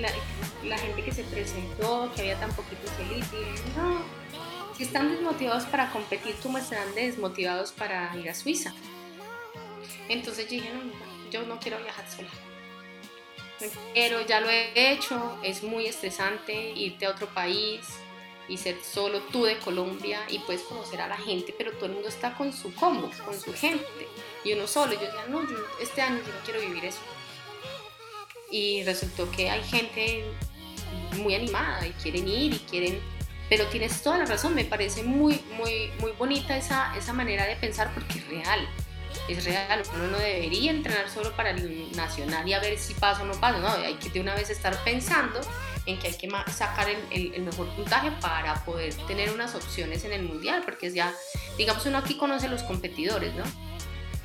la, 0.64 0.78
gente 0.78 1.04
que 1.04 1.12
se 1.12 1.24
presentó, 1.24 2.12
que 2.16 2.22
había 2.22 2.40
tan 2.40 2.52
poquitos 2.52 2.90
elite, 3.00 3.38
no, 3.78 4.04
si 4.78 4.84
están 4.84 5.10
desmotivados 5.10 5.66
para 5.66 5.90
competir, 5.92 6.36
¿cómo 6.42 6.58
estarán 6.58 6.96
desmotivados 6.96 7.72
para 7.72 8.16
ir 8.18 8.30
a 8.30 8.34
Suiza? 8.34 8.74
Entonces 10.08 10.46
yo 10.46 10.52
dije, 10.52 10.70
no, 10.74 11.30
yo 11.30 11.46
no 11.46 11.60
quiero 11.60 11.78
viajar 11.82 12.06
sola 12.10 12.30
pero 13.94 14.22
ya 14.26 14.40
lo 14.42 14.50
he 14.50 14.92
hecho, 14.92 15.38
es 15.44 15.64
muy 15.64 15.86
estresante 15.86 16.72
irte 16.72 17.06
a 17.06 17.12
otro 17.12 17.28
país 17.28 17.82
y 18.48 18.58
ser 18.58 18.78
solo 18.84 19.20
tú 19.32 19.46
de 19.46 19.58
Colombia 19.58 20.22
y 20.30 20.40
puedes 20.40 20.62
conocer 20.64 21.02
a 21.02 21.08
la 21.08 21.18
gente, 21.18 21.54
pero 21.58 21.72
todo 21.72 21.88
el 21.88 21.94
mundo 21.94 22.10
está 22.10 22.36
con 22.36 22.54
su 22.54 22.74
combo, 22.76 23.10
con 23.24 23.40
su 23.40 23.54
gente, 23.54 23.86
y 24.44 24.54
uno 24.54 24.68
solo. 24.68 24.94
Yo 24.94 25.00
decía, 25.00 25.26
no, 25.30 25.42
yo 25.50 25.58
este 25.82 26.02
año 26.02 26.20
yo 26.26 26.34
no 26.34 26.40
quiero 26.44 26.60
vivir 26.60 26.86
eso. 26.86 27.00
Y 28.52 28.84
resultó 28.84 29.30
que 29.32 29.50
hay 29.50 29.64
gente 29.64 30.26
muy 31.18 31.34
animada 31.34 31.88
y 31.88 31.92
quieren 31.92 32.28
ir 32.28 32.54
y 32.54 32.60
quieren, 32.60 33.02
pero 33.50 33.66
tienes 33.68 34.02
toda 34.04 34.20
la 34.20 34.26
razón, 34.26 34.54
me 34.54 34.66
parece 34.66 35.04
muy, 35.04 35.42
muy, 35.58 35.92
muy 36.00 36.12
bonita 36.12 36.56
esa, 36.56 36.96
esa 36.96 37.14
manera 37.14 37.46
de 37.48 37.56
pensar 37.56 37.94
porque 37.94 38.20
es 38.20 38.28
real 38.28 38.68
es 39.28 39.44
real, 39.44 39.84
uno 39.94 40.08
no 40.08 40.18
debería 40.18 40.72
entrenar 40.72 41.10
solo 41.10 41.36
para 41.36 41.52
el 41.52 41.92
nacional 41.96 42.48
y 42.48 42.54
a 42.54 42.60
ver 42.60 42.78
si 42.78 42.94
pasa 42.94 43.24
o 43.24 43.26
no 43.26 43.34
pasa, 43.34 43.58
no, 43.60 43.70
hay 43.70 43.96
que 43.96 44.10
de 44.10 44.20
una 44.20 44.36
vez 44.36 44.50
estar 44.50 44.76
pensando 44.84 45.42
en 45.86 46.00
que 46.00 46.08
hay 46.08 46.14
que 46.14 46.30
sacar 46.52 46.88
el, 46.90 47.34
el, 47.34 47.44
mejor 47.44 47.68
puntaje 47.70 48.12
para 48.22 48.56
poder 48.66 48.94
tener 49.08 49.32
unas 49.32 49.54
opciones 49.56 50.04
en 50.04 50.14
el 50.14 50.24
mundial, 50.24 50.64
porque 50.66 50.88
es 50.88 50.94
ya, 50.94 51.14
digamos, 51.58 51.86
uno 51.86 52.00
aquí 52.00 52.18
conoce 52.18 52.48
a 52.48 52.50
los 52.50 52.64
competidores, 52.64 53.34
¿no? 53.36 53.44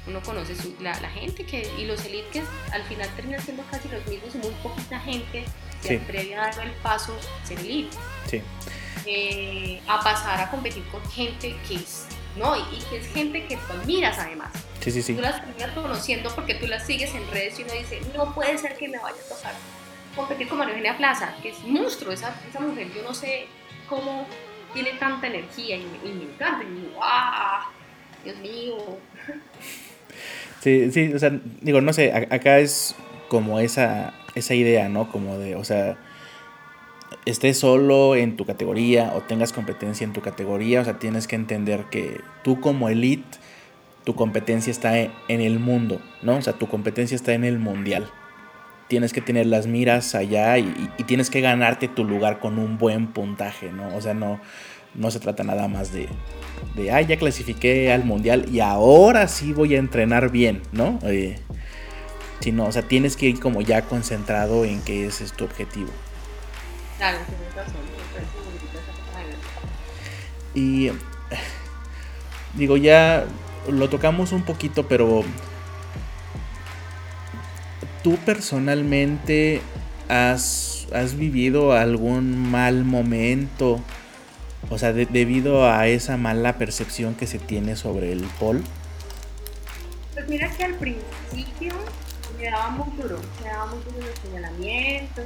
Uno 0.06 0.22
conoce 0.22 0.54
la, 0.80 0.98
la, 1.00 1.10
gente 1.10 1.44
que, 1.44 1.70
y 1.78 1.84
los 1.84 2.04
elites 2.06 2.44
al 2.72 2.82
final 2.84 3.08
terminan 3.14 3.42
siendo 3.42 3.62
casi 3.70 3.88
los 3.88 4.04
mismos 4.06 4.34
y 4.34 4.38
muy 4.38 4.54
poquita 4.62 4.98
gente 5.00 5.44
que 5.82 5.88
sí. 5.88 5.96
atreve 5.96 6.34
a 6.34 6.40
dar 6.46 6.66
el 6.66 6.72
paso 6.82 7.14
ser 7.44 7.58
elite. 7.60 7.96
Sí. 8.26 8.42
Eh, 9.06 9.80
a 9.86 10.00
pasar 10.00 10.40
a 10.40 10.50
competir 10.50 10.84
con 10.88 11.04
gente 11.10 11.56
que 11.68 11.74
es, 11.76 12.06
¿no? 12.36 12.56
Y, 12.56 12.76
y 12.76 12.82
que 12.88 12.98
es 12.98 13.06
gente 13.08 13.46
que 13.46 13.56
tú 13.56 13.72
admiras 13.74 14.18
además. 14.18 14.50
Sí, 14.80 14.90
sí, 14.90 15.02
sí. 15.02 15.14
Tú 15.14 15.20
las 15.20 15.44
terminas 15.44 15.70
conociendo 15.72 16.34
porque 16.34 16.54
tú 16.54 16.66
las 16.66 16.86
sigues 16.86 17.14
en 17.14 17.28
redes 17.30 17.58
y 17.58 17.62
uno 17.62 17.72
dice, 17.72 18.00
no 18.16 18.34
puede 18.34 18.56
ser 18.58 18.76
que 18.76 18.88
me 18.88 18.98
vaya 18.98 19.16
a 19.16 19.34
tocar 19.34 19.54
competir 20.14 20.48
con 20.48 20.58
María 20.58 20.74
Eugenia 20.74 20.96
Plaza, 20.96 21.34
que 21.42 21.50
es 21.50 21.64
monstruo 21.64 22.12
esa, 22.12 22.34
esa 22.48 22.60
mujer. 22.60 22.88
Yo 22.94 23.02
no 23.02 23.14
sé 23.14 23.46
cómo 23.88 24.26
tiene 24.72 24.92
tanta 24.98 25.26
energía 25.26 25.76
y, 25.76 25.86
me 26.04 26.24
encanta. 26.24 26.64
Y 26.64 26.80
digo, 26.80 27.00
¡ah! 27.02 27.70
Dios 28.24 28.36
mío. 28.38 28.76
Sí, 30.60 30.90
sí, 30.92 31.12
o 31.14 31.18
sea, 31.18 31.32
digo, 31.62 31.80
no 31.80 31.92
sé, 31.92 32.12
acá 32.12 32.58
es 32.58 32.94
como 33.28 33.60
esa, 33.60 34.12
esa 34.34 34.54
idea, 34.54 34.88
¿no? 34.90 35.10
Como 35.10 35.38
de, 35.38 35.56
o 35.56 35.64
sea, 35.64 35.96
estés 37.24 37.58
solo 37.58 38.14
en 38.14 38.36
tu 38.36 38.44
categoría 38.44 39.12
o 39.14 39.22
tengas 39.22 39.54
competencia 39.54 40.04
en 40.04 40.12
tu 40.12 40.20
categoría, 40.20 40.82
o 40.82 40.84
sea, 40.84 40.98
tienes 40.98 41.26
que 41.26 41.36
entender 41.36 41.84
que 41.90 42.20
tú 42.44 42.60
como 42.60 42.90
elite 42.90 43.38
tu 44.10 44.16
competencia 44.16 44.72
está 44.72 44.98
en 44.98 45.40
el 45.40 45.60
mundo, 45.60 46.00
¿no? 46.20 46.38
O 46.38 46.42
sea, 46.42 46.54
tu 46.54 46.66
competencia 46.66 47.14
está 47.14 47.32
en 47.32 47.44
el 47.44 47.60
mundial. 47.60 48.10
Tienes 48.88 49.12
que 49.12 49.20
tener 49.20 49.46
las 49.46 49.68
miras 49.68 50.16
allá 50.16 50.58
y, 50.58 50.64
tienes 51.06 51.30
que 51.30 51.40
ganarte 51.40 51.86
tu 51.86 52.02
lugar 52.02 52.40
con 52.40 52.58
un 52.58 52.76
buen 52.76 53.12
puntaje, 53.12 53.70
¿no? 53.70 53.94
O 53.94 54.00
sea, 54.00 54.12
no, 54.12 54.40
no 54.96 55.12
se 55.12 55.20
trata 55.20 55.44
nada 55.44 55.68
más 55.68 55.92
de, 55.92 56.08
de, 56.74 56.90
ay, 56.90 57.06
ya 57.06 57.18
clasifiqué 57.18 57.92
al 57.92 58.04
mundial 58.04 58.46
y 58.50 58.58
ahora 58.58 59.28
sí 59.28 59.52
voy 59.52 59.76
a 59.76 59.78
entrenar 59.78 60.32
bien, 60.32 60.60
¿no? 60.72 60.98
Eh, 61.04 61.38
sino, 62.40 62.64
o 62.64 62.72
sea, 62.72 62.82
tienes 62.82 63.16
que 63.16 63.26
ir 63.26 63.38
como 63.38 63.60
ya 63.60 63.82
concentrado 63.82 64.64
en 64.64 64.82
que 64.82 65.06
ese 65.06 65.22
es 65.22 65.32
tu 65.34 65.44
objetivo. 65.44 65.90
Claro, 66.98 67.18
tienes 67.28 67.54
razón. 67.54 67.80
Y 70.52 70.90
digo, 72.54 72.76
ya 72.76 73.24
lo 73.70 73.88
tocamos 73.88 74.32
un 74.32 74.42
poquito, 74.42 74.86
pero 74.88 75.24
tú 78.02 78.16
personalmente 78.24 79.60
has, 80.08 80.86
has 80.92 81.16
vivido 81.16 81.72
algún 81.72 82.50
mal 82.50 82.84
momento, 82.84 83.80
o 84.68 84.78
sea, 84.78 84.92
debido 84.92 85.70
a 85.70 85.86
esa 85.86 86.16
mala 86.16 86.58
percepción 86.58 87.14
que 87.14 87.26
se 87.26 87.38
tiene 87.38 87.76
sobre 87.76 88.12
el 88.12 88.22
pol. 88.38 88.62
Pues 90.14 90.28
mira 90.28 90.50
que 90.50 90.64
al 90.64 90.74
principio 90.74 91.74
me 92.38 92.50
daba 92.50 92.70
muy 92.70 92.96
duro, 93.00 93.20
me 93.42 93.48
daba 93.48 93.66
muy 93.66 93.78
duro 93.84 94.06
los 94.06 94.18
señalamientos, 94.18 95.24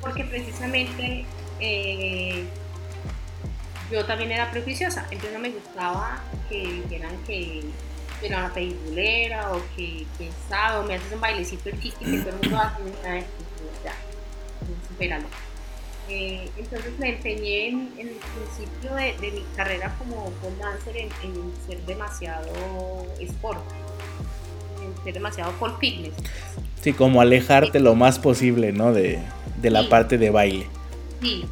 porque 0.00 0.24
precisamente 0.24 1.24
eh, 1.60 2.44
yo 3.90 4.04
también 4.04 4.32
era 4.32 4.50
prejuiciosa, 4.50 5.06
entonces 5.10 5.32
no 5.32 5.38
me 5.38 5.50
gustaba 5.50 6.20
que 6.48 6.82
dijeran 6.82 7.16
que 7.26 7.62
era 8.22 8.38
una 8.38 8.54
peliculera 8.54 9.52
o 9.52 9.62
que, 9.76 10.06
que 10.18 10.30
sabe, 10.48 10.78
o 10.78 10.82
me 10.84 10.94
haces 10.94 11.12
un 11.12 11.20
bailecito 11.20 11.68
artístico 11.68 12.10
y 12.10 12.18
todo 12.18 12.30
el 12.30 12.36
mundo 12.36 12.58
hace 12.58 12.82
una 12.82 13.20
ya. 13.84 13.94
Eh, 16.08 16.48
entonces 16.56 16.98
me 16.98 17.10
empeñé 17.10 17.68
en, 17.68 17.92
el 17.98 18.10
principio 18.10 18.94
de, 18.94 19.16
de, 19.20 19.32
mi 19.32 19.44
carrera 19.56 19.94
como 19.98 20.30
pole 20.30 20.56
dancer 20.56 20.96
en, 20.96 21.08
en, 21.24 21.52
ser 21.66 21.84
demasiado 21.84 22.48
sport, 23.20 23.60
en 24.82 25.04
ser 25.04 25.14
demasiado 25.14 25.50
pole 25.52 25.74
fitness. 25.80 26.14
Sí, 26.80 26.92
como 26.92 27.20
alejarte 27.20 27.80
lo 27.80 27.96
más 27.96 28.20
posible, 28.20 28.72
¿no? 28.72 28.92
De, 28.92 29.18
de 29.60 29.70
la 29.70 29.88
parte 29.88 30.16
de 30.16 30.30
baile. 30.30 30.68
Sí, 31.20 31.44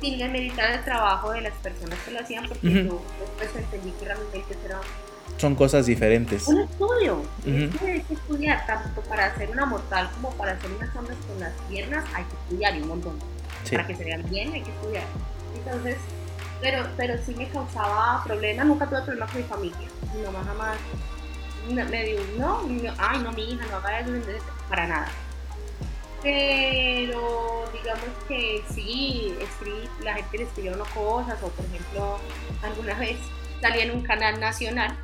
sin 0.00 0.32
meditar 0.32 0.70
el 0.70 0.84
trabajo 0.84 1.32
de 1.32 1.40
las 1.42 1.54
personas 1.54 1.98
que 2.04 2.10
lo 2.12 2.20
hacían, 2.20 2.48
porque 2.48 2.84
yo 2.84 3.02
después 3.20 3.64
entendí 3.64 3.90
que 3.92 4.04
realmente 4.04 4.44
era 4.64 4.80
son 5.36 5.54
cosas 5.54 5.86
diferentes. 5.86 6.48
Un 6.48 6.62
estudio, 6.62 7.22
hay 7.46 8.02
que 8.02 8.14
estudiar 8.14 8.66
tanto 8.66 9.00
para 9.02 9.26
hacer 9.26 9.50
una 9.50 9.66
mortal 9.66 10.10
como 10.14 10.32
para 10.32 10.52
hacer 10.52 10.70
unas 10.72 10.94
ondas 10.96 11.16
con 11.28 11.38
las 11.38 11.52
piernas, 11.68 12.04
hay 12.12 12.24
que 12.24 12.34
estudiar 12.34 12.76
y 12.76 12.82
un 12.82 12.88
montón. 12.88 13.18
Para 13.70 13.86
que 13.86 13.94
se 13.94 14.04
vean 14.04 14.28
bien 14.28 14.52
hay 14.52 14.62
que 14.62 14.70
estudiar. 14.70 15.04
Entonces, 15.54 15.96
pero, 16.60 16.88
pero 16.96 17.14
sí 17.24 17.34
me 17.36 17.46
causaba 17.48 18.22
problemas, 18.24 18.66
nunca 18.66 18.86
tuve 18.86 19.02
problemas 19.02 19.30
con 19.30 19.40
mi 19.40 19.46
familia. 19.46 19.88
Mi 20.16 20.22
mamá 20.22 20.42
jamás 20.44 20.76
me 21.88 22.04
dijo, 22.04 22.22
no, 22.36 22.60
ay 22.98 23.20
no, 23.22 23.32
mi 23.32 23.52
hija, 23.52 23.64
no 23.70 23.76
haga 23.76 24.00
eso, 24.00 24.10
para 24.68 24.88
nada 24.88 25.08
pero 26.22 27.64
digamos 27.72 28.08
que 28.26 28.62
sí, 28.70 29.34
la 30.02 30.14
gente 30.14 30.38
le 30.38 30.44
escribió 30.44 30.72
unas 30.74 30.88
cosas, 30.88 31.42
o 31.42 31.48
por 31.48 31.64
ejemplo, 31.64 32.18
alguna 32.62 32.94
vez 32.94 33.18
salí 33.60 33.80
en 33.80 33.90
un 33.92 34.02
canal 34.02 34.38
nacional 34.40 34.96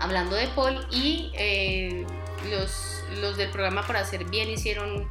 hablando 0.00 0.36
de 0.36 0.46
Paul 0.48 0.86
y 0.90 1.32
eh, 1.34 2.06
los, 2.50 3.02
los 3.20 3.36
del 3.36 3.50
programa 3.50 3.86
para 3.86 4.00
hacer 4.00 4.24
bien 4.24 4.48
hicieron 4.50 5.08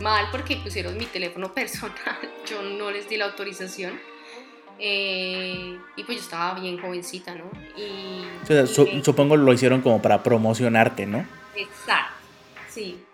mal 0.00 0.26
porque 0.30 0.56
pusieron 0.56 0.96
mi 0.96 1.06
teléfono 1.06 1.52
personal, 1.54 2.18
yo 2.48 2.62
no 2.62 2.90
les 2.90 3.08
di 3.08 3.16
la 3.16 3.26
autorización. 3.26 3.98
Eh, 4.78 5.78
y 5.96 6.04
pues 6.04 6.18
yo 6.18 6.24
estaba 6.24 6.60
bien 6.60 6.78
jovencita, 6.78 7.34
¿no? 7.34 7.50
Y, 7.78 9.02
supongo 9.02 9.34
lo 9.34 9.50
hicieron 9.54 9.80
como 9.80 10.02
para 10.02 10.22
promocionarte, 10.22 11.06
¿no? 11.06 11.26
Exacto, 11.54 12.12
sí. 12.68 13.05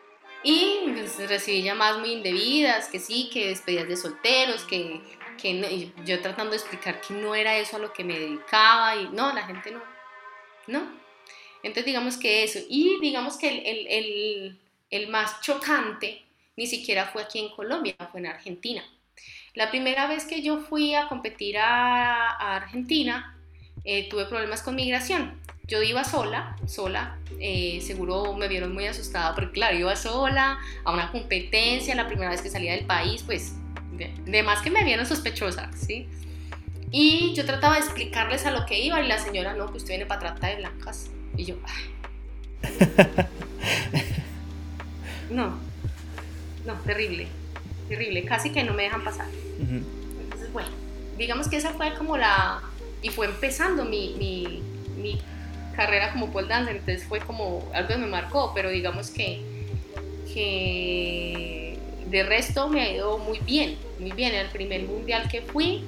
Y 0.43 0.81
pues, 0.93 1.19
recibí 1.29 1.63
llamadas 1.63 1.99
muy 1.99 2.13
indebidas, 2.13 2.89
que 2.89 2.99
sí, 2.99 3.31
que 3.33 3.49
despedidas 3.49 3.89
de 3.89 3.97
solteros, 3.97 4.65
que, 4.65 5.01
que 5.41 5.93
yo 6.05 6.21
tratando 6.21 6.51
de 6.51 6.57
explicar 6.59 7.01
que 7.01 7.15
no 7.15 7.35
era 7.35 7.57
eso 7.57 7.77
a 7.77 7.81
lo 7.81 7.93
que 7.93 8.05
me 8.05 8.19
dedicaba 8.19 8.97
y 8.97 9.09
no, 9.09 9.33
la 9.33 9.43
gente 9.45 9.71
no, 9.71 9.83
no. 10.67 11.03
Entonces 11.63 11.85
digamos 11.85 12.17
que 12.17 12.43
eso, 12.43 12.59
y 12.69 12.99
digamos 13.01 13.37
que 13.37 13.49
el, 13.49 13.87
el, 13.87 14.59
el, 14.91 15.09
más 15.09 15.41
chocante 15.41 16.25
ni 16.57 16.67
siquiera 16.67 17.07
fue 17.07 17.23
aquí 17.23 17.39
en 17.39 17.51
Colombia, 17.51 17.95
fue 18.11 18.21
en 18.21 18.27
Argentina. 18.27 18.85
La 19.55 19.71
primera 19.71 20.07
vez 20.07 20.25
que 20.25 20.43
yo 20.43 20.59
fui 20.61 20.95
a 20.95 21.09
competir 21.09 21.59
a, 21.59 22.57
Argentina, 22.57 23.39
eh, 23.85 24.09
tuve 24.09 24.27
problemas 24.27 24.63
con 24.63 24.75
migración. 24.75 25.41
Yo 25.67 25.83
iba 25.83 26.05
sola, 26.05 26.57
sola, 26.67 27.19
eh, 27.39 27.81
seguro 27.83 28.35
me 28.35 28.49
vieron 28.49 28.75
muy 28.75 28.87
asustada 28.87 29.35
porque 29.35 29.53
claro, 29.53 29.79
iba 29.79 29.95
sola 29.95 30.59
a 30.85 30.93
una 30.93 31.13
competencia, 31.13 31.95
la 31.95 32.09
primera 32.09 32.31
vez 32.31 32.43
que 32.43 32.51
salía 32.51 32.73
del 32.73 32.85
país, 32.85 33.23
pues 33.23 33.55
de, 34.27 34.43
más 34.43 34.61
que 34.61 34.71
me 34.71 34.85
vieron 34.85 35.07
sospechosa, 35.07 35.71
¿sí? 35.75 36.09
Y 36.91 37.33
yo 37.35 37.47
trataba 37.47 37.75
de 37.75 37.81
explicarles 37.81 38.45
a 38.45 38.51
lo 38.51 38.67
que 38.67 38.81
iba 38.81 39.01
y 39.01 39.07
la 39.07 39.19
señora, 39.19 39.55
no, 39.55 39.67
pues 39.67 39.85
usted 39.85 39.95
viene 39.95 40.07
para 40.07 40.21
tratar 40.21 40.51
de 40.51 40.57
blancas. 40.57 41.11
Y 41.37 41.45
yo, 41.45 41.57
ay. 41.65 43.27
No, 45.31 45.59
no, 46.67 46.75
terrible, 46.85 47.27
terrible, 47.89 48.25
casi 48.25 48.51
que 48.51 48.65
no 48.65 48.75
me 48.75 48.83
dejan 48.83 49.03
pasar. 49.03 49.27
Entonces, 49.59 50.53
bueno, 50.53 50.69
digamos 51.17 51.49
que 51.49 51.57
esa 51.57 51.71
fue 51.71 51.95
como 51.95 52.19
la, 52.19 52.61
y 53.01 53.09
fue 53.09 53.27
empezando 53.27 53.87
mi, 53.87 54.15
mi, 54.19 54.63
mi 55.01 55.23
carrera 55.73 56.13
como 56.13 56.31
pole 56.31 56.49
dancer, 56.49 56.77
entonces 56.77 57.05
fue 57.05 57.21
como 57.21 57.71
algo 57.75 57.89
que 57.89 57.97
me 57.97 58.07
marcó, 58.07 58.53
pero 58.55 58.71
digamos 58.71 59.11
que, 59.11 59.41
que 60.33 61.79
de 62.07 62.23
resto 62.23 62.69
me 62.69 62.83
ha 62.83 62.93
ido 62.93 63.19
muy 63.19 63.39
bien, 63.41 63.77
muy 63.99 64.13
bien. 64.13 64.35
El 64.35 64.49
primer 64.49 64.83
mundial 64.83 65.29
que 65.29 65.43
fui, 65.43 65.85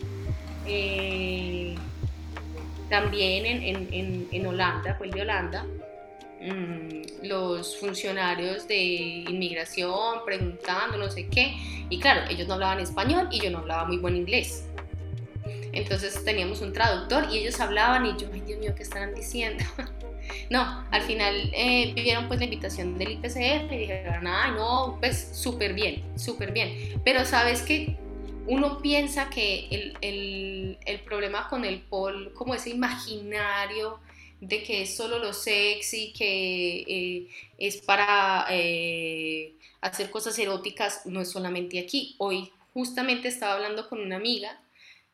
eh, 0.66 1.74
también 2.88 3.46
en, 3.46 3.88
en, 3.92 4.28
en, 4.30 4.46
Holanda, 4.46 4.94
fue 4.94 5.06
el 5.06 5.12
de 5.12 5.22
Holanda, 5.22 5.66
mm, 6.40 7.26
los 7.26 7.76
funcionarios 7.78 8.66
de 8.68 8.82
inmigración 8.82 10.24
preguntando 10.24 10.96
no 10.96 11.10
sé 11.10 11.28
qué, 11.28 11.54
y 11.90 11.98
claro, 11.98 12.22
ellos 12.30 12.48
no 12.48 12.54
hablaban 12.54 12.80
español 12.80 13.28
y 13.30 13.40
yo 13.40 13.50
no 13.50 13.58
hablaba 13.58 13.84
muy 13.84 13.98
buen 13.98 14.16
inglés. 14.16 14.66
Entonces 15.74 16.24
teníamos 16.24 16.60
un 16.60 16.72
traductor 16.72 17.28
y 17.30 17.38
ellos 17.38 17.60
hablaban 17.60 18.06
y 18.06 18.16
yo, 18.16 18.28
ay 18.32 18.40
Dios 18.40 18.58
mío, 18.60 18.74
¿qué 18.76 18.82
están 18.82 19.14
diciendo? 19.14 19.64
no, 20.50 20.84
al 20.90 21.02
final 21.02 21.50
eh, 21.52 21.94
pues 22.28 22.38
la 22.38 22.44
invitación 22.44 22.98
del 22.98 23.12
IPCF 23.12 23.72
y 23.72 23.76
dijeron, 23.78 24.26
ay 24.26 24.52
no, 24.52 24.96
pues 25.00 25.30
súper 25.32 25.74
bien, 25.74 26.02
súper 26.16 26.52
bien. 26.52 27.00
Pero 27.04 27.24
sabes 27.24 27.62
que 27.62 27.96
uno 28.46 28.78
piensa 28.78 29.30
que 29.30 29.68
el, 29.70 29.98
el, 30.00 30.78
el, 30.84 31.00
problema 31.00 31.48
con 31.48 31.64
el 31.64 31.80
pol, 31.80 32.32
como 32.34 32.54
ese 32.54 32.70
imaginario 32.70 34.00
de 34.40 34.62
que 34.62 34.82
es 34.82 34.96
solo 34.96 35.18
lo 35.18 35.32
sexy, 35.32 36.12
que 36.12 36.84
eh, 36.86 37.28
es 37.58 37.78
para 37.78 38.46
eh, 38.50 39.54
hacer 39.80 40.10
cosas 40.10 40.38
eróticas, 40.38 41.06
no 41.06 41.20
es 41.20 41.30
solamente 41.30 41.78
aquí. 41.78 42.14
Hoy 42.18 42.52
justamente 42.74 43.28
estaba 43.28 43.54
hablando 43.54 43.88
con 43.88 44.00
una 44.00 44.16
amiga 44.16 44.60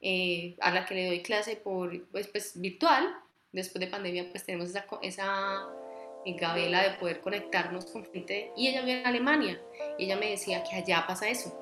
eh, 0.01 0.57
a 0.61 0.71
la 0.71 0.87
que 0.87 0.95
le 0.95 1.07
doy 1.07 1.23
clase 1.23 1.57
por 1.57 2.07
pues, 2.09 2.29
pues, 2.29 2.61
virtual. 2.61 3.07
Después 3.53 3.81
de 3.81 3.89
pandemia 3.89 4.31
pues 4.31 4.45
tenemos 4.45 4.69
esa, 4.69 4.87
esa 5.03 5.67
gabela 6.25 6.83
de 6.83 6.99
poder 6.99 7.21
conectarnos 7.21 7.87
con 7.87 8.07
gente 8.13 8.53
y 8.57 8.69
ella 8.69 8.83
vive 8.83 9.01
en 9.01 9.07
Alemania 9.07 9.61
y 9.99 10.05
ella 10.05 10.17
me 10.17 10.31
decía 10.31 10.63
que 10.63 10.77
allá 10.77 11.05
pasa 11.07 11.29
eso 11.29 11.61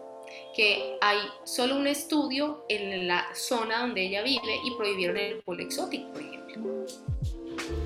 que 0.54 0.96
hay 1.00 1.18
solo 1.44 1.76
un 1.76 1.86
estudio 1.86 2.64
en 2.68 3.06
la 3.06 3.26
zona 3.34 3.80
donde 3.80 4.02
ella 4.02 4.22
vive 4.22 4.60
y 4.64 4.76
prohibieron 4.76 5.16
el 5.16 5.40
polo 5.42 5.62
exótico, 5.62 6.12
por 6.12 6.22
ejemplo. 6.22 6.86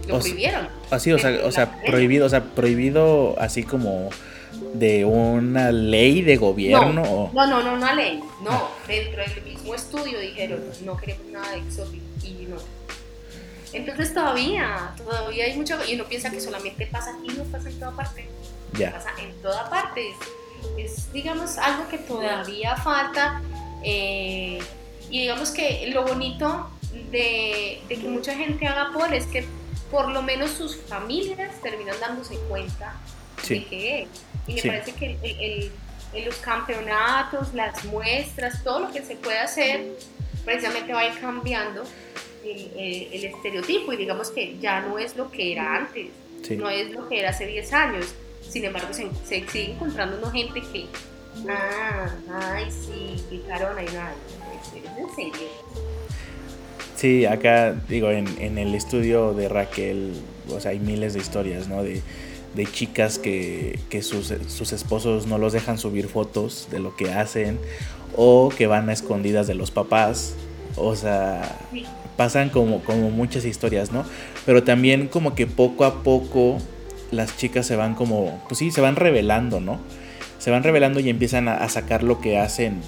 Lo 0.08 0.18
prohibieron. 0.18 0.68
Así, 0.90 1.12
o 1.12 1.18
sea, 1.18 1.40
o 1.44 1.52
sea, 1.52 1.82
prohibido, 1.82 2.26
o 2.26 2.28
sea, 2.28 2.42
prohibido 2.42 3.34
así 3.38 3.62
como 3.62 4.10
de 4.74 5.04
una 5.04 5.70
ley 5.70 6.22
de 6.22 6.36
gobierno. 6.36 7.30
No, 7.32 7.46
no, 7.46 7.62
no, 7.62 7.74
una 7.74 7.94
ley, 7.94 8.20
no. 8.42 8.68
Dentro 8.86 9.22
del 9.22 9.42
mismo 9.42 9.74
estudio 9.74 10.18
dijeron, 10.18 10.62
no 10.84 10.96
queremos 10.96 11.26
nada 11.26 11.52
de 11.52 11.58
exótico 11.58 12.04
y 12.22 12.46
no. 12.46 12.56
Entonces 13.72 14.12
todavía, 14.12 14.94
todavía 14.96 15.46
hay 15.46 15.56
mucho, 15.56 15.78
y 15.88 15.94
uno 15.94 16.04
piensa 16.04 16.30
que 16.30 16.40
solamente 16.40 16.86
pasa 16.86 17.14
aquí, 17.18 17.28
no 17.36 17.44
pasa 17.44 17.70
en 17.70 17.78
toda 17.78 17.92
parte. 17.92 18.26
Ya. 18.78 18.92
Pasa 18.92 19.10
en 19.18 19.32
toda 19.42 19.68
parte 19.68 20.02
es, 20.76 21.12
digamos, 21.12 21.58
algo 21.58 21.88
que 21.88 21.98
todavía 21.98 22.76
falta. 22.76 23.42
Eh, 23.82 24.60
y 25.10 25.20
digamos 25.20 25.50
que 25.50 25.90
lo 25.92 26.04
bonito 26.04 26.70
de, 27.10 27.82
que 27.88 27.96
mucha 27.98 28.34
gente 28.34 28.66
haga 28.66 28.92
pole 28.92 29.16
es 29.16 29.26
que 29.26 29.44
por 29.90 30.08
lo 30.08 30.22
menos 30.22 30.50
sus 30.50 30.76
familias 30.76 31.60
terminan 31.60 31.96
dándose 32.00 32.36
cuenta 32.48 32.94
de 33.48 33.64
qué 33.64 34.02
es. 34.02 34.08
Y 34.46 34.54
me 34.54 34.62
parece 34.62 34.92
que 34.92 35.70
en 36.12 36.24
los 36.24 36.36
campeonatos, 36.36 37.54
las 37.54 37.84
muestras, 37.84 38.62
todo 38.62 38.80
lo 38.80 38.92
que 38.92 39.02
se 39.02 39.16
puede 39.16 39.38
hacer, 39.38 39.86
precisamente 40.44 40.92
va 40.92 41.00
a 41.00 41.06
ir 41.06 41.18
cambiando 41.20 41.84
el, 42.44 43.24
estereotipo 43.24 43.92
y 43.92 43.96
digamos 43.96 44.30
que 44.30 44.58
ya 44.58 44.80
no 44.80 44.98
es 44.98 45.16
lo 45.16 45.30
que 45.30 45.52
era 45.52 45.76
antes, 45.76 46.08
no 46.58 46.68
es 46.68 46.90
lo 46.90 47.08
que 47.08 47.20
era 47.20 47.30
hace 47.30 47.46
10 47.46 47.72
años. 47.72 48.14
Sin 48.48 48.64
embargo, 48.64 48.92
se, 48.92 49.08
sigue 49.24 49.72
encontrando 49.72 50.18
una 50.18 50.30
gente 50.30 50.60
que, 50.60 50.86
ah, 51.48 52.10
ay, 52.30 52.66
sí, 52.70 53.22
picaron 53.30 53.78
ahí, 53.78 53.86
nada, 53.86 54.14
¿es 54.60 54.98
en 54.98 55.14
serio? 55.14 55.48
Sí, 56.96 57.24
acá, 57.24 57.74
digo, 57.88 58.10
en, 58.10 58.26
en, 58.40 58.58
el 58.58 58.74
estudio 58.74 59.32
de 59.32 59.48
Raquel, 59.48 60.20
o 60.48 60.60
sea, 60.60 60.72
hay 60.72 60.78
miles 60.78 61.14
de 61.14 61.20
historias, 61.20 61.68
¿no? 61.68 61.82
De, 61.82 62.02
de 62.54 62.66
chicas 62.66 63.18
que, 63.18 63.78
que 63.88 64.02
sus, 64.02 64.32
sus, 64.48 64.72
esposos 64.72 65.26
no 65.26 65.38
los 65.38 65.52
dejan 65.52 65.78
subir 65.78 66.08
fotos 66.08 66.68
de 66.70 66.80
lo 66.80 66.94
que 66.96 67.12
hacen 67.12 67.58
o 68.16 68.50
que 68.50 68.66
van 68.66 68.88
a 68.88 68.92
escondidas 68.92 69.46
de 69.46 69.54
los 69.54 69.70
papás. 69.70 70.34
O 70.76 70.96
sea, 70.96 71.58
pasan 72.16 72.50
como, 72.50 72.82
como 72.82 73.10
muchas 73.10 73.44
historias, 73.44 73.92
¿no? 73.92 74.04
Pero 74.46 74.62
también 74.62 75.08
como 75.08 75.34
que 75.34 75.46
poco 75.46 75.84
a 75.84 76.02
poco 76.02 76.58
las 77.10 77.36
chicas 77.36 77.66
se 77.66 77.76
van 77.76 77.94
como, 77.94 78.42
pues 78.48 78.58
sí, 78.58 78.70
se 78.70 78.80
van 78.80 78.96
revelando, 78.96 79.60
¿no? 79.60 79.78
Se 80.38 80.50
van 80.50 80.62
revelando 80.62 80.98
y 81.00 81.08
empiezan 81.08 81.46
a, 81.48 81.68
sacar 81.68 82.02
lo 82.02 82.20
que 82.20 82.38
hacen 82.38 82.80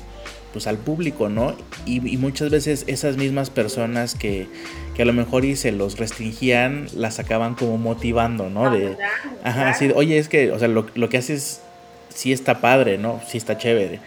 pues 0.54 0.68
al 0.68 0.78
público, 0.78 1.28
¿no? 1.28 1.56
Y, 1.84 1.98
muchas 2.16 2.48
veces 2.48 2.84
esas 2.86 3.16
mismas 3.16 3.50
personas 3.50 4.14
que, 4.14 4.46
que, 4.94 5.02
a 5.02 5.04
lo 5.04 5.12
mejor 5.12 5.44
y 5.44 5.56
se 5.56 5.72
los 5.72 5.98
restringían, 5.98 6.86
las 6.94 7.18
acaban 7.18 7.56
como 7.56 7.76
motivando, 7.76 8.48
¿no? 8.50 8.70
De, 8.70 8.96
ajá, 9.42 9.74
sí, 9.74 9.90
oye, 9.96 10.16
es 10.16 10.28
que, 10.28 10.52
o 10.52 10.58
sea, 10.60 10.68
lo, 10.68 10.86
lo, 10.94 11.08
que 11.08 11.18
haces 11.18 11.60
sí 12.08 12.32
está 12.32 12.60
padre, 12.60 12.98
¿no? 12.98 13.20
Sí 13.28 13.36
está 13.36 13.58
chévere. 13.58 13.98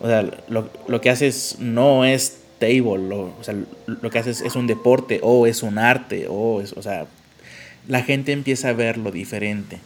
O 0.00 0.06
sea, 0.06 0.22
lo, 0.48 0.70
lo 0.88 1.00
que 1.02 1.10
haces 1.10 1.56
no 1.58 2.06
es 2.06 2.38
table, 2.58 2.96
lo, 2.96 3.34
o 3.38 3.42
sea, 3.42 3.54
lo 3.86 4.08
que 4.08 4.18
haces 4.18 4.40
es 4.40 4.56
un 4.56 4.66
deporte 4.66 5.20
o 5.22 5.46
es 5.46 5.62
un 5.62 5.76
arte, 5.76 6.28
o 6.30 6.62
es, 6.62 6.72
o 6.72 6.80
sea, 6.80 7.08
la 7.88 8.02
gente 8.02 8.32
empieza 8.32 8.70
a 8.70 8.72
verlo 8.72 9.10
diferente. 9.10 9.80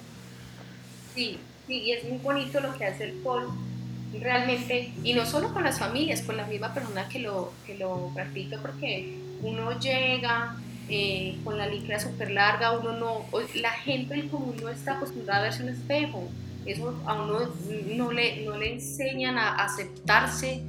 Sí, 1.16 1.40
sí, 1.66 1.74
y 1.74 1.90
es 1.90 2.04
muy 2.04 2.18
bonito 2.18 2.60
lo 2.60 2.72
que 2.78 2.84
hace 2.84 3.02
el 3.02 3.14
pol 3.14 3.48
realmente, 4.20 4.92
y 5.02 5.12
no 5.14 5.26
solo 5.26 5.52
con 5.52 5.64
las 5.64 5.78
familias, 5.78 6.22
con 6.22 6.36
la 6.36 6.46
misma 6.46 6.72
persona 6.72 7.08
que 7.08 7.18
lo, 7.18 7.52
que 7.66 7.76
lo 7.76 8.10
practica, 8.14 8.58
porque 8.60 9.18
uno 9.42 9.78
llega 9.78 10.56
eh, 10.88 11.38
con 11.44 11.58
la 11.58 11.66
licra 11.66 11.98
súper 11.98 12.30
larga, 12.30 12.72
uno 12.78 12.92
no, 12.92 13.26
la 13.54 13.70
gente 13.70 14.14
del 14.14 14.28
común 14.28 14.56
no 14.62 14.68
está 14.68 14.94
acostumbrada 14.94 15.40
a 15.40 15.42
verse 15.44 15.62
un 15.62 15.70
espejo, 15.70 16.28
eso 16.66 17.00
a 17.06 17.22
uno 17.22 17.50
no 17.96 18.12
le, 18.12 18.44
no 18.44 18.56
le 18.56 18.74
enseñan 18.74 19.38
a 19.38 19.54
aceptarse 19.56 20.62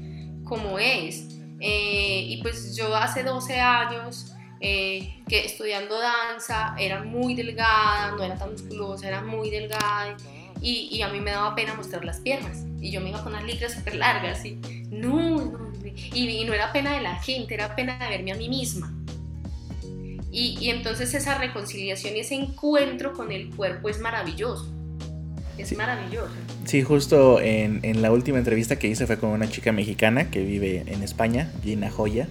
como 0.44 0.80
es. 0.80 1.28
Eh, 1.60 2.26
y 2.28 2.42
pues 2.42 2.76
yo 2.76 2.96
hace 2.96 3.24
12 3.24 3.60
años 3.60 4.34
eh, 4.60 5.22
que 5.28 5.46
estudiando 5.46 6.00
danza 6.00 6.76
era 6.78 7.04
muy 7.04 7.36
delgada, 7.36 8.12
no 8.12 8.24
era 8.24 8.38
tan 8.38 8.52
musculosa, 8.52 9.08
era 9.08 9.22
muy 9.22 9.50
delgada 9.50 10.16
y, 10.66 10.90
y, 10.92 11.02
a 11.04 11.10
mí 11.10 11.20
me 11.20 11.32
daba 11.32 11.54
pena 11.54 11.76
mostrar 11.76 12.04
las 12.04 12.20
piernas 12.20 12.64
y 12.82 12.90
yo 12.90 13.00
me 13.00 13.10
iba 13.10 13.24
con 13.24 13.34
las 13.34 13.44
licras 13.44 13.74
súper 13.74 13.96
largas 13.96 14.44
y 14.44 14.56
no, 14.90 15.54
y, 16.14 16.44
no 16.44 16.54
era 16.54 16.74
pena 16.74 16.96
de 16.96 17.02
la 17.02 17.16
gente, 17.22 17.54
era 17.54 17.76
pena 17.76 18.00
de 18.00 18.10
verme 18.10 18.32
a 18.32 18.36
mí 18.36 18.50
misma. 18.50 18.92
Y, 20.32 20.58
y 20.60 20.72
entonces 20.72 21.14
esa 21.14 21.38
reconciliación 21.38 22.16
y 22.16 22.22
ese 22.22 22.36
encuentro 22.36 23.14
con 23.14 23.32
el 23.32 23.50
cuerpo 23.52 23.90
es 23.90 24.00
maravilloso. 24.00 24.68
Es 25.58 25.78
maravilloso. 25.78 26.34
Sí, 26.66 26.82
justo 26.82 27.40
en, 27.40 27.80
en, 27.84 28.02
la 28.02 28.12
última 28.12 28.40
entrevista 28.40 28.78
que 28.78 28.88
hice 28.88 29.06
fue 29.06 29.18
con 29.20 29.30
una 29.30 29.48
chica 29.50 29.72
mexicana 29.72 30.32
que 30.32 30.44
vive 30.44 30.84
en 30.88 31.04
España, 31.04 31.52
Gina 31.64 31.92
Joya 31.92 32.28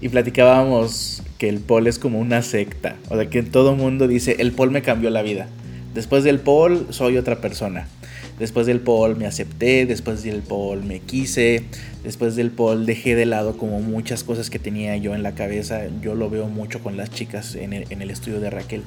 y 0.00 0.08
platicábamos 0.08 1.22
que 1.38 1.48
el 1.48 1.58
pol 1.58 1.86
es 1.86 1.98
como 1.98 2.20
una 2.20 2.42
secta. 2.42 2.96
O 3.08 3.16
sea, 3.16 3.28
que 3.28 3.42
todo 3.42 3.74
mundo 3.74 4.06
dice, 4.06 4.36
el 4.38 4.52
pol 4.52 4.70
me 4.70 4.82
cambió 4.82 5.10
la 5.10 5.22
vida. 5.22 5.48
Después 5.94 6.24
del 6.24 6.38
pol 6.38 6.86
soy 6.90 7.16
otra 7.16 7.40
persona. 7.40 7.86
Después 8.38 8.66
del 8.66 8.80
pol 8.80 9.16
me 9.16 9.26
acepté, 9.26 9.84
después 9.84 10.22
del 10.22 10.42
pol 10.42 10.84
me 10.84 11.00
quise, 11.00 11.64
después 12.04 12.36
del 12.36 12.52
pol 12.52 12.86
dejé 12.86 13.16
de 13.16 13.26
lado 13.26 13.56
como 13.56 13.80
muchas 13.80 14.22
cosas 14.22 14.48
que 14.48 14.60
tenía 14.60 14.96
yo 14.96 15.14
en 15.14 15.24
la 15.24 15.34
cabeza. 15.34 15.82
Yo 16.00 16.14
lo 16.14 16.30
veo 16.30 16.46
mucho 16.46 16.80
con 16.80 16.96
las 16.96 17.10
chicas 17.10 17.56
en 17.56 17.72
el, 17.72 18.10
estudio 18.10 18.38
de 18.38 18.50
Raquel. 18.50 18.82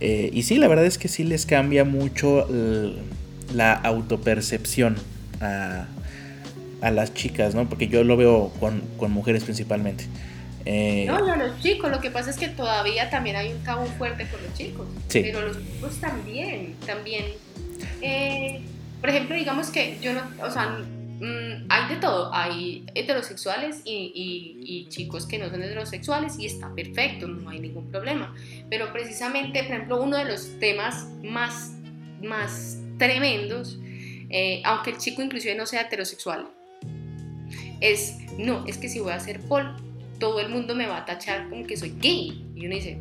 Eh, 0.00 0.30
y 0.32 0.42
sí, 0.42 0.56
la 0.56 0.66
verdad 0.66 0.84
es 0.84 0.98
que 0.98 1.06
sí 1.06 1.22
les 1.22 1.46
cambia 1.46 1.84
mucho 1.84 2.48
la 3.54 3.72
autopercepción 3.72 4.96
a, 5.40 5.86
a 6.80 6.90
las 6.90 7.14
chicas, 7.14 7.54
¿no? 7.54 7.68
Porque 7.68 7.86
yo 7.86 8.02
lo 8.02 8.16
veo 8.16 8.50
con 8.58 9.12
mujeres 9.12 9.44
principalmente. 9.44 10.06
Eh, 10.64 11.04
no, 11.06 11.18
no, 11.26 11.36
los 11.36 11.60
chicos, 11.60 11.90
lo 11.90 12.00
que 12.00 12.10
pasa 12.10 12.30
es 12.30 12.36
que 12.36 12.48
todavía 12.48 13.10
también 13.10 13.36
hay 13.36 13.52
un 13.52 13.62
tabú 13.64 13.86
fuerte 13.98 14.26
con 14.28 14.42
los 14.42 14.54
chicos, 14.54 14.86
pero 15.12 15.42
los 15.42 15.56
chicos 15.56 15.96
también, 16.00 16.76
también. 16.86 17.24
Eh, 18.00 18.60
por 19.00 19.10
ejemplo, 19.10 19.34
digamos 19.34 19.70
que 19.70 19.98
yo 20.00 20.12
no, 20.12 20.22
o 20.40 20.50
sea, 20.50 20.68
mm, 20.68 21.66
hay 21.68 21.88
de 21.88 21.96
todo, 22.00 22.32
hay 22.32 22.86
heterosexuales 22.94 23.82
y, 23.84 24.12
y, 24.64 24.88
chicos 24.88 25.26
que 25.26 25.38
no 25.38 25.50
son 25.50 25.62
heterosexuales 25.62 26.38
y 26.38 26.46
está 26.46 26.72
perfecto, 26.72 27.26
no 27.26 27.50
hay 27.50 27.58
ningún 27.58 27.90
problema, 27.90 28.34
pero 28.70 28.92
precisamente, 28.92 29.64
por 29.64 29.72
ejemplo, 29.72 30.02
uno 30.02 30.16
de 30.16 30.26
los 30.26 30.58
temas 30.60 31.08
más, 31.24 31.72
más 32.22 32.78
tremendos, 32.98 33.80
eh, 34.30 34.62
aunque 34.64 34.90
el 34.90 34.98
chico 34.98 35.22
inclusive 35.22 35.56
no 35.56 35.66
sea 35.66 35.82
heterosexual, 35.82 36.46
es, 37.80 38.18
no, 38.38 38.64
es 38.66 38.78
que 38.78 38.88
si 38.88 39.00
voy 39.00 39.12
a 39.12 39.18
ser 39.18 39.40
pol, 39.40 39.76
todo 40.22 40.38
el 40.38 40.50
mundo 40.50 40.76
me 40.76 40.86
va 40.86 40.98
a 40.98 41.04
tachar 41.04 41.48
como 41.48 41.66
que 41.66 41.76
soy 41.76 41.96
gay. 42.00 42.46
Y 42.54 42.66
uno 42.66 42.76
dice, 42.76 43.00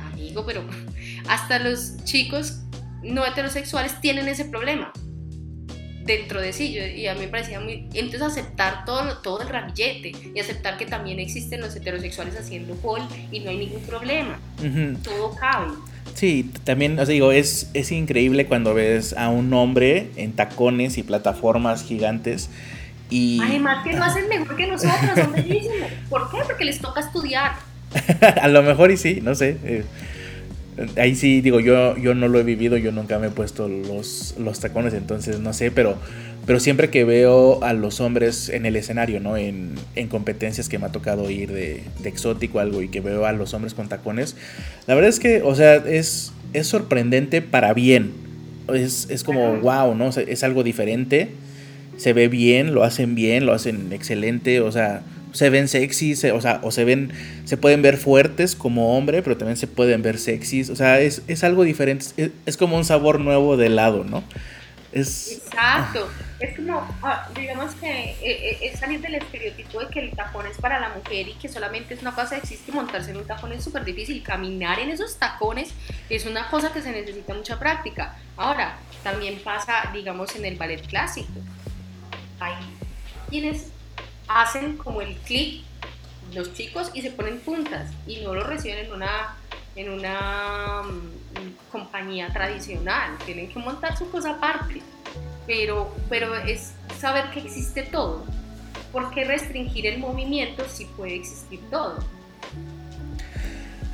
amigo, 0.00 0.44
pero 0.44 0.64
hasta 1.28 1.60
los 1.60 2.02
chicos 2.02 2.62
no 3.04 3.24
heterosexuales 3.24 4.00
tienen 4.00 4.26
ese 4.26 4.46
problema 4.46 4.92
dentro 6.04 6.40
de 6.40 6.52
sí. 6.52 6.76
y 6.76 7.06
a 7.06 7.14
mí 7.14 7.20
me 7.20 7.28
parecía 7.28 7.60
muy... 7.60 7.88
Entonces 7.94 8.22
aceptar 8.22 8.84
todo, 8.84 9.18
todo 9.18 9.42
el 9.42 9.48
ramillete 9.48 10.10
y 10.34 10.40
aceptar 10.40 10.76
que 10.76 10.86
también 10.86 11.20
existen 11.20 11.60
los 11.60 11.76
heterosexuales 11.76 12.36
haciendo 12.36 12.74
pol 12.74 13.00
y 13.30 13.38
no 13.38 13.50
hay 13.50 13.58
ningún 13.58 13.82
problema. 13.82 14.40
Todo 15.04 15.36
cabe. 15.36 15.68
Sí, 16.14 16.50
también, 16.64 16.98
os 16.98 17.06
digo, 17.06 17.30
es, 17.30 17.70
es 17.74 17.92
increíble 17.92 18.46
cuando 18.46 18.74
ves 18.74 19.12
a 19.12 19.28
un 19.28 19.52
hombre 19.52 20.10
en 20.16 20.32
tacones 20.32 20.98
y 20.98 21.04
plataformas 21.04 21.84
gigantes 21.84 22.50
Además 23.42 23.84
que 23.84 23.92
lo 23.96 24.04
hacen 24.04 24.28
mejor 24.28 24.56
que 24.56 24.66
nosotros, 24.66 25.10
son 25.16 25.32
bellísimos. 25.36 25.90
¿Por 26.08 26.30
qué? 26.30 26.38
Porque 26.46 26.64
les 26.64 26.80
toca 26.80 27.00
estudiar. 27.00 27.52
a 28.40 28.48
lo 28.48 28.62
mejor 28.62 28.90
y 28.90 28.96
sí, 28.96 29.20
no 29.22 29.34
sé. 29.34 29.56
Eh, 29.64 29.84
ahí 30.96 31.14
sí, 31.14 31.40
digo, 31.40 31.60
yo, 31.60 31.96
yo 31.96 32.14
no 32.14 32.28
lo 32.28 32.38
he 32.38 32.44
vivido, 32.44 32.76
yo 32.76 32.92
nunca 32.92 33.18
me 33.18 33.28
he 33.28 33.30
puesto 33.30 33.68
los, 33.68 34.34
los 34.38 34.60
tacones, 34.60 34.94
entonces 34.94 35.40
no 35.40 35.52
sé, 35.52 35.70
pero, 35.70 35.96
pero 36.46 36.60
siempre 36.60 36.90
que 36.90 37.04
veo 37.04 37.62
a 37.64 37.72
los 37.72 38.00
hombres 38.00 38.48
en 38.48 38.64
el 38.64 38.76
escenario, 38.76 39.20
¿no? 39.20 39.36
En, 39.36 39.74
en 39.96 40.08
competencias 40.08 40.68
que 40.68 40.78
me 40.78 40.86
ha 40.86 40.92
tocado 40.92 41.30
ir 41.30 41.52
de, 41.52 41.82
de 41.98 42.08
exótico 42.08 42.60
algo 42.60 42.80
y 42.82 42.88
que 42.88 43.00
veo 43.00 43.26
a 43.26 43.32
los 43.32 43.54
hombres 43.54 43.74
con 43.74 43.88
tacones, 43.88 44.36
la 44.86 44.94
verdad 44.94 45.10
es 45.10 45.20
que, 45.20 45.42
o 45.42 45.54
sea, 45.54 45.74
es, 45.74 46.32
es 46.52 46.66
sorprendente 46.66 47.42
para 47.42 47.74
bien. 47.74 48.12
Es, 48.72 49.08
es 49.10 49.24
como, 49.24 49.56
wow, 49.56 49.96
¿no? 49.96 50.10
es 50.10 50.44
algo 50.44 50.62
diferente 50.62 51.32
se 52.00 52.14
ve 52.14 52.28
bien, 52.28 52.72
lo 52.72 52.82
hacen 52.82 53.14
bien, 53.14 53.44
lo 53.44 53.52
hacen 53.52 53.92
excelente, 53.92 54.62
o 54.62 54.72
sea, 54.72 55.02
se 55.32 55.50
ven 55.50 55.68
sexys, 55.68 56.24
o 56.24 56.40
sea, 56.40 56.58
o 56.62 56.70
se 56.70 56.84
ven, 56.84 57.12
se 57.44 57.58
pueden 57.58 57.82
ver 57.82 57.98
fuertes 57.98 58.56
como 58.56 58.96
hombre, 58.96 59.22
pero 59.22 59.36
también 59.36 59.58
se 59.58 59.66
pueden 59.66 60.00
ver 60.00 60.18
sexys, 60.18 60.70
o 60.70 60.76
sea, 60.76 60.98
es, 60.98 61.22
es 61.28 61.44
algo 61.44 61.62
diferente, 61.62 62.32
es, 62.46 62.56
como 62.56 62.78
un 62.78 62.86
sabor 62.86 63.20
nuevo 63.20 63.58
de 63.58 63.66
helado, 63.66 64.04
¿no? 64.04 64.24
Es, 64.92 65.42
Exacto, 65.44 66.08
es 66.38 66.56
como, 66.56 66.80
ah, 67.02 67.28
digamos 67.36 67.74
que 67.74 67.86
eh, 67.86 68.16
eh, 68.22 68.58
es 68.62 68.80
salir 68.80 69.02
del 69.02 69.16
estereotipo 69.16 69.80
de 69.80 69.88
que 69.88 70.00
el 70.00 70.10
tacón 70.12 70.46
es 70.46 70.56
para 70.56 70.80
la 70.80 70.88
mujer 70.88 71.28
y 71.28 71.34
que 71.34 71.50
solamente 71.50 71.92
es 71.92 72.00
una 72.00 72.12
cosa 72.12 72.38
existe 72.38 72.72
montarse 72.72 73.10
en 73.10 73.18
un 73.18 73.26
tacón 73.26 73.52
es 73.52 73.62
súper 73.62 73.84
difícil, 73.84 74.22
caminar 74.22 74.78
en 74.78 74.88
esos 74.88 75.16
tacones 75.16 75.74
es 76.08 76.24
una 76.24 76.48
cosa 76.48 76.72
que 76.72 76.80
se 76.80 76.92
necesita 76.92 77.34
mucha 77.34 77.58
práctica. 77.58 78.16
Ahora, 78.38 78.78
también 79.04 79.38
pasa, 79.44 79.90
digamos, 79.92 80.34
en 80.34 80.46
el 80.46 80.56
ballet 80.56 80.84
clásico 80.86 81.28
hay 82.40 82.54
quienes 83.28 83.68
hacen 84.28 84.76
como 84.76 85.00
el 85.00 85.14
clic 85.18 85.62
los 86.34 86.52
chicos 86.54 86.90
y 86.94 87.02
se 87.02 87.10
ponen 87.10 87.40
puntas 87.40 87.90
y 88.06 88.20
no 88.20 88.34
lo 88.34 88.44
reciben 88.44 88.86
en 88.86 88.92
una 88.92 89.36
en 89.76 89.90
una 89.90 90.82
mm, 90.82 91.70
compañía 91.72 92.32
tradicional 92.32 93.16
tienen 93.24 93.48
que 93.48 93.58
montar 93.58 93.96
su 93.96 94.10
cosa 94.10 94.32
aparte 94.32 94.82
pero 95.46 95.94
pero 96.08 96.34
es 96.36 96.72
saber 96.98 97.30
que 97.30 97.40
existe 97.40 97.82
todo 97.82 98.24
¿por 98.92 99.10
qué 99.10 99.24
restringir 99.24 99.86
el 99.86 99.98
movimiento 99.98 100.64
si 100.68 100.84
puede 100.84 101.16
existir 101.16 101.60
todo? 101.70 101.98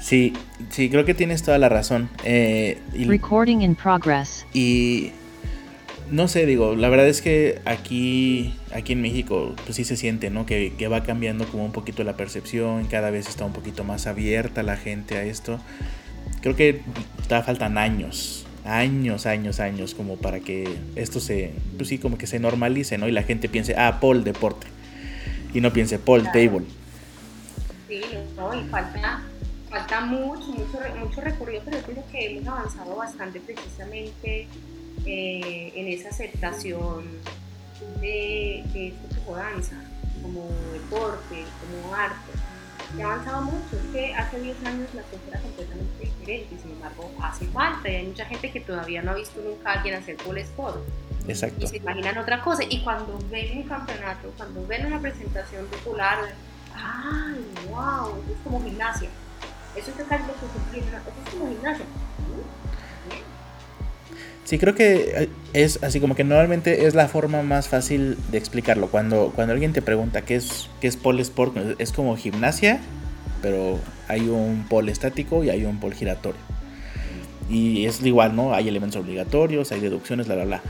Sí, 0.00 0.32
sí, 0.70 0.88
creo 0.88 1.04
que 1.04 1.14
tienes 1.14 1.42
toda 1.42 1.58
la 1.58 1.68
razón. 1.68 2.08
Eh, 2.22 2.80
Recording 2.92 3.62
in 3.62 3.74
progress. 3.74 4.46
Y 4.52 5.10
no 6.10 6.28
sé, 6.28 6.46
digo, 6.46 6.76
la 6.76 6.88
verdad 6.88 7.08
es 7.08 7.20
que 7.20 7.60
aquí, 7.64 8.54
aquí 8.72 8.92
en 8.92 9.02
México, 9.02 9.54
pues 9.64 9.76
sí 9.76 9.84
se 9.84 9.96
siente, 9.96 10.30
¿no? 10.30 10.46
Que, 10.46 10.72
va 10.88 11.02
cambiando 11.02 11.46
como 11.46 11.64
un 11.64 11.72
poquito 11.72 12.04
la 12.04 12.16
percepción, 12.16 12.86
cada 12.86 13.10
vez 13.10 13.28
está 13.28 13.44
un 13.44 13.52
poquito 13.52 13.82
más 13.84 14.06
abierta 14.06 14.62
la 14.62 14.76
gente 14.76 15.16
a 15.16 15.24
esto. 15.24 15.58
Creo 16.42 16.54
que 16.54 16.82
da 17.28 17.42
faltan 17.42 17.76
años, 17.76 18.46
años, 18.64 19.26
años, 19.26 19.58
años, 19.58 19.94
como 19.94 20.16
para 20.16 20.40
que 20.40 20.68
esto 20.94 21.18
se, 21.18 21.52
pues 21.76 21.88
sí, 21.88 21.98
como 21.98 22.18
que 22.18 22.26
se 22.26 22.38
normalice, 22.38 22.98
¿no? 22.98 23.08
Y 23.08 23.12
la 23.12 23.22
gente 23.22 23.48
piense, 23.48 23.74
ah, 23.76 23.98
Paul 24.00 24.22
deporte, 24.22 24.68
y 25.52 25.60
no 25.60 25.72
piense 25.72 25.98
Paul 25.98 26.24
table. 26.32 26.66
Sí, 27.88 28.00
no, 28.36 28.54
y 28.54 28.64
falta, 28.68 29.22
falta 29.70 30.00
mucho, 30.02 30.46
mucho, 30.48 30.78
mucho 30.98 31.20
recorrido, 31.20 31.62
pero 31.64 31.78
yo 31.78 31.84
creo 31.84 32.04
que 32.12 32.36
hemos 32.36 32.48
avanzado 32.48 32.94
bastante 32.94 33.40
precisamente 33.40 34.46
eh, 35.04 35.72
en 35.74 35.88
esa 35.88 36.08
aceptación 36.08 37.04
de, 38.00 38.64
de 38.72 38.94
tipo 39.14 39.36
de 39.36 39.42
danza, 39.42 39.76
como 40.22 40.48
deporte, 40.72 41.44
como 41.60 41.94
arte. 41.94 42.32
Se 42.94 43.02
ha 43.02 43.06
avanzado 43.06 43.42
mucho, 43.42 43.76
es 43.76 43.92
que 43.92 44.14
hace 44.14 44.40
10 44.40 44.64
años 44.64 44.94
la 44.94 45.02
cosa 45.02 45.22
era 45.28 45.40
completamente 45.40 46.04
diferente 46.04 46.54
y 46.54 46.58
sin 46.58 46.70
embargo 46.70 47.10
hace 47.20 47.46
falta 47.46 47.88
y 47.88 47.96
hay 47.96 48.06
mucha 48.06 48.24
gente 48.24 48.50
que 48.52 48.60
todavía 48.60 49.02
no 49.02 49.10
ha 49.10 49.14
visto 49.14 49.40
nunca 49.42 49.70
a 49.70 49.72
alguien 49.74 49.96
hacer 49.96 50.16
pole 50.16 50.42
sport. 50.42 50.78
Exacto. 51.28 51.64
Y 51.64 51.66
se 51.66 51.76
imaginan 51.78 52.16
otra 52.18 52.42
cosa 52.42 52.62
y 52.68 52.82
cuando 52.82 53.18
ven 53.30 53.58
un 53.58 53.64
campeonato, 53.64 54.32
cuando 54.36 54.66
ven 54.66 54.86
una 54.86 55.00
presentación 55.00 55.66
popular, 55.66 56.18
¡ay, 56.74 57.44
wow! 57.68 58.22
Es 58.30 58.38
como 58.44 58.62
gimnasia. 58.62 59.10
Eso 59.74 59.90
es 59.90 59.98
lo 59.98 60.04
que 60.04 60.08
se 60.08 60.78
eso 60.78 61.10
es 61.24 61.34
como 61.34 61.48
gimnasia. 61.48 61.84
Sí, 61.84 62.42
creo 64.58 64.74
que 64.74 65.24
eh, 65.24 65.28
es 65.54 65.82
así 65.82 65.98
como 65.98 66.14
que 66.14 66.22
normalmente 66.22 66.86
es 66.86 66.94
la 66.94 67.08
forma 67.08 67.42
más 67.42 67.68
fácil 67.68 68.16
de 68.30 68.38
explicarlo. 68.38 68.88
Cuando, 68.88 69.32
cuando 69.34 69.52
alguien 69.52 69.72
te 69.72 69.82
pregunta 69.82 70.22
qué 70.22 70.36
es, 70.36 70.70
qué 70.80 70.86
es 70.86 70.96
pole 70.96 71.22
sport, 71.22 71.56
es 71.78 71.92
como 71.92 72.16
gimnasia, 72.16 72.80
pero 73.42 73.80
hay 74.06 74.28
un 74.28 74.64
pole 74.68 74.92
estático 74.92 75.42
y 75.42 75.50
hay 75.50 75.64
un 75.64 75.80
pole 75.80 75.96
giratorio. 75.96 76.40
Y 77.50 77.86
es 77.86 78.00
igual, 78.04 78.34
¿no? 78.34 78.54
Hay 78.54 78.68
elementos 78.68 79.00
obligatorios, 79.00 79.72
hay 79.72 79.80
deducciones, 79.80 80.28
la, 80.28 80.36
la, 80.36 80.44
la. 80.44 80.62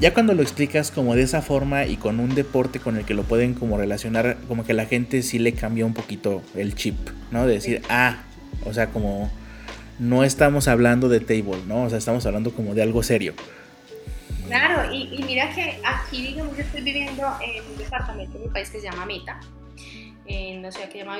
Ya 0.00 0.12
cuando 0.12 0.34
lo 0.34 0.42
explicas 0.42 0.90
como 0.90 1.14
de 1.14 1.22
esa 1.22 1.42
forma 1.42 1.86
y 1.86 1.96
con 1.96 2.18
un 2.18 2.34
deporte 2.34 2.80
con 2.80 2.96
el 2.96 3.04
que 3.04 3.14
lo 3.14 3.22
pueden 3.22 3.54
como 3.54 3.78
relacionar, 3.78 4.38
como 4.48 4.64
que 4.64 4.74
la 4.74 4.86
gente 4.86 5.22
sí 5.22 5.38
le 5.38 5.52
cambia 5.52 5.86
un 5.86 5.94
poquito 5.94 6.42
el 6.56 6.74
chip, 6.74 6.96
¿no? 7.30 7.46
De 7.46 7.54
decir, 7.54 7.82
ah, 7.88 8.22
o 8.64 8.72
sea, 8.72 8.88
como 8.88 9.30
no 9.98 10.24
estamos 10.24 10.68
hablando 10.68 11.08
de 11.08 11.20
table, 11.20 11.62
¿no? 11.66 11.84
O 11.84 11.88
sea, 11.88 11.98
estamos 11.98 12.26
hablando 12.26 12.52
como 12.52 12.74
de 12.74 12.82
algo 12.82 13.02
serio. 13.02 13.34
Claro, 14.46 14.92
y, 14.92 15.22
mira 15.24 15.50
que 15.54 15.80
aquí, 15.84 16.22
digamos, 16.22 16.56
yo 16.56 16.62
estoy 16.62 16.82
viviendo 16.82 17.22
en 17.42 17.64
un 17.64 17.78
departamento 17.78 18.38
de 18.38 18.46
mi 18.46 18.52
país 18.52 18.70
que 18.70 18.80
se 18.80 18.84
llama 18.84 19.06
Meta, 19.06 19.40
en 20.26 20.58
una 20.58 20.70
ciudad 20.70 20.86
que 20.88 20.92
se 20.92 20.98
llama 20.98 21.18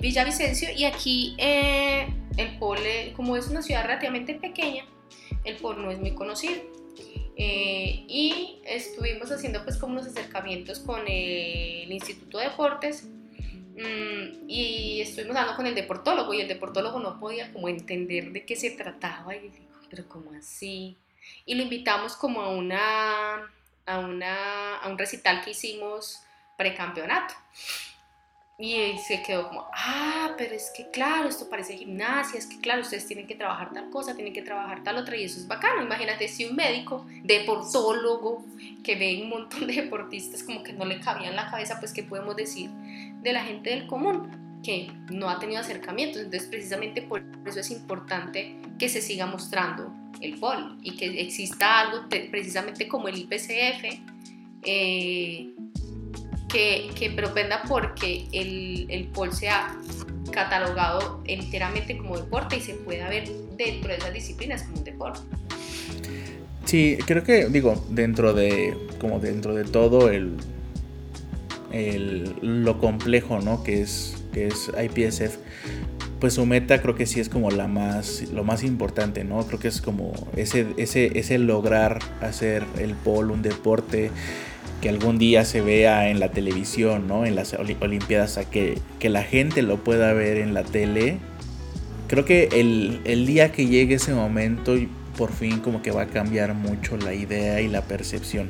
Villavicencio, 0.00 0.68
y 0.76 0.84
aquí 0.84 1.34
eh, 1.38 2.06
el 2.36 2.58
pole, 2.58 3.12
como 3.16 3.36
es 3.36 3.48
una 3.48 3.62
ciudad 3.62 3.82
relativamente 3.84 4.34
pequeña, 4.34 4.84
el 5.44 5.56
pole 5.56 5.82
no 5.82 5.90
es 5.90 5.98
muy 5.98 6.12
conocido. 6.12 6.54
Eh, 7.38 8.04
y 8.08 8.60
estuvimos 8.64 9.30
haciendo 9.30 9.62
pues 9.62 9.76
como 9.76 9.92
unos 9.92 10.06
acercamientos 10.06 10.78
con 10.78 11.00
el 11.06 11.92
Instituto 11.92 12.38
de 12.38 12.44
Deportes 12.44 13.08
y 13.76 15.00
estuvimos 15.02 15.36
hablando 15.36 15.56
con 15.56 15.66
el 15.66 15.74
deportólogo 15.74 16.32
y 16.32 16.40
el 16.40 16.48
deportólogo 16.48 16.98
no 16.98 17.20
podía 17.20 17.52
como 17.52 17.68
entender 17.68 18.32
de 18.32 18.44
qué 18.44 18.56
se 18.56 18.70
trataba 18.70 19.36
y 19.36 19.40
dijo, 19.40 19.56
pero 19.90 20.08
¿cómo 20.08 20.32
así? 20.32 20.96
Y 21.44 21.54
lo 21.54 21.62
invitamos 21.62 22.16
como 22.16 22.40
a, 22.40 22.48
una, 22.50 23.52
a, 23.84 23.98
una, 23.98 24.78
a 24.78 24.88
un 24.88 24.96
recital 24.96 25.42
que 25.44 25.50
hicimos 25.50 26.20
precampeonato. 26.56 27.34
Y 28.58 28.96
se 29.06 29.22
quedó 29.22 29.48
como, 29.48 29.66
ah, 29.74 30.34
pero 30.38 30.54
es 30.54 30.72
que 30.74 30.88
claro, 30.90 31.28
esto 31.28 31.46
parece 31.50 31.76
gimnasia, 31.76 32.38
es 32.38 32.46
que 32.46 32.58
claro, 32.58 32.80
ustedes 32.80 33.06
tienen 33.06 33.26
que 33.26 33.34
trabajar 33.34 33.70
tal 33.74 33.90
cosa, 33.90 34.14
tienen 34.14 34.32
que 34.32 34.40
trabajar 34.40 34.82
tal 34.82 34.96
otra, 34.96 35.14
y 35.14 35.24
eso 35.24 35.38
es 35.38 35.46
bacano. 35.46 35.82
Imagínate 35.82 36.26
si 36.26 36.46
un 36.46 36.56
médico, 36.56 37.04
deportólogo, 37.22 38.46
que 38.82 38.96
ve 38.96 39.20
un 39.22 39.28
montón 39.28 39.66
de 39.66 39.74
deportistas 39.74 40.42
como 40.42 40.62
que 40.62 40.72
no 40.72 40.86
le 40.86 41.00
cabía 41.00 41.28
en 41.28 41.36
la 41.36 41.50
cabeza, 41.50 41.78
pues, 41.80 41.92
¿qué 41.92 42.02
podemos 42.02 42.34
decir 42.34 42.70
de 42.70 43.32
la 43.34 43.44
gente 43.44 43.68
del 43.70 43.86
común? 43.86 44.60
Que 44.64 44.90
no 45.10 45.28
ha 45.28 45.38
tenido 45.38 45.60
acercamientos. 45.60 46.22
Entonces, 46.22 46.48
precisamente 46.48 47.02
por 47.02 47.22
eso 47.44 47.60
es 47.60 47.70
importante 47.70 48.56
que 48.78 48.88
se 48.88 49.02
siga 49.02 49.26
mostrando 49.26 49.92
el 50.22 50.38
POL 50.38 50.78
y 50.82 50.96
que 50.96 51.20
exista 51.20 51.80
algo 51.80 52.08
precisamente 52.08 52.88
como 52.88 53.08
el 53.08 53.18
IPCF. 53.18 54.00
Eh, 54.62 55.50
que, 56.56 57.12
propenda 57.14 57.62
porque 57.68 58.26
el, 58.32 58.86
el 58.88 59.04
pole 59.08 59.32
sea 59.32 59.76
catalogado 60.30 61.22
enteramente 61.26 61.96
como 61.98 62.16
deporte 62.16 62.56
y 62.56 62.60
se 62.60 62.74
pueda 62.74 63.08
ver 63.08 63.28
dentro 63.56 63.90
de 63.90 63.96
esas 63.98 64.12
disciplinas 64.12 64.62
como 64.62 64.78
un 64.78 64.84
deporte. 64.84 65.20
Sí, 66.64 66.98
creo 67.06 67.22
que, 67.22 67.46
digo, 67.48 67.84
dentro 67.90 68.32
de, 68.32 68.76
como 69.00 69.20
dentro 69.20 69.54
de 69.54 69.64
todo 69.64 70.10
el, 70.10 70.36
el 71.72 72.34
lo 72.40 72.78
complejo, 72.78 73.40
¿no? 73.40 73.62
Que 73.62 73.82
es, 73.82 74.16
que 74.32 74.48
es 74.48 74.70
IPSF, 74.70 75.36
pues 76.20 76.34
su 76.34 76.46
meta 76.46 76.82
creo 76.82 76.94
que 76.94 77.06
sí 77.06 77.20
es 77.20 77.28
como 77.28 77.50
la 77.50 77.68
más, 77.68 78.22
lo 78.32 78.42
más 78.42 78.64
importante, 78.64 79.24
¿no? 79.24 79.46
Creo 79.46 79.60
que 79.60 79.68
es 79.68 79.80
como 79.80 80.12
ese, 80.36 80.66
ese, 80.76 81.18
ese 81.18 81.38
lograr 81.38 82.00
hacer 82.20 82.64
el 82.78 82.94
pole 82.94 83.32
un 83.32 83.42
deporte 83.42 84.10
que 84.80 84.88
algún 84.88 85.18
día 85.18 85.44
se 85.44 85.60
vea 85.60 86.10
en 86.10 86.20
la 86.20 86.30
televisión, 86.30 87.08
¿no? 87.08 87.24
En 87.24 87.34
las 87.34 87.54
Olimpiadas, 87.54 88.38
a 88.38 88.48
que, 88.48 88.78
que 88.98 89.08
la 89.08 89.22
gente 89.22 89.62
lo 89.62 89.78
pueda 89.78 90.12
ver 90.12 90.36
en 90.36 90.54
la 90.54 90.62
tele. 90.62 91.18
Creo 92.08 92.24
que 92.24 92.48
el, 92.52 93.00
el 93.04 93.26
día 93.26 93.52
que 93.52 93.66
llegue 93.66 93.94
ese 93.94 94.14
momento, 94.14 94.74
por 95.16 95.32
fin 95.32 95.60
como 95.60 95.82
que 95.82 95.90
va 95.90 96.02
a 96.02 96.06
cambiar 96.06 96.54
mucho 96.54 96.96
la 96.96 97.14
idea 97.14 97.60
y 97.60 97.68
la 97.68 97.82
percepción. 97.82 98.48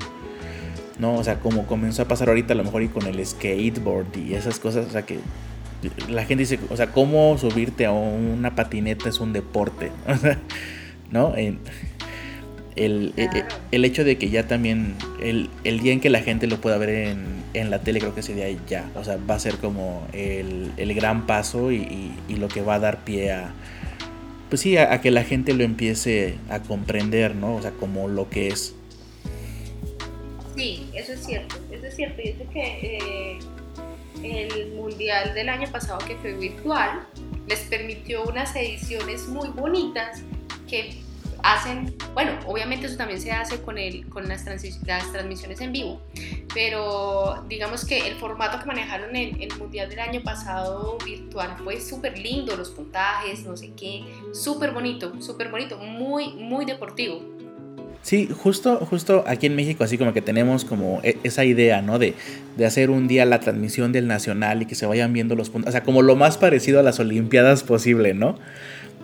¿no? 0.99 1.15
O 1.15 1.25
sea, 1.25 1.41
como 1.41 1.67
comenzó 1.67 2.03
a 2.03 2.09
pasar 2.09 2.29
ahorita 2.29 2.55
a 2.55 2.57
lo 2.57 2.65
mejor 2.65 2.83
y 2.83 2.89
con 2.89 3.07
el 3.07 3.25
skateboard 3.25 4.17
y 4.17 4.35
esas 4.35 4.59
cosas, 4.59 4.87
o 4.87 4.91
sea 4.91 5.03
que 5.03 5.19
la 6.09 6.25
gente 6.25 6.43
dice, 6.43 6.59
o 6.71 6.77
sea, 6.77 6.89
¿cómo 6.89 7.37
subirte 7.39 7.87
a 7.87 7.93
una 7.93 8.55
patineta 8.55 9.09
es 9.09 9.21
un 9.21 9.33
deporte? 9.33 9.93
¿No? 11.11 11.35
El, 12.77 13.15
el, 13.71 13.85
hecho 13.87 14.05
de 14.05 14.19
que 14.19 14.29
ya 14.29 14.47
también, 14.47 14.97
el, 15.23 15.49
día 15.81 15.93
en 15.95 16.01
que 16.01 16.11
la 16.11 16.21
gente 16.21 16.47
lo 16.47 16.61
pueda 16.61 16.77
ver 16.77 16.91
en, 16.91 17.25
en, 17.55 17.71
la 17.71 17.81
tele, 17.81 18.01
creo 18.01 18.15
que 18.15 18.21
ese 18.21 18.35
día 18.35 18.49
ya, 18.69 18.91
o 18.95 19.03
sea, 19.03 19.17
va 19.17 19.37
a 19.37 19.39
ser 19.39 19.57
como 19.57 20.07
el, 20.13 20.95
gran 20.95 21.27
paso 21.27 21.73
y, 21.73 22.13
lo 22.29 22.49
que 22.49 22.61
va 22.61 22.75
a 22.75 22.79
dar 22.79 23.03
pie 23.05 23.33
a, 23.33 23.55
pues 24.51 24.61
sí, 24.61 24.77
a, 24.77 25.01
que 25.01 25.11
la 25.11 25.25
gente 25.25 25.55
lo 25.55 25.65
empiece 25.65 26.37
a 26.51 26.61
comprender, 26.61 27.35
¿no? 27.35 27.57
O 27.57 27.63
sea, 27.63 27.71
como 27.71 28.09
lo 28.09 28.29
que 28.29 28.49
es. 28.49 28.75
Sí, 30.55 30.89
eso 30.95 31.15
es 31.15 31.25
cierto, 31.25 31.57
eso 31.71 31.87
es 31.87 31.97
cierto. 31.97 32.21
Y 32.23 32.29
es 32.29 32.37
que 32.53 32.99
eh, 32.99 33.39
el 34.23 34.73
mundial 34.75 35.35
del 35.35 35.49
año 35.49 35.71
pasado, 35.71 35.99
que 36.07 36.17
fue 36.17 36.35
virtual, 36.35 37.07
les 37.49 37.61
permitió 37.61 38.25
unas 38.25 38.55
ediciones 38.57 39.27
muy 39.29 39.49
bonitas 39.49 40.23
que 40.69 40.99
hacen, 41.43 41.95
bueno, 42.15 42.33
obviamente 42.47 42.87
eso 42.87 42.97
también 42.97 43.21
se 43.21 43.33
hace 43.33 43.61
con, 43.61 43.79
el, 43.79 44.09
con 44.09 44.29
las, 44.29 44.45
transmisiones 44.45 45.61
en 45.61 45.73
vivo, 45.73 46.01
pero 46.55 47.45
digamos 47.49 47.85
que 47.85 48.07
el 48.07 48.15
formato 48.17 48.59
que 48.59 48.67
manejaron 48.67 49.15
en 49.17 49.41
el 49.41 49.57
Mundial 49.59 49.89
del 49.89 50.01
año 50.01 50.23
pasado 50.23 50.99
virtual 51.05 51.57
fue 51.63 51.81
súper 51.81 52.19
lindo, 52.19 52.57
los 52.57 52.71
puntajes, 52.71 53.45
no 53.45 53.57
sé 53.57 53.73
qué, 53.77 54.05
súper 54.33 54.73
bonito, 54.73 55.21
súper 55.21 55.51
bonito, 55.51 55.79
muy, 55.79 56.33
muy 56.35 56.65
deportivo. 56.65 57.37
Sí, 58.03 58.29
justo, 58.33 58.77
justo 58.89 59.25
aquí 59.27 59.47
en 59.47 59.57
México, 59.57 59.83
así 59.83 59.99
como 59.99 60.13
que 60.13 60.23
tenemos 60.23 60.65
como 60.65 61.01
e, 61.03 61.19
esa 61.25 61.45
idea, 61.45 61.83
¿no? 61.83 61.99
De, 61.99 62.15
de, 62.57 62.65
hacer 62.65 62.91
un 62.91 63.09
día 63.09 63.25
la 63.25 63.41
transmisión 63.41 63.91
del 63.91 64.07
Nacional 64.07 64.63
y 64.63 64.67
que 64.67 64.77
se 64.77 64.87
vayan 64.87 65.13
viendo 65.13 65.35
los 65.35 65.51
puntos, 65.51 65.71
o 65.71 65.73
sea, 65.73 65.83
como 65.83 66.03
lo 66.03 66.15
más 66.15 66.39
parecido 66.39 66.79
a 66.79 66.85
las 66.85 67.01
Olimpiadas 67.01 67.65
posible, 67.65 68.15
¿no? 68.15 68.39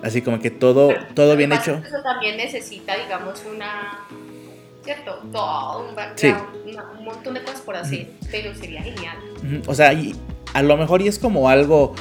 Así 0.02 0.20
como 0.22 0.40
que 0.40 0.50
todo, 0.50 0.90
todo 1.14 1.36
bien 1.36 1.52
hecho. 1.52 1.80
Eso 1.86 2.02
también 2.02 2.36
necesita, 2.36 2.96
digamos, 2.96 3.42
una. 3.52 4.00
¿Cierto? 4.84 5.22
Todo 5.30 5.88
un 5.88 5.94
background, 5.94 6.56
un 6.98 7.04
montón 7.04 7.34
de 7.34 7.42
cosas 7.42 7.60
por 7.60 7.76
hacer, 7.76 8.08
pero 8.32 8.52
sería 8.52 8.82
genial. 8.82 9.16
O 9.68 9.74
sea, 9.74 9.92
y 9.92 10.12
a 10.54 10.62
lo 10.62 10.76
mejor 10.76 11.02
y 11.02 11.08
es 11.08 11.18
como 11.18 11.48
algo. 11.48 11.94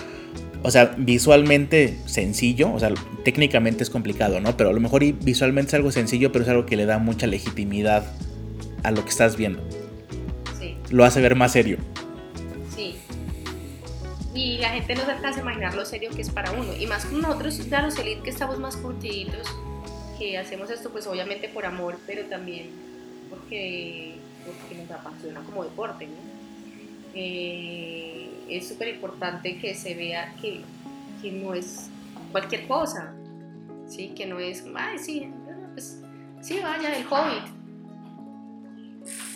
O 0.63 0.71
sea, 0.71 0.93
visualmente 0.97 1.97
sencillo, 2.05 2.71
o 2.73 2.79
sea, 2.79 2.91
técnicamente 3.23 3.83
es 3.83 3.89
complicado, 3.89 4.39
¿no? 4.39 4.57
Pero 4.57 4.69
a 4.69 4.73
lo 4.73 4.79
mejor 4.79 5.01
y 5.01 5.11
visualmente 5.11 5.69
es 5.69 5.73
algo 5.75 5.91
sencillo, 5.91 6.31
pero 6.31 6.43
es 6.43 6.49
algo 6.49 6.65
que 6.67 6.75
le 6.75 6.85
da 6.85 6.99
mucha 6.99 7.25
legitimidad 7.25 8.03
a 8.83 8.91
lo 8.91 9.03
que 9.03 9.09
estás 9.09 9.37
viendo. 9.37 9.61
Sí. 10.59 10.75
Lo 10.91 11.03
hace 11.03 11.19
ver 11.19 11.35
más 11.35 11.51
serio 11.51 11.77
y 14.33 14.57
la 14.59 14.69
gente 14.69 14.95
no 14.95 15.03
se 15.03 15.11
alcanza 15.11 15.39
a 15.39 15.43
imaginar 15.43 15.73
lo 15.73 15.85
serio 15.85 16.09
que 16.11 16.21
es 16.21 16.29
para 16.29 16.51
uno. 16.51 16.73
Y 16.79 16.87
más 16.87 17.11
nosotros, 17.11 17.59
claro, 17.67 17.87
los 17.87 17.95
que 17.95 18.29
estamos 18.29 18.59
más 18.59 18.77
curtiditos, 18.77 19.47
que 20.17 20.37
hacemos 20.37 20.69
esto 20.69 20.89
pues 20.89 21.07
obviamente 21.07 21.49
por 21.49 21.65
amor, 21.65 21.97
pero 22.07 22.25
también 22.25 22.69
porque, 23.29 24.15
porque 24.45 24.81
nos 24.81 24.91
apasiona 24.91 25.41
como 25.41 25.63
deporte. 25.63 26.07
Eh, 27.13 28.29
es 28.47 28.69
súper 28.69 28.89
importante 28.89 29.57
que 29.59 29.75
se 29.75 29.95
vea 29.95 30.33
que, 30.41 30.61
que, 31.21 31.31
no 31.31 31.53
es 31.53 31.89
cualquier 32.31 32.67
cosa, 32.67 33.13
¿sí? 33.87 34.13
que 34.15 34.25
no 34.25 34.39
es, 34.39 34.63
ay, 34.75 34.97
sí, 34.97 35.29
pues, 35.73 36.01
sí, 36.41 36.59
vaya, 36.61 36.95
el 36.95 37.03
hobby. 37.05 37.41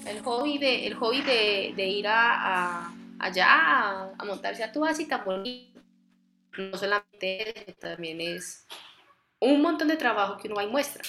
El 0.08 0.22
hobby 0.22 0.58
de, 0.58 0.88
el 0.88 0.94
hobby 0.94 1.22
de 1.22 1.88
ir 1.88 2.08
a 2.08 2.95
allá 3.26 3.48
a, 4.18 4.26
montarse 4.26 4.64
a 4.64 4.72
tu 4.72 4.82
base 4.82 5.06
tan 5.06 5.26
bonito. 5.26 5.82
No 6.58 6.78
solamente 6.78 7.70
eso, 7.70 7.78
también 7.80 8.22
es 8.22 8.66
un 9.40 9.62
montón 9.62 9.88
de 9.88 9.98
trabajo 9.98 10.38
que 10.38 10.48
uno 10.48 10.56
va 10.56 10.64
y 10.64 10.68
muestra. 10.68 11.04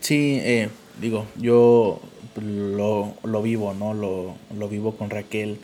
Sí, 0.00 0.40
eh, 0.42 0.70
digo, 1.00 1.26
yo 1.36 2.00
lo, 2.40 3.14
lo, 3.24 3.42
vivo, 3.42 3.74
¿no? 3.74 3.92
Lo, 3.92 4.36
lo, 4.56 4.68
vivo 4.68 4.96
con 4.96 5.10
Raquel. 5.10 5.58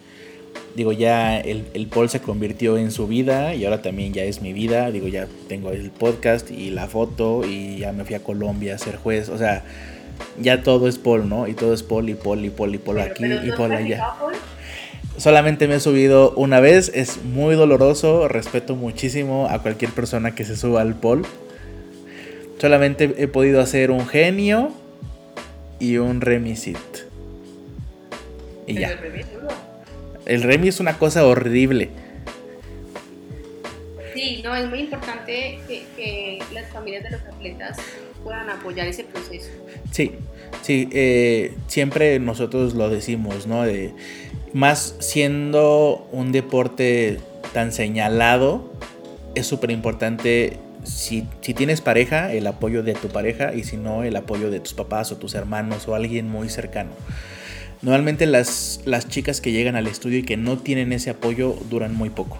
Digo, 0.74 0.92
ya 0.92 1.38
el, 1.38 1.66
el 1.72 1.86
Paul 1.86 2.10
se 2.10 2.20
convirtió 2.20 2.76
en 2.76 2.90
su 2.90 3.06
vida 3.06 3.54
y 3.54 3.64
ahora 3.64 3.80
también 3.80 4.12
ya 4.12 4.24
es 4.24 4.42
mi 4.42 4.52
vida. 4.52 4.90
Digo, 4.90 5.08
ya 5.08 5.28
tengo 5.48 5.70
el 5.70 5.90
podcast 5.90 6.50
y 6.50 6.70
la 6.70 6.88
foto 6.88 7.42
y 7.46 7.78
ya 7.78 7.92
me 7.92 8.04
fui 8.04 8.16
a 8.16 8.22
Colombia 8.22 8.74
a 8.74 8.78
ser 8.78 8.96
juez. 8.96 9.28
O 9.28 9.38
sea, 9.38 9.64
ya 10.40 10.62
todo 10.62 10.88
es 10.88 10.98
Paul, 10.98 11.28
¿no? 11.28 11.46
Y 11.46 11.54
todo 11.54 11.74
es 11.74 11.82
Paul 11.82 12.08
y 12.08 12.14
Paul 12.14 12.44
y 12.44 12.50
Paul 12.50 12.74
y 12.74 12.78
Paul 12.78 13.00
aquí 13.00 13.24
y 13.24 13.50
Paul 13.52 13.72
allá. 13.72 14.14
Solamente 15.16 15.68
me 15.68 15.76
he 15.76 15.80
subido 15.80 16.32
una 16.32 16.58
vez, 16.58 16.90
es 16.92 17.22
muy 17.22 17.54
doloroso, 17.54 18.26
respeto 18.26 18.74
muchísimo 18.74 19.48
a 19.48 19.62
cualquier 19.62 19.92
persona 19.92 20.34
que 20.34 20.44
se 20.44 20.56
suba 20.56 20.80
al 20.80 20.94
Paul. 20.96 21.24
Solamente 22.58 23.14
he 23.18 23.28
podido 23.28 23.60
hacer 23.60 23.90
un 23.90 24.06
genio 24.08 24.72
y 25.78 25.98
un 25.98 26.20
remisit. 26.20 26.78
Y 28.66 28.74
ya. 28.74 28.98
El 30.26 30.42
remi 30.42 30.68
es 30.68 30.80
una 30.80 30.98
cosa 30.98 31.26
horrible. 31.26 31.90
Sí, 34.14 34.40
no, 34.42 34.56
es 34.56 34.68
muy 34.68 34.80
importante 34.80 35.60
que, 35.68 35.84
que 35.96 36.38
las 36.52 36.70
familias 36.70 37.04
de 37.04 37.10
los 37.10 37.20
atletas 37.22 37.76
puedan 38.24 38.50
apoyar 38.50 38.88
ese 38.88 39.04
proceso. 39.04 39.50
Sí, 39.92 40.12
sí, 40.62 40.88
eh, 40.92 41.54
siempre 41.68 42.18
nosotros 42.18 42.74
lo 42.74 42.88
decimos, 42.90 43.46
¿no? 43.46 43.62
De, 43.62 43.94
más 44.52 44.96
siendo 44.98 46.08
un 46.10 46.32
deporte 46.32 47.20
tan 47.52 47.70
señalado, 47.70 48.72
es 49.34 49.46
súper 49.46 49.70
importante 49.70 50.58
si, 50.84 51.26
si, 51.40 51.54
tienes 51.54 51.80
pareja, 51.80 52.32
el 52.32 52.46
apoyo 52.46 52.82
de 52.82 52.94
tu 52.94 53.08
pareja 53.08 53.54
y 53.54 53.64
si 53.64 53.76
no, 53.76 54.04
el 54.04 54.16
apoyo 54.16 54.50
de 54.50 54.60
tus 54.60 54.74
papás 54.74 55.12
o 55.12 55.16
tus 55.16 55.34
hermanos 55.34 55.86
o 55.86 55.94
alguien 55.94 56.28
muy 56.28 56.48
cercano. 56.48 56.90
Normalmente 57.82 58.26
las, 58.26 58.80
las 58.86 59.08
chicas 59.08 59.40
que 59.40 59.52
llegan 59.52 59.76
al 59.76 59.86
estudio 59.86 60.18
y 60.18 60.22
que 60.22 60.36
no 60.36 60.56
tienen 60.56 60.92
ese 60.92 61.10
apoyo 61.10 61.54
duran 61.68 61.94
muy 61.94 62.10
poco. 62.10 62.38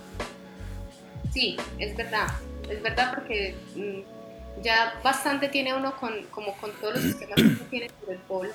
Sí, 1.32 1.57
es 1.78 1.97
verdad. 1.97 2.28
Es 2.70 2.82
verdad 2.82 3.12
porque 3.14 3.55
mm, 3.76 4.13
ya 4.62 5.00
bastante 5.02 5.48
tiene 5.48 5.74
uno 5.74 5.96
con, 5.96 6.12
como 6.30 6.55
con 6.57 6.70
todos 6.80 6.94
los 6.94 7.02
sistemas 7.02 7.36
que 7.36 7.42
uno 7.42 7.59
tiene 7.70 7.90
por 8.00 8.12
el 8.12 8.18
POL, 8.20 8.52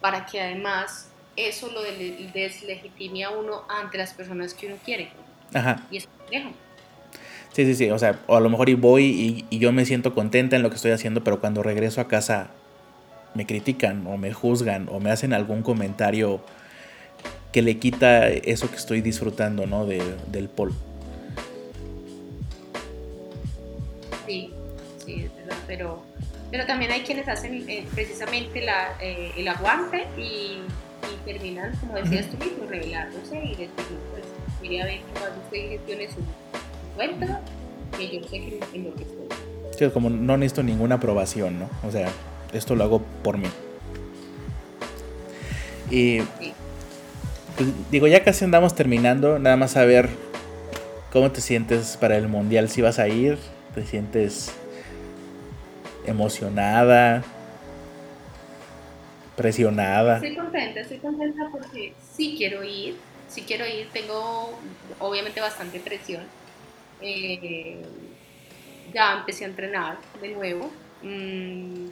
para 0.00 0.26
que 0.26 0.40
además 0.40 1.08
eso 1.36 1.70
lo 1.70 1.82
deslegitime 1.82 3.24
a 3.24 3.30
uno 3.30 3.64
ante 3.68 3.98
las 3.98 4.12
personas 4.14 4.54
que 4.54 4.66
uno 4.66 4.76
quiere. 4.84 5.10
Ajá. 5.52 5.82
Y 5.90 5.98
es 5.98 6.06
complejo. 6.06 6.50
Sí, 7.52 7.64
sí, 7.64 7.74
sí, 7.74 7.90
o 7.90 7.98
sea, 7.98 8.18
o 8.26 8.36
a 8.36 8.40
lo 8.40 8.50
mejor 8.50 8.68
y 8.68 8.74
voy 8.74 9.04
y, 9.04 9.46
y, 9.48 9.58
yo 9.58 9.72
me 9.72 9.86
siento 9.86 10.14
contenta 10.14 10.56
en 10.56 10.62
lo 10.62 10.68
que 10.68 10.76
estoy 10.76 10.90
haciendo, 10.90 11.24
pero 11.24 11.40
cuando 11.40 11.62
regreso 11.62 12.00
a 12.00 12.08
casa 12.08 12.48
me 13.34 13.46
critican 13.46 14.06
o 14.06 14.16
me 14.16 14.32
juzgan 14.32 14.88
o 14.90 15.00
me 15.00 15.10
hacen 15.10 15.32
algún 15.32 15.62
comentario 15.62 16.42
que 17.52 17.62
le 17.62 17.78
quita 17.78 18.28
eso 18.28 18.68
que 18.70 18.76
estoy 18.76 19.00
disfrutando, 19.00 19.66
¿no? 19.66 19.86
De, 19.86 20.02
del 20.30 20.48
pol. 20.48 20.74
Pero, 25.66 26.02
pero 26.50 26.66
también 26.66 26.90
hay 26.92 27.02
quienes 27.02 27.28
hacen 27.28 27.68
eh, 27.68 27.84
precisamente 27.94 28.60
la, 28.62 28.96
eh, 29.00 29.32
el 29.36 29.48
aguante 29.48 30.06
y, 30.16 30.58
terminan, 31.24 31.74
como 31.76 31.94
decías 31.94 32.26
tú 32.26 32.36
mismo, 32.36 32.66
revelándose 32.68 33.36
y 33.36 33.50
decir, 33.50 33.68
pues, 34.12 34.24
mire 34.62 34.82
a 34.82 34.86
ver 34.86 35.00
cuando 35.12 35.40
usted 35.40 35.70
gestione 35.70 36.08
su, 36.08 36.16
cuenta, 36.94 37.40
que 37.96 38.08
yo 38.08 38.22
sé 38.22 38.30
que 38.30 38.60
en 38.74 38.84
lo 38.84 38.94
que 38.94 39.02
estoy. 39.02 39.26
Sí, 39.76 39.90
como 39.92 40.08
no 40.08 40.36
necesito 40.36 40.62
ninguna 40.62 40.96
aprobación, 40.96 41.58
¿no? 41.58 41.68
O 41.86 41.90
sea, 41.90 42.08
esto 42.52 42.76
lo 42.76 42.84
hago 42.84 43.02
por 43.22 43.38
mí. 43.38 43.48
Y 45.90 46.20
pues, 47.56 47.68
digo, 47.90 48.06
ya 48.06 48.22
casi 48.22 48.44
andamos 48.44 48.74
terminando, 48.74 49.38
nada 49.38 49.56
más 49.56 49.76
a 49.76 49.84
ver 49.84 50.08
cómo 51.12 51.30
te 51.30 51.40
sientes 51.40 51.96
para 51.96 52.16
el 52.16 52.28
mundial, 52.28 52.68
si 52.68 52.82
vas 52.82 52.98
a 52.98 53.08
ir, 53.08 53.38
te 53.74 53.84
sientes 53.84 54.52
emocionada, 56.06 57.22
presionada. 59.36 60.16
Estoy 60.16 60.36
contenta, 60.36 60.80
estoy 60.80 60.98
contenta 60.98 61.48
porque 61.50 61.94
sí 62.14 62.34
quiero 62.36 62.64
ir, 62.64 62.96
sí 63.28 63.42
quiero 63.42 63.66
ir, 63.66 63.88
tengo 63.92 64.58
obviamente 64.98 65.40
bastante 65.40 65.80
presión. 65.80 66.24
Eh, 67.00 67.82
ya 68.92 69.18
empecé 69.18 69.44
a 69.44 69.48
entrenar 69.48 69.98
de 70.20 70.28
nuevo. 70.28 70.70
Mm, 71.02 71.86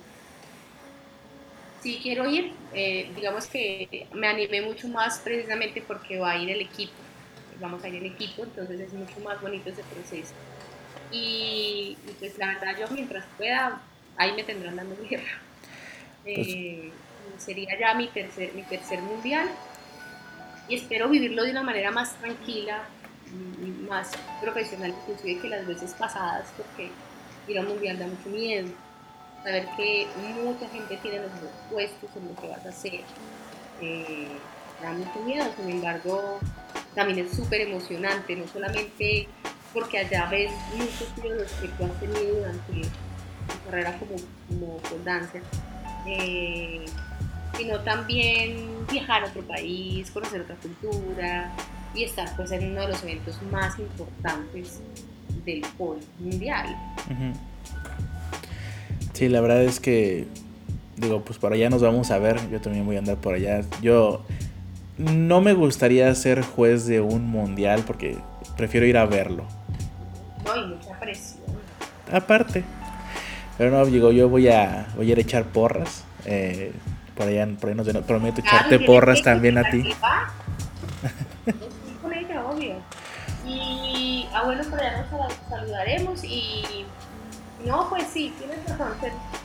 sí 1.83 2.01
quiero 2.03 2.29
ir, 2.29 2.55
eh, 2.73 3.11
digamos 3.15 3.47
que 3.47 4.07
me 4.15 4.27
animé 4.27 4.63
mucho 4.63 4.89
más 4.89 5.19
precisamente 5.19 5.83
porque 5.87 6.19
va 6.19 6.31
a 6.31 6.39
ir 6.39 6.49
el 6.49 6.63
equipo, 6.63 6.95
vamos 7.61 7.85
a 7.85 7.89
ir 7.89 7.97
el 7.97 8.07
equipo, 8.07 8.45
entonces 8.45 8.81
es 8.81 8.93
mucho 8.95 9.21
más 9.23 9.41
bonito 9.43 9.69
ese 9.69 9.83
proceso. 9.83 10.33
Y, 11.11 11.99
pues 12.19 12.39
la 12.39 12.55
verdad 12.55 12.77
yo 12.81 12.87
mientras 12.89 13.27
pueda, 13.37 13.83
ahí 14.17 14.33
me 14.35 14.45
tendrán 14.45 14.77
dando 14.77 14.97
guerra. 15.09 15.41
Pues 16.23 16.49
eh, 16.49 16.91
sería 17.39 17.79
ya 17.79 17.95
mi 17.95 18.09
tercer, 18.09 18.53
mi 18.55 18.63
tercer 18.63 19.01
mundial. 19.03 19.49
Y 20.69 20.77
espero 20.77 21.09
vivirlo 21.09 21.43
de 21.45 21.51
una 21.51 21.63
manera 21.63 21.91
más 21.91 22.15
tranquila, 22.17 22.89
y 23.33 23.87
más 23.89 24.13
profesional 24.41 24.95
inclusive 25.03 25.41
que 25.41 25.49
las 25.49 25.67
veces 25.67 25.95
pasadas 25.95 26.47
porque 26.57 26.91
ir 27.49 27.59
a 27.59 27.63
un 27.63 27.69
mundial 27.69 27.99
da 27.99 28.07
mucho 28.07 28.29
miedo. 28.29 28.69
Saber 29.43 29.69
que 29.77 30.07
mucha 30.43 30.69
gente 30.69 30.97
tiene 30.99 31.19
los 31.19 31.31
puestos 31.71 32.11
en 32.17 32.29
lo 32.29 32.41
que 32.41 32.49
vas 32.49 32.65
a 32.65 32.69
hacer 32.71 33.01
eh, 33.81 34.29
da 34.83 34.93
mucho 34.93 35.21
miedo. 35.21 35.45
Sin 35.57 35.71
embargo 35.71 36.41
también 36.95 37.27
es 37.27 37.37
súper 37.37 37.63
emocionante 37.63 38.37
no 38.37 38.47
solamente 38.49 39.29
porque 39.73 39.99
allá 39.99 40.27
ves 40.31 40.53
muchos 40.77 41.13
tíos 41.21 41.53
que 41.61 41.69
tú 41.69 41.85
has 41.85 42.01
tenido 42.01 42.37
durante 42.37 42.89
carrera 43.65 43.99
como, 43.99 44.17
como 44.49 44.79
dancer 45.05 45.43
eh, 46.07 46.85
sino 47.57 47.81
también 47.81 48.57
viajar 48.91 49.23
a 49.25 49.27
otro 49.27 49.43
país, 49.43 50.11
conocer 50.11 50.41
otra 50.41 50.57
cultura 50.57 51.53
y 51.95 52.05
estar 52.05 52.35
pues 52.37 52.51
en 52.53 52.73
uno 52.73 52.83
de 52.83 52.89
los 52.89 53.03
eventos 53.05 53.41
más 53.51 53.79
importantes 53.79 54.81
del 55.45 55.63
pol 55.79 55.99
mundial. 56.19 56.77
Sí, 59.13 59.29
la 59.29 59.41
verdad 59.41 59.63
es 59.63 59.79
que 59.79 60.27
digo, 60.97 61.23
pues 61.25 61.39
por 61.39 61.53
allá 61.53 61.71
nos 61.71 61.83
vamos 61.83 62.11
a 62.11 62.19
ver, 62.19 62.39
yo 62.51 62.61
también 62.61 62.87
voy 62.87 62.97
a 62.97 62.99
andar 62.99 63.17
por 63.19 63.35
allá. 63.35 63.63
Yo 63.81 64.25
no 64.99 65.41
me 65.41 65.53
gustaría 65.55 66.13
ser 66.15 66.43
juez 66.43 66.87
de 66.87 67.01
un 67.01 67.27
mundial 67.27 67.85
porque 67.87 68.17
prefiero 68.57 68.87
ir 68.87 68.97
a 68.97 69.07
verlo. 69.07 69.45
No, 70.45 70.53
hay 70.53 70.67
mucha 70.67 70.99
presión. 70.99 71.43
Aparte. 72.13 72.65
Pero 73.57 73.71
no, 73.71 73.85
digo, 73.87 74.11
yo 74.13 74.29
voy 74.29 74.49
a, 74.49 74.89
voy 74.97 75.09
a 75.09 75.13
ir 75.13 75.19
a 75.19 75.21
echar 75.21 75.45
porras. 75.45 76.05
Eh, 76.25 76.73
por 77.15 77.29
allá, 77.29 77.47
por 77.61 77.71
ahí 77.71 77.75
nos 77.77 77.87
prometo 78.05 78.41
echarte 78.41 78.81
porras 78.81 79.23
también 79.23 79.59
a 79.59 79.71
ti. 79.71 79.95
con 82.03 82.13
ella, 82.13 82.45
obvio. 82.47 82.77
Y 83.47 84.27
abuelos, 84.35 84.67
por 84.67 84.81
allá 84.81 85.07
nos 85.11 85.33
saludaremos 85.49 86.25
y 86.25 86.87
no, 87.65 87.89
pues 87.89 88.05
sí, 88.13 88.33
tienes 88.39 88.59
razón, 88.67 88.93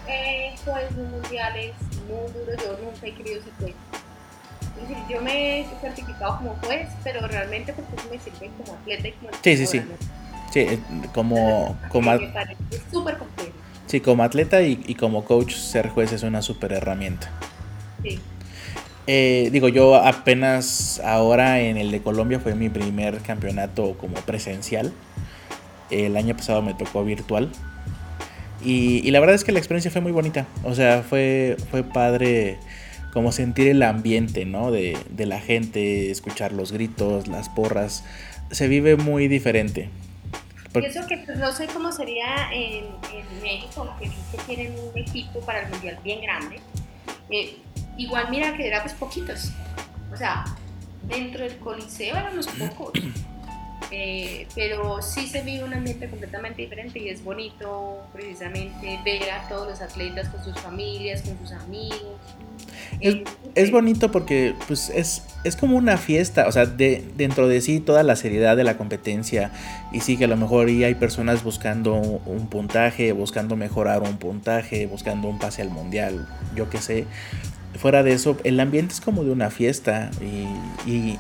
eh, 0.08 0.54
juez 0.66 0.92
mundial 0.92 1.56
es 1.56 1.74
muy 2.08 2.32
duro, 2.34 2.52
yo 2.58 2.78
nunca 2.84 3.08
he 3.08 3.14
querido 3.14 3.42
ser 3.44 3.54
juez. 3.60 3.76
Es 4.62 4.90
decir, 4.90 5.04
yo 5.10 5.22
me 5.22 5.62
he 5.62 5.66
certificado 5.82 6.38
como 6.38 6.56
juez, 6.64 6.90
pero 7.04 7.26
realmente 7.28 7.74
porque 7.74 7.96
eso 7.96 8.10
me 8.10 8.20
sirve 8.20 8.52
como 8.58 8.78
atleta 8.78 9.08
y 9.08 9.12
como 9.14 9.30
Sí, 9.42 9.58
sí, 9.58 9.66
sí. 9.66 9.82
Sí, 10.52 10.60
eh, 10.62 10.80
como... 11.14 11.78
como 11.90 12.12
es 12.14 12.22
súper 12.92 13.18
complejo. 13.18 13.52
Sí, 13.90 14.02
como 14.02 14.22
atleta 14.24 14.62
y, 14.62 14.80
y 14.86 14.94
como 14.94 15.26
coach, 15.26 15.56
ser 15.56 15.90
juez 15.90 16.14
es 16.14 16.22
una 16.22 16.44
súper 16.44 16.74
herramienta. 16.74 17.32
Eh, 19.08 19.50
digo, 19.52 19.70
yo 19.70 19.96
apenas 19.96 21.02
ahora 21.04 21.62
en 21.62 21.78
el 21.78 21.90
de 21.90 22.00
Colombia 22.00 22.40
fue 22.40 22.54
mi 22.54 22.70
primer 22.70 23.22
campeonato 23.22 23.98
como 23.98 24.14
presencial. 24.18 24.94
El 25.90 26.16
año 26.16 26.38
pasado 26.38 26.62
me 26.62 26.76
tocó 26.76 27.04
virtual. 27.04 27.50
Y, 28.64 29.10
la 29.10 29.20
verdad 29.20 29.34
es 29.36 29.44
que 29.44 29.52
la 29.52 29.58
experiencia 29.58 29.90
fue 29.90 30.02
muy 30.02 30.12
bonita. 30.12 30.46
O 30.64 30.76
sea, 30.76 31.02
fue, 31.02 31.58
fue 31.72 31.82
padre 31.82 32.60
como 33.12 33.32
sentir 33.32 33.70
el 33.70 33.82
ambiente, 33.82 34.46
¿no? 34.46 34.70
De, 34.70 34.96
la 35.18 35.40
gente, 35.40 36.12
escuchar 36.12 36.52
los 36.52 36.72
gritos, 36.72 37.28
las 37.28 37.50
porras. 37.50 38.04
Se 38.52 38.68
vive 38.68 38.96
muy 38.96 39.28
diferente. 39.28 39.90
Pienso 40.74 41.08
que 41.08 41.18
pues, 41.18 41.38
no 41.38 41.52
sé 41.52 41.68
cómo 41.68 41.92
sería 41.92 42.52
en, 42.52 42.86
México, 43.42 43.90
que 44.00 44.12
tienen 44.46 44.76
un 44.80 44.98
equipo 44.98 45.40
para 45.42 45.62
el 45.62 45.70
mundial 45.70 45.98
bien 46.04 46.22
grande. 46.22 46.60
Eh, 47.30 47.58
igual 47.98 48.28
mira 48.30 48.56
que 48.56 48.68
era 48.68 48.82
pues 48.82 48.94
poquitos. 48.94 49.52
O 50.14 50.18
sea, 50.18 50.46
dentro 51.04 51.44
del 51.44 51.58
coliseo 51.58 52.16
eran 52.16 52.36
los 52.36 52.48
pocos. 52.48 52.92
Eh, 53.92 54.48
pero 54.54 55.02
sí 55.02 55.26
se 55.26 55.42
vive 55.42 55.64
un 55.64 55.74
ambiente 55.74 56.08
completamente 56.08 56.62
diferente 56.62 57.00
y 57.00 57.10
es 57.10 57.24
bonito 57.24 58.06
precisamente 58.14 59.00
ver 59.04 59.32
a 59.32 59.50
todos 59.50 59.68
los 59.68 59.82
atletas 59.82 60.30
con 60.30 60.44
sus 60.44 60.60
familias, 60.60 61.24
con 61.24 61.40
sus 61.40 61.52
amigos. 61.54 62.20
Es, 63.02 63.18
es 63.56 63.72
bonito 63.72 64.12
porque 64.12 64.56
pues 64.68 64.90
es, 64.90 65.24
es 65.44 65.56
como 65.56 65.78
una 65.78 65.98
fiesta, 65.98 66.48
o 66.48 66.52
sea, 66.52 66.66
de, 66.66 67.04
dentro 67.18 67.48
de 67.48 67.62
sí 67.62 67.80
toda 67.80 68.04
la 68.04 68.16
seriedad 68.16 68.58
de 68.58 68.64
la 68.64 68.78
competencia 68.78 69.52
y 69.92 70.02
sí 70.02 70.18
que 70.18 70.26
a 70.26 70.28
lo 70.28 70.38
mejor 70.38 70.68
hay 70.68 70.96
personas 70.96 71.44
buscando 71.44 71.94
un 71.96 72.48
puntaje, 72.48 73.12
buscando 73.12 73.56
mejorar 73.56 74.02
un 74.02 74.18
puntaje, 74.18 74.86
buscando 74.86 75.28
un 75.28 75.40
pase 75.40 75.62
al 75.62 75.70
mundial, 75.70 76.28
yo 76.56 76.70
qué 76.70 76.80
sé, 76.80 77.06
fuera 77.78 78.04
de 78.04 78.14
eso, 78.14 78.38
el 78.44 78.60
ambiente 78.60 78.94
es 78.94 79.02
como 79.02 79.24
de 79.24 79.32
una 79.32 79.50
fiesta 79.50 80.12
y, 80.22 80.48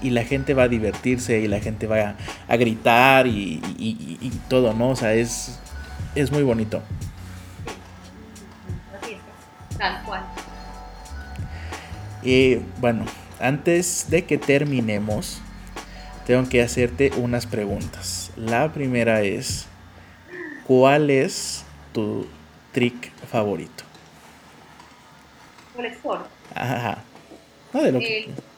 la 0.09 0.23
gente 0.23 0.53
va 0.53 0.63
a 0.63 0.67
divertirse 0.67 1.39
y 1.39 1.47
la 1.47 1.59
gente 1.59 1.87
va 1.87 2.15
a, 2.47 2.57
gritar 2.57 3.27
y, 3.27 3.61
todo, 4.49 4.73
¿no? 4.73 4.89
O 4.89 4.95
sea, 4.95 5.13
es, 5.13 5.59
es 6.15 6.31
muy 6.31 6.43
bonito. 6.43 6.81
Tal 9.77 10.03
cual. 10.03 10.23
Y 12.21 12.55
bueno, 12.79 13.05
antes 13.39 14.09
de 14.09 14.25
que 14.25 14.37
terminemos, 14.37 15.41
tengo 16.25 16.47
que 16.49 16.61
hacerte 16.61 17.11
unas 17.17 17.45
preguntas. 17.45 18.31
La 18.35 18.71
primera 18.73 19.21
es, 19.21 19.65
¿cuál 20.67 21.09
es 21.09 21.63
tu 21.93 22.27
trick 22.73 23.11
favorito? 23.31 23.83
El 25.77 25.85
sport. 25.85 26.27
Ajá. 26.53 27.03
el, 27.73 27.95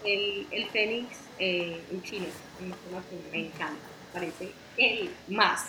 el, 0.03 0.47
el, 0.51 0.66
Fénix 0.70 1.07
eh, 1.38 1.80
en 1.91 2.01
Chile, 2.01 2.28
me 3.32 3.39
encanta, 3.45 3.76
parece 4.12 4.51
el 4.78 5.12
más. 5.28 5.66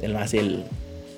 El 0.00 0.14
más, 0.14 0.34
el, 0.34 0.64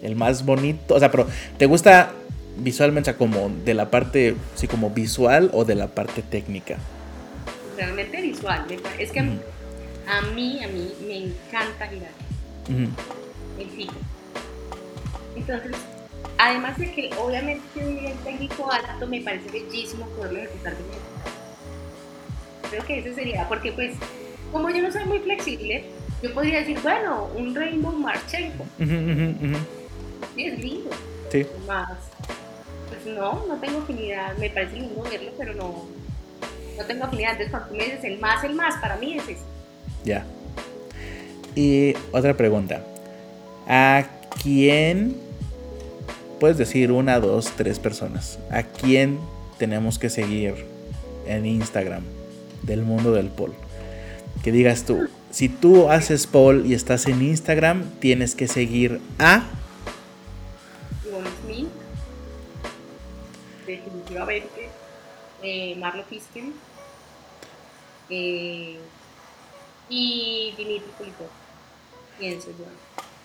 el 0.03 0.17
más 0.17 0.45
bonito, 0.45 0.95
o 0.95 0.99
sea, 0.99 1.11
pero 1.11 1.29
¿te 1.59 1.67
gusta 1.67 2.13
visualmente, 2.59 3.15
como 3.15 3.51
de 3.65 3.75
la 3.75 3.91
parte, 3.91 4.37
sí, 4.55 4.69
como 4.69 4.91
visual 4.91 5.51
o 5.53 5.65
de 5.65 5.75
la 5.75 5.89
parte 5.89 6.23
técnica? 6.23 6.79
Realmente 7.77 8.21
visual, 8.21 8.67
es 8.99 9.13
que 9.13 9.21
a, 9.21 9.23
mí, 10.35 10.63
a 10.63 10.69
mí, 10.69 10.93
me 11.07 11.17
encanta 11.27 11.87
girar. 11.87 12.11
El 13.59 13.67
pico. 13.69 13.95
Entonces, 15.37 15.73
Además 16.39 16.79
de 16.79 16.93
que 16.93 17.11
obviamente 17.19 17.63
tiene 17.75 17.89
un 17.89 17.95
nivel 17.97 18.19
técnico 18.19 18.71
alto, 18.71 19.07
me 19.09 19.21
parece 19.21 19.51
bellísimo 19.51 20.07
poderlo 20.11 20.39
ejecutar 20.39 20.77
de 20.77 20.85
Creo 22.71 22.85
que 22.87 22.99
ese 23.01 23.15
sería, 23.15 23.49
porque 23.49 23.73
pues, 23.73 23.97
como 24.53 24.71
yo 24.71 24.81
no 24.81 24.93
soy 24.93 25.05
muy 25.07 25.19
flexible, 25.19 25.87
yo 26.23 26.33
podría 26.33 26.61
decir, 26.61 26.79
bueno, 26.81 27.29
un 27.37 27.55
Rainbow 27.55 27.93
Marchenko. 27.93 28.67
Sí, 30.37 30.45
es 30.45 30.59
lindo. 30.61 30.91
Sí. 31.31 31.45
Más, 31.67 31.99
no, 33.07 33.47
no 33.47 33.57
tengo 33.61 33.79
afinidad, 33.79 34.37
me 34.39 34.51
parece 34.51 34.77
lindo 34.77 35.03
verlo, 35.03 35.31
pero 35.37 35.55
no, 35.55 35.87
no 36.77 36.85
tengo 36.85 37.05
afinidad. 37.05 37.33
Entonces 37.33 37.51
cuando 37.51 37.69
tú 37.69 37.75
me 37.77 37.85
dices 37.85 38.05
el 38.05 38.19
más, 38.19 38.45
el 38.45 38.55
más, 38.55 38.77
para 38.81 38.97
mí 38.97 39.15
es 39.15 39.25
ese. 39.25 39.43
Ya. 40.05 40.25
Y 41.55 41.95
otra 42.13 42.37
pregunta. 42.37 42.83
¿A 43.67 44.05
quién 44.43 45.29
puedes 46.39 46.57
decir 46.57 46.93
una, 46.93 47.21
dos, 47.21 47.53
tres 47.57 47.79
personas. 47.79 48.39
¿A 48.51 48.63
quién 48.63 49.19
tenemos 49.59 49.99
que 49.99 50.09
seguir 50.09 50.55
en 51.27 51.47
Instagram 51.47 52.03
del 52.63 52.83
mundo 52.83 53.13
del 53.13 53.29
pol? 53.29 53.53
Que 54.43 54.53
digas 54.53 54.85
tú, 54.85 55.09
si 55.31 55.49
tú 55.49 55.91
haces 55.91 56.27
pol 56.27 56.65
y 56.67 56.75
estás 56.75 57.07
en 57.07 57.23
Instagram, 57.23 57.85
tienes 58.01 58.35
que 58.35 58.49
seguir 58.49 59.01
a... 59.19 59.45
definitivamente. 64.09 64.69
Eh, 65.43 65.77
Marlo 65.77 66.05
Fiskin. 66.05 66.55
Eh, 68.11 68.79
y 69.91 70.55
Dimitri 70.57 70.91
Kulikov, 70.99 71.29
pienso 72.19 72.51
yo. 72.51 72.65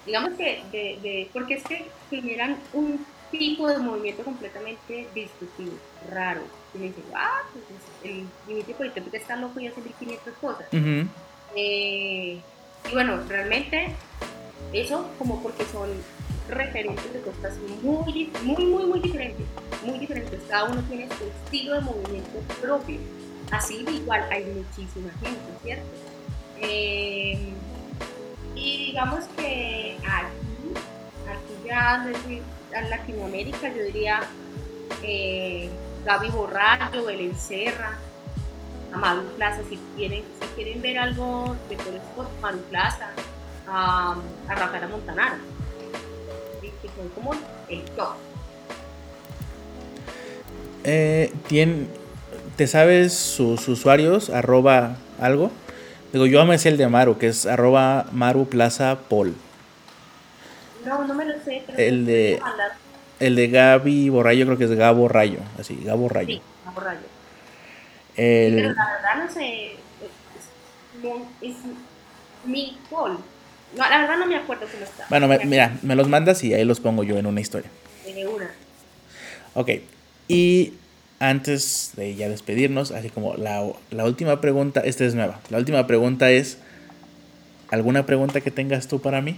Digamos 0.05 0.34
que, 0.38 0.63
de, 0.71 0.99
de, 1.01 1.29
porque 1.34 1.55
es 1.55 1.63
que 1.63 1.89
generan 2.09 2.57
un 2.73 3.05
tipo 3.31 3.67
de 3.67 3.77
movimiento 3.79 4.23
completamente 4.23 5.07
disruptivo, 5.13 5.73
raro. 6.09 6.41
Y 6.73 6.77
me 6.77 6.86
dice, 6.88 7.01
ah, 7.15 7.41
pues 7.51 7.65
el 8.03 8.25
Dimitri 8.47 8.73
Kulikov 8.73 9.15
está 9.15 9.36
loco 9.38 9.59
y 9.59 9.67
hace 9.67 9.81
1500 9.81 10.34
cosas. 10.39 10.65
eh, 10.71 12.39
y 12.86 12.91
bueno, 12.93 13.23
realmente 13.27 13.95
eso 14.72 15.08
como 15.18 15.41
porque 15.41 15.66
son 15.66 15.89
referentes 16.49 17.14
de 17.14 17.22
cosas 17.22 17.58
muy, 17.82 18.32
muy, 18.43 18.66
muy, 18.66 18.86
muy 18.86 18.99
diferentes, 18.99 19.45
muy 19.84 19.99
diferentes. 19.99 20.39
Cada 20.49 20.66
uno 20.66 20.82
tiene 20.84 21.08
su 21.18 21.24
estilo 21.26 21.76
de 21.76 21.82
movimiento 21.82 22.39
propio. 22.62 22.99
Así 23.51 23.86
igual 23.88 24.26
hay 24.32 24.45
muchísima 24.45 25.12
gente, 25.22 25.39
¿cierto? 25.62 25.86
Eh, 26.60 27.54
y 28.56 28.86
digamos 28.88 29.26
que 29.38 29.97
aquí, 30.06 30.74
aquí 31.28 31.68
ya 31.68 32.06
en 32.74 32.89
Latinoamérica 32.89 33.74
yo 33.74 33.84
diría 33.84 34.22
eh, 35.04 35.70
Gaby 36.06 36.30
Borrayo, 36.30 37.06
Belén 37.06 37.36
Serra, 37.36 37.97
Amado 38.93 39.24
Plaza, 39.36 39.62
si 39.70 39.80
quieren, 39.95 40.24
si 40.39 40.47
quieren 40.56 40.82
ver 40.82 40.99
algo 40.99 41.56
de 41.70 41.76
eso, 41.76 42.30
Manu 42.41 42.62
Plaza, 42.70 43.10
a, 43.74 44.15
a 44.47 44.55
Rafaela 44.55 44.88
Montanaro, 44.88 45.36
que 46.61 46.88
son 46.95 47.09
como 47.09 47.32
el 47.69 47.82
top. 47.91 48.13
Eh, 50.84 51.34
¿Te 52.55 52.67
sabes 52.67 53.13
sus 53.13 53.67
usuarios? 53.67 54.30
Arroba 54.30 54.97
algo. 55.19 55.51
Digo, 56.11 56.28
yo 56.28 56.45
me 56.45 56.59
sé 56.59 56.69
el 56.69 56.78
de 56.78 56.88
Maru, 56.88 57.17
que 57.17 57.28
es 57.28 57.47
arroba 57.47 58.05
Maru 58.11 58.47
Plaza 58.47 58.99
Pol. 59.09 59.34
No, 60.86 61.07
no 61.07 61.13
me 61.15 61.26
lo 61.26 61.34
sé. 61.43 61.63
Pero 61.65 61.80
el 61.80 62.05
de, 62.05 62.39
el 63.19 63.36
de 63.36 63.47
Gaby 63.47 64.09
Borrayo, 64.09 64.45
creo 64.45 64.57
que 64.57 64.65
es 64.65 64.76
Gabo 64.76 65.07
Rayo. 65.07 65.39
Así, 65.59 65.82
Gabo 65.84 66.09
Rayo. 66.09 66.28
Sí, 66.28 66.41
Gabo 66.65 66.80
Rayo. 66.82 66.99
El... 68.15 68.55
Pero 68.55 68.74
la 68.74 68.88
verdad 68.93 69.26
no 69.26 69.34
sé. 69.34 69.78
Es, 71.41 71.49
es 71.49 71.55
mi 72.45 72.78
Pol. 72.89 73.17
No, 73.78 73.89
la 73.89 74.01
verdad 74.01 74.17
no 74.17 74.26
me 74.28 74.36
acuerdo 74.36 74.67
cómo 74.71 74.84
está. 74.84 75.05
Bueno, 75.09 75.28
me, 75.28 75.39
mira, 75.45 75.78
me 75.82 75.95
los 75.95 76.07
mandas 76.07 76.43
y 76.43 76.53
ahí 76.53 76.63
los 76.63 76.80
pongo 76.80 77.03
yo 77.03 77.17
en 77.17 77.26
una 77.26 77.41
historia. 77.41 77.69
En 78.05 78.28
una. 78.28 78.51
Ok. 79.55 79.69
Y 80.28 80.74
antes 81.19 81.91
de 81.95 82.15
ya 82.15 82.30
despedirnos, 82.30 82.91
así 82.91 83.09
como 83.09 83.36
la, 83.36 83.65
la, 83.89 84.05
última 84.05 84.41
pregunta, 84.41 84.82
esta 84.82 85.05
es 85.05 85.15
nueva. 85.15 85.39
La 85.49 85.57
última 85.57 85.88
pregunta 85.88 86.30
es, 86.32 86.59
¿alguna 87.71 88.05
pregunta 88.05 88.41
que 88.41 88.51
tengas 88.51 88.88
tú 88.88 89.01
para 89.01 89.21
mí? 89.21 89.38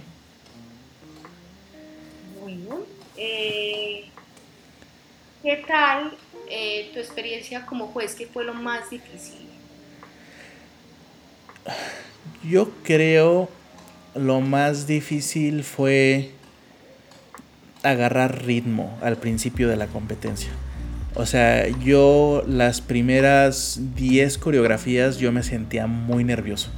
Bueno, 2.42 2.80
eh, 3.16 4.06
¿qué 5.42 5.64
tal 5.66 6.16
eh, 6.50 6.90
tu 6.92 6.98
experiencia 6.98 7.64
como 7.64 7.88
juez? 7.88 8.14
¿Qué 8.14 8.26
fue 8.26 8.44
lo 8.44 8.52
más 8.52 8.90
difícil? 8.90 9.46
Yo 12.44 12.70
creo 12.84 13.48
lo 14.18 14.40
más 14.40 14.86
difícil 14.86 15.64
fue 15.64 16.30
agarrar 17.82 18.44
ritmo 18.44 18.96
al 19.02 19.16
principio 19.16 19.68
de 19.68 19.76
la 19.76 19.86
competencia. 19.86 20.50
O 21.14 21.24
sea, 21.24 21.66
yo 21.78 22.44
las 22.46 22.80
primeras 22.80 23.80
10 23.94 24.38
coreografías 24.38 25.18
yo 25.18 25.32
me 25.32 25.42
sentía 25.42 25.86
muy 25.86 26.24
nervioso. 26.24 26.70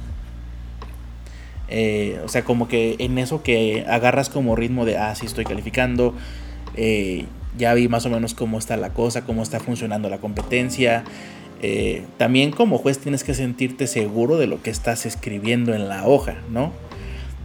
Eh, 1.67 2.19
o 2.23 2.29
sea, 2.29 2.43
como 2.43 2.67
que 2.67 2.95
en 2.99 3.17
eso 3.17 3.43
que 3.43 3.85
agarras 3.87 4.29
como 4.29 4.55
ritmo 4.55 4.85
de, 4.85 4.97
ah, 4.97 5.13
sí 5.13 5.25
estoy 5.25 5.45
calificando, 5.45 6.15
eh, 6.75 7.25
ya 7.57 7.73
vi 7.73 7.89
más 7.89 8.05
o 8.05 8.09
menos 8.09 8.33
cómo 8.33 8.57
está 8.57 8.77
la 8.77 8.93
cosa, 8.93 9.25
cómo 9.25 9.43
está 9.43 9.59
funcionando 9.59 10.09
la 10.09 10.19
competencia. 10.19 11.03
Eh, 11.61 12.03
también 12.17 12.51
como 12.51 12.77
juez 12.77 12.99
tienes 12.99 13.25
que 13.25 13.33
sentirte 13.33 13.87
seguro 13.87 14.37
de 14.37 14.47
lo 14.47 14.61
que 14.63 14.69
estás 14.69 15.05
escribiendo 15.05 15.73
en 15.73 15.89
la 15.89 16.07
hoja, 16.07 16.37
¿no? 16.49 16.71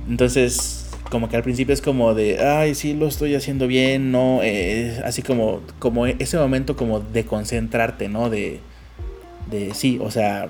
Entonces, 0.09 0.91
como 1.11 1.29
que 1.29 1.37
al 1.37 1.43
principio 1.43 1.73
es 1.73 1.81
como 1.81 2.15
de, 2.15 2.41
ay, 2.41 2.75
sí, 2.75 2.95
lo 2.95 3.07
estoy 3.07 3.35
haciendo 3.35 3.67
bien, 3.67 4.11
¿no? 4.11 4.41
Eh, 4.43 5.01
así 5.05 5.23
como, 5.23 5.63
como 5.79 6.07
ese 6.07 6.37
momento 6.37 6.77
como 6.77 7.01
de 7.01 7.25
concentrarte, 7.25 8.09
¿no? 8.09 8.31
De, 8.31 8.61
de, 9.51 9.75
sí, 9.75 9.99
o 10.01 10.11
sea, 10.11 10.49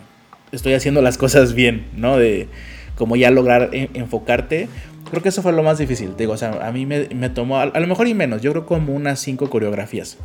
estoy 0.52 0.74
haciendo 0.74 1.02
las 1.02 1.18
cosas 1.18 1.54
bien, 1.54 1.86
¿no? 1.96 2.16
De 2.16 2.48
como 2.96 3.16
ya 3.16 3.30
lograr 3.30 3.70
enfocarte. 3.72 4.68
Creo 5.10 5.22
que 5.22 5.28
eso 5.28 5.42
fue 5.42 5.52
lo 5.52 5.62
más 5.62 5.78
difícil, 5.78 6.16
digo, 6.16 6.32
o 6.32 6.36
sea, 6.36 6.66
a 6.66 6.72
mí 6.72 6.86
me, 6.86 7.08
me 7.14 7.28
tomó, 7.28 7.60
a, 7.60 7.66
lo 7.66 7.86
mejor 7.86 8.08
y 8.08 8.14
menos, 8.14 8.42
yo 8.42 8.50
creo 8.52 8.66
como 8.66 8.94
unas 8.94 9.20
cinco 9.20 9.50
coreografías. 9.50 10.18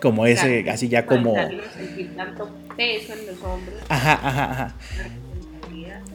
Como 0.00 0.24
ese, 0.24 0.70
así 0.70 0.88
ya 0.88 1.04
como... 1.04 1.36
En. 1.36 1.60
Ajá, 3.88 4.12
ajá, 4.22 4.50
ajá. 4.50 4.74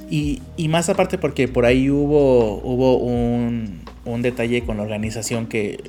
Y, 0.10 0.42
y, 0.56 0.68
más 0.68 0.88
aparte 0.90 1.18
porque 1.18 1.48
por 1.48 1.66
ahí 1.66 1.90
hubo, 1.90 2.62
hubo 2.62 2.98
un, 2.98 3.82
un, 4.06 4.22
detalle 4.22 4.64
con 4.64 4.78
la 4.78 4.84
organización 4.84 5.48
que 5.48 5.84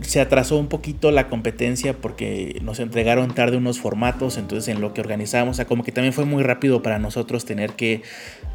se 0.00 0.20
atrasó 0.20 0.56
un 0.56 0.68
poquito 0.68 1.10
la 1.10 1.28
competencia 1.28 1.94
porque 1.94 2.58
nos 2.62 2.80
entregaron 2.80 3.34
tarde 3.34 3.56
unos 3.56 3.80
formatos, 3.80 4.38
entonces 4.38 4.74
en 4.74 4.80
lo 4.80 4.94
que 4.94 5.00
organizamos, 5.00 5.52
o 5.52 5.56
sea, 5.56 5.66
como 5.66 5.84
que 5.84 5.92
también 5.92 6.12
fue 6.12 6.24
muy 6.24 6.42
rápido 6.42 6.82
para 6.82 6.98
nosotros 6.98 7.44
tener 7.44 7.72
que 7.72 8.02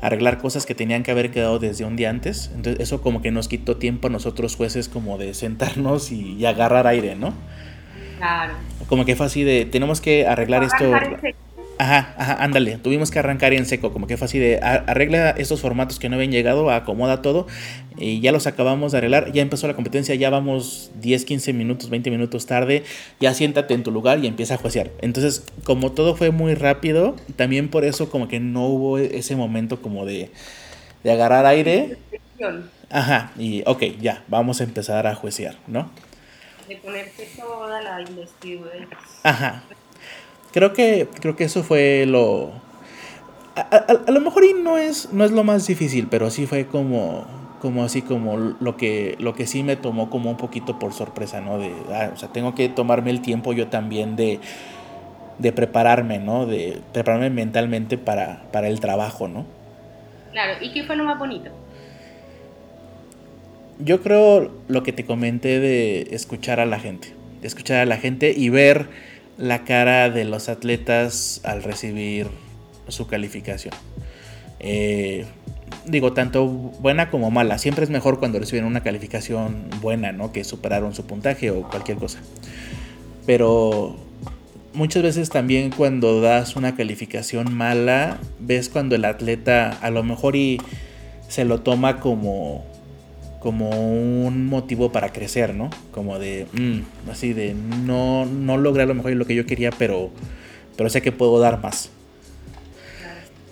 arreglar 0.02 0.38
cosas 0.38 0.66
que 0.66 0.74
tenían 0.74 1.04
que 1.04 1.12
haber 1.12 1.30
quedado 1.30 1.60
desde 1.60 1.86
un 1.86 1.96
día 1.96 2.10
antes, 2.10 2.52
entonces 2.56 2.82
eso 2.82 3.02
como 3.02 3.22
que 3.22 3.32
nos 3.32 3.48
quitó 3.48 3.78
tiempo 3.78 4.08
a 4.08 4.10
nosotros 4.10 4.56
jueces 4.56 4.88
como 4.88 5.18
de 5.18 5.34
sentarnos 5.34 6.12
y, 6.12 6.34
y 6.34 6.46
agarrar 6.46 6.88
aire, 6.88 7.16
¿no? 7.16 7.34
Claro. 8.18 8.54
Como 8.88 9.06
que 9.06 9.16
fue 9.16 9.26
así 9.26 9.44
de, 9.44 9.66
tenemos 9.66 10.00
que 10.00 10.28
arreglar 10.28 10.64
esto 10.64 10.92
Ajá, 11.82 12.14
ajá, 12.16 12.44
ándale. 12.44 12.78
Tuvimos 12.78 13.10
que 13.10 13.18
arrancar 13.18 13.54
en 13.54 13.66
seco, 13.66 13.92
como 13.92 14.06
que 14.06 14.16
fue 14.16 14.26
así 14.26 14.38
de 14.38 14.60
arregla 14.62 15.32
estos 15.32 15.62
formatos 15.62 15.98
que 15.98 16.10
no 16.10 16.16
habían 16.16 16.32
llegado, 16.32 16.70
acomoda 16.70 17.24
todo 17.24 17.48
y 17.98 18.20
ya 18.20 18.32
los 18.32 18.46
acabamos 18.46 18.92
de 18.92 19.00
arreglar. 19.00 19.32
Ya 19.32 19.42
empezó 19.42 19.66
la 19.66 19.74
competencia, 19.74 20.14
ya 20.14 20.30
vamos 20.30 20.92
10, 21.02 21.26
15 21.26 21.54
minutos, 21.54 21.90
20 21.90 22.12
minutos 22.12 22.46
tarde. 22.46 22.84
Ya 23.20 23.34
siéntate 23.34 23.74
en 23.74 23.82
tu 23.82 23.90
lugar 23.90 24.24
y 24.24 24.28
empieza 24.28 24.54
a 24.54 24.58
juecear. 24.58 24.92
Entonces, 25.02 25.44
como 25.64 25.92
todo 25.92 26.16
fue 26.16 26.30
muy 26.30 26.54
rápido, 26.54 27.16
también 27.36 27.68
por 27.68 27.84
eso 27.84 28.12
como 28.12 28.28
que 28.28 28.40
no 28.40 28.68
hubo 28.68 29.00
ese 29.00 29.36
momento 29.36 29.82
como 29.82 30.06
de, 30.06 30.30
de 31.04 31.12
agarrar 31.12 31.48
aire. 31.48 31.98
Ajá, 32.92 33.32
y 33.40 33.64
ok, 33.66 33.82
ya, 34.00 34.24
vamos 34.28 34.62
a 34.62 34.66
empezar 34.66 35.08
a 35.08 35.16
juecear, 35.16 35.56
¿no? 35.66 35.90
De 36.68 36.76
ponerte 36.76 37.28
toda 37.36 37.82
la 37.82 38.02
investidura. 38.04 38.88
Ajá. 39.24 39.64
Creo 40.54 40.74
que, 40.74 41.08
creo 41.20 41.36
que 41.36 41.46
eso 41.46 41.64
fue 41.64 42.06
lo... 42.06 42.52
A, 43.56 43.62
a, 43.62 43.78
a, 44.08 44.12
lo 44.12 44.22
mejor 44.22 44.46
y 44.46 44.54
no 44.54 44.78
es, 44.78 45.12
no 45.12 45.26
es 45.26 45.32
lo 45.32 45.44
más 45.44 45.68
difícil, 45.68 46.08
pero 46.10 46.30
sí 46.30 46.46
fue 46.46 46.66
como, 46.68 47.26
como 47.62 47.84
así 47.84 48.02
como 48.02 48.38
lo 48.38 48.78
que, 48.78 49.16
lo 49.20 49.36
que 49.36 49.46
sí 49.46 49.62
me 49.62 49.76
tomó 49.76 50.10
como 50.10 50.30
un 50.32 50.38
poquito 50.38 50.80
por 50.80 50.94
sorpresa, 50.94 51.42
¿no? 51.42 51.60
De, 51.60 51.72
ah, 51.94 52.12
o 52.14 52.18
sea, 52.18 52.30
tengo 52.30 52.56
que 52.56 52.70
tomarme 52.70 53.12
el 53.12 53.22
tiempo 53.22 53.54
yo 53.54 53.68
también 53.68 54.16
de, 54.16 54.40
de 55.38 55.52
prepararme, 55.52 56.20
¿no? 56.20 56.46
De 56.46 56.80
prepararme 56.92 57.30
mentalmente 57.30 57.98
para, 57.98 58.44
para 58.52 58.68
el 58.68 58.80
trabajo, 58.80 59.28
¿no? 59.28 59.46
Claro, 60.32 60.54
¿y 60.62 60.72
qué 60.72 60.84
fue 60.84 60.96
lo 60.96 61.04
más 61.04 61.20
bonito? 61.20 61.52
Yo 63.80 64.02
creo 64.02 64.52
lo 64.68 64.84
que 64.84 64.94
te 64.94 65.06
comenté 65.06 65.60
de 65.60 66.08
escuchar 66.12 66.60
a 66.60 66.66
la 66.66 66.80
gente, 66.80 67.14
escuchar 67.42 67.80
a 67.80 67.86
la 67.86 67.98
gente 67.98 68.34
y 68.36 68.50
ver 68.50 68.88
la 69.42 69.64
cara 69.64 70.12
de 70.12 70.24
los 70.24 70.50
atletas 70.50 71.42
al 71.44 71.64
recibir 71.64 72.28
su 72.88 73.08
calificación. 73.08 73.74
Eh, 74.60 75.26
digo, 75.86 76.14
tanto 76.14 76.46
buena 76.46 77.10
como 77.10 77.32
mala. 77.32 77.58
Siempre 77.58 77.84
es 77.84 77.90
mejor 77.90 78.20
cuando 78.20 78.38
reciben 78.38 78.66
una 78.66 78.84
calificación 78.84 79.66
buena, 79.82 80.12
¿no? 80.12 80.32
Que 80.32 80.44
superaron 80.44 80.94
su 80.94 81.08
puntaje 81.08 81.50
o 81.50 81.64
cualquier 81.64 81.98
cosa. 81.98 82.20
Pero 83.26 83.96
muchas 84.74 85.02
veces 85.02 85.30
también 85.30 85.72
cuando 85.72 86.22
das 86.22 86.56
una 86.56 86.76
calificación 86.76 87.52
mala, 87.52 88.20
ves 88.40 88.70
cuando 88.70 88.96
el 88.96 89.06
atleta 89.06 89.72
a 89.82 89.90
lo 89.90 90.04
mejor 90.04 90.36
y 90.36 90.62
se 91.30 91.46
lo 91.46 91.62
toma 91.62 92.00
como 92.00 92.64
como 93.42 93.70
un 93.72 94.46
motivo 94.46 94.92
para 94.92 95.12
crecer, 95.12 95.56
¿no? 95.56 95.72
Como 95.92 96.20
de, 96.20 96.46
mm, 96.54 97.10
así 97.10 97.34
de, 97.34 97.56
no, 97.56 98.26
no 98.28 98.58
logré 98.58 98.84
a 98.84 98.86
lo 98.86 98.94
mejor 98.94 99.14
lo 99.14 99.26
que 99.26 99.34
yo 99.34 99.48
quería, 99.48 99.72
pero, 99.72 100.12
pero 100.78 100.90
sé 100.92 101.02
que 101.02 101.12
puedo 101.12 101.40
dar 101.40 101.60
más. 101.60 101.90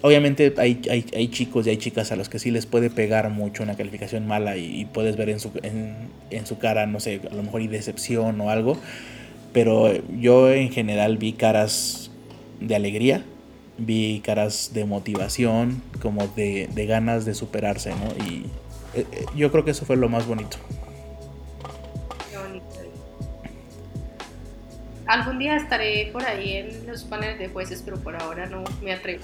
Obviamente 0.02 0.54
hay, 0.58 0.80
hay, 0.90 1.06
hay, 1.14 1.28
chicos 1.30 1.66
y 1.66 1.72
hay 1.72 1.78
chicas 1.78 2.12
a 2.12 2.16
los 2.16 2.30
que 2.30 2.38
sí 2.38 2.52
les 2.52 2.68
puede 2.68 2.92
pegar 2.92 3.32
mucho 3.32 3.64
una 3.64 3.76
calificación 3.76 4.28
mala 4.28 4.58
y, 4.58 4.86
puedes 4.86 5.18
ver 5.18 5.30
en 5.30 5.40
su, 5.40 5.52
en, 5.64 5.96
en, 6.30 6.46
su 6.46 6.60
cara, 6.60 6.86
no 6.86 7.00
sé, 7.00 7.20
a 7.30 7.34
lo 7.34 7.42
mejor 7.42 7.62
y 7.62 7.68
decepción 7.68 8.40
o 8.40 8.52
algo. 8.52 8.78
Pero 9.54 9.92
yo 10.20 10.54
en 10.54 10.72
general 10.72 11.18
vi 11.18 11.34
caras 11.34 12.12
de 12.62 12.76
alegría, 12.76 13.24
vi 13.80 14.22
caras 14.24 14.70
de 14.72 14.86
motivación, 14.86 15.82
como 16.00 16.28
de, 16.28 16.70
de 16.74 16.86
ganas 16.86 17.26
de 17.26 17.34
superarse, 17.34 17.90
¿no? 17.90 18.14
Eh, 18.94 19.06
eh, 19.12 19.26
yo 19.36 19.52
creo 19.52 19.66
que 19.66 19.72
eso 19.72 19.86
fue 19.86 19.96
lo 19.98 20.10
más 20.10 20.26
bonito. 20.28 20.58
Qué 22.32 22.38
bonito. 22.38 22.66
Algún 25.06 25.40
día 25.40 25.56
estaré 25.58 26.10
por 26.14 26.24
ahí 26.26 26.54
en 26.58 26.88
los 26.88 27.04
paneles 27.04 27.40
de 27.40 27.48
jueces, 27.48 27.82
pero 27.84 27.98
por 27.98 28.16
ahora 28.22 28.46
no 28.46 28.64
me 28.84 28.94
atrevo. 28.94 29.24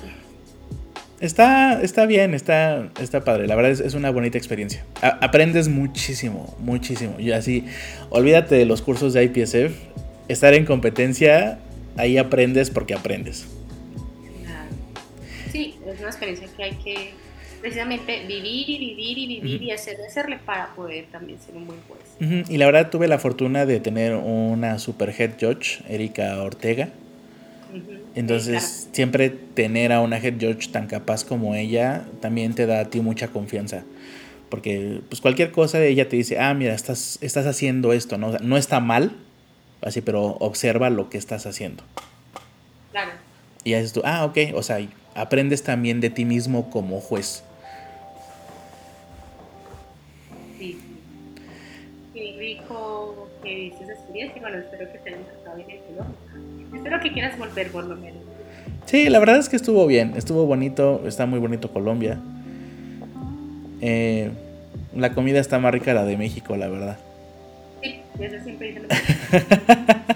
Está, 1.20 1.82
está 1.82 2.06
bien, 2.06 2.34
está, 2.34 2.90
está 3.00 3.24
padre. 3.24 3.48
La 3.48 3.56
verdad 3.56 3.72
es, 3.72 3.80
es 3.80 3.94
una 3.94 4.10
bonita 4.10 4.38
experiencia. 4.38 4.84
A- 5.02 5.20
aprendes 5.26 5.68
muchísimo, 5.70 6.56
muchísimo. 6.60 7.20
Y 7.20 7.32
así, 7.32 7.66
olvídate 8.10 8.56
de 8.56 8.66
los 8.66 8.82
cursos 8.82 9.14
de 9.14 9.24
IPSF. 9.24 9.74
Estar 10.28 10.54
en 10.56 10.66
competencia, 10.66 11.60
ahí 11.98 12.18
aprendes 12.18 12.70
porque 12.72 12.94
aprendes. 12.96 13.46
Sí, 15.52 15.78
es 15.88 16.00
una 16.00 16.10
experiencia 16.10 16.48
que 16.58 16.64
hay 16.64 16.76
que 16.76 17.14
precisamente 17.66 18.28
vivir 18.28 18.70
y 18.70 18.78
vivir 18.78 19.18
y 19.18 19.40
vivir 19.42 19.64
y 19.64 19.72
hacer 19.72 19.98
y 20.00 20.06
hacerle 20.06 20.38
para 20.38 20.68
poder 20.76 21.06
también 21.12 21.40
ser 21.44 21.56
un 21.56 21.66
buen 21.66 21.80
juez. 21.88 22.48
Y 22.48 22.58
la 22.58 22.68
verdad 22.68 22.92
tuve 22.92 23.08
la 23.08 23.18
fortuna 23.18 23.66
de 23.66 23.80
tener 23.80 24.14
una 24.14 24.78
super 24.78 25.10
head 25.10 25.32
judge, 25.42 25.82
Erika 25.90 26.44
Ortega. 26.44 26.90
Entonces, 28.14 28.64
Sí, 28.64 28.90
siempre 28.92 29.32
tener 29.32 29.94
a 29.94 30.02
una 30.02 30.20
head 30.20 30.36
judge 30.36 30.70
tan 30.72 30.86
capaz 30.86 31.24
como 31.26 31.56
ella 31.56 32.06
también 32.22 32.54
te 32.54 32.68
da 32.68 32.82
a 32.82 32.86
ti 32.86 33.02
mucha 33.02 33.30
confianza. 33.30 33.84
Porque 34.50 35.02
pues 35.10 35.20
cualquier 35.20 35.50
cosa 35.50 35.84
ella 35.84 36.08
te 36.08 36.18
dice, 36.18 36.38
ah, 36.38 36.54
mira, 36.54 36.76
estás, 36.76 37.18
estás 37.22 37.48
haciendo 37.48 37.94
esto, 37.94 38.20
¿no? 38.20 38.28
O 38.28 38.32
sea, 38.32 38.42
no 38.44 38.58
está 38.58 38.80
mal, 38.80 39.18
así, 39.82 40.02
pero 40.02 40.38
observa 40.40 40.92
lo 40.92 41.10
que 41.10 41.18
estás 41.18 41.48
haciendo. 41.48 41.84
claro. 42.92 43.14
Y 43.64 43.72
ya 43.72 43.78
dices 43.78 43.94
tú, 43.94 44.04
ah, 44.06 44.24
ok, 44.24 44.38
o 44.54 44.62
sea, 44.62 44.78
aprendes 45.16 45.64
también 45.64 46.00
de 46.00 46.12
ti 46.12 46.26
mismo 46.26 46.70
como 46.70 47.02
juez. 47.02 47.44
Sí. 50.66 50.80
Qué 52.14 52.36
rico 52.38 53.30
que 53.44 53.56
viste 53.56 53.84
esa 53.84 53.94
experiencia. 53.94 54.42
Bueno, 54.42 54.58
espero 54.58 54.92
que 54.92 54.98
te 55.00 55.10
haya 55.10 55.20
encantado 55.20 55.56
bien 55.58 55.70
el 55.70 56.78
Espero 56.78 57.00
que 57.02 57.12
quieras 57.12 57.38
volver 57.38 57.72
por 57.72 57.84
lo 57.84 57.96
menos. 57.96 58.22
Sí, 58.86 59.10
la 59.10 59.20
verdad 59.20 59.38
es 59.38 59.50
que 59.50 59.56
estuvo 59.56 59.86
bien, 59.88 60.14
estuvo 60.16 60.46
bonito, 60.46 61.04
está 61.08 61.26
muy 61.26 61.40
bonito 61.40 61.72
Colombia. 61.72 62.20
Eh, 63.82 64.32
la 64.96 65.14
comida 65.14 65.40
está 65.40 65.60
más 65.60 65.74
rica 65.74 65.94
la 65.94 66.06
de 66.06 66.18
México, 66.18 66.56
la 66.56 66.68
verdad. 66.68 66.98
Sí, 67.82 68.00
eso 68.20 68.44
siempre 68.44 68.68
dicen 68.68 68.88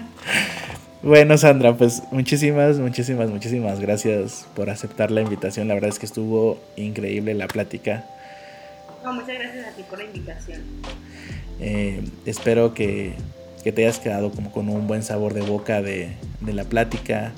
Bueno, 1.02 1.38
Sandra, 1.38 1.74
pues 1.74 2.02
muchísimas, 2.10 2.78
muchísimas, 2.78 3.30
muchísimas 3.30 3.80
gracias 3.80 4.46
por 4.54 4.68
aceptar 4.68 5.10
la 5.10 5.22
invitación. 5.22 5.66
La 5.66 5.74
verdad 5.74 5.90
es 5.90 5.98
que 5.98 6.06
estuvo 6.06 6.58
increíble 6.76 7.32
la 7.34 7.48
plática. 7.48 8.04
No, 9.04 9.14
muchas 9.14 9.38
gracias 9.38 9.66
a 9.66 9.70
ti 9.70 9.82
por 9.88 9.98
la 9.98 10.04
invitación. 10.04 10.62
Eh, 11.58 12.02
espero 12.26 12.74
que, 12.74 13.14
que 13.64 13.72
te 13.72 13.84
hayas 13.84 13.98
quedado 13.98 14.30
como 14.30 14.52
con 14.52 14.68
un 14.68 14.86
buen 14.86 15.02
sabor 15.02 15.34
de 15.34 15.42
boca 15.42 15.82
de, 15.82 16.10
de 16.40 16.52
la 16.52 16.64
plática, 16.64 17.32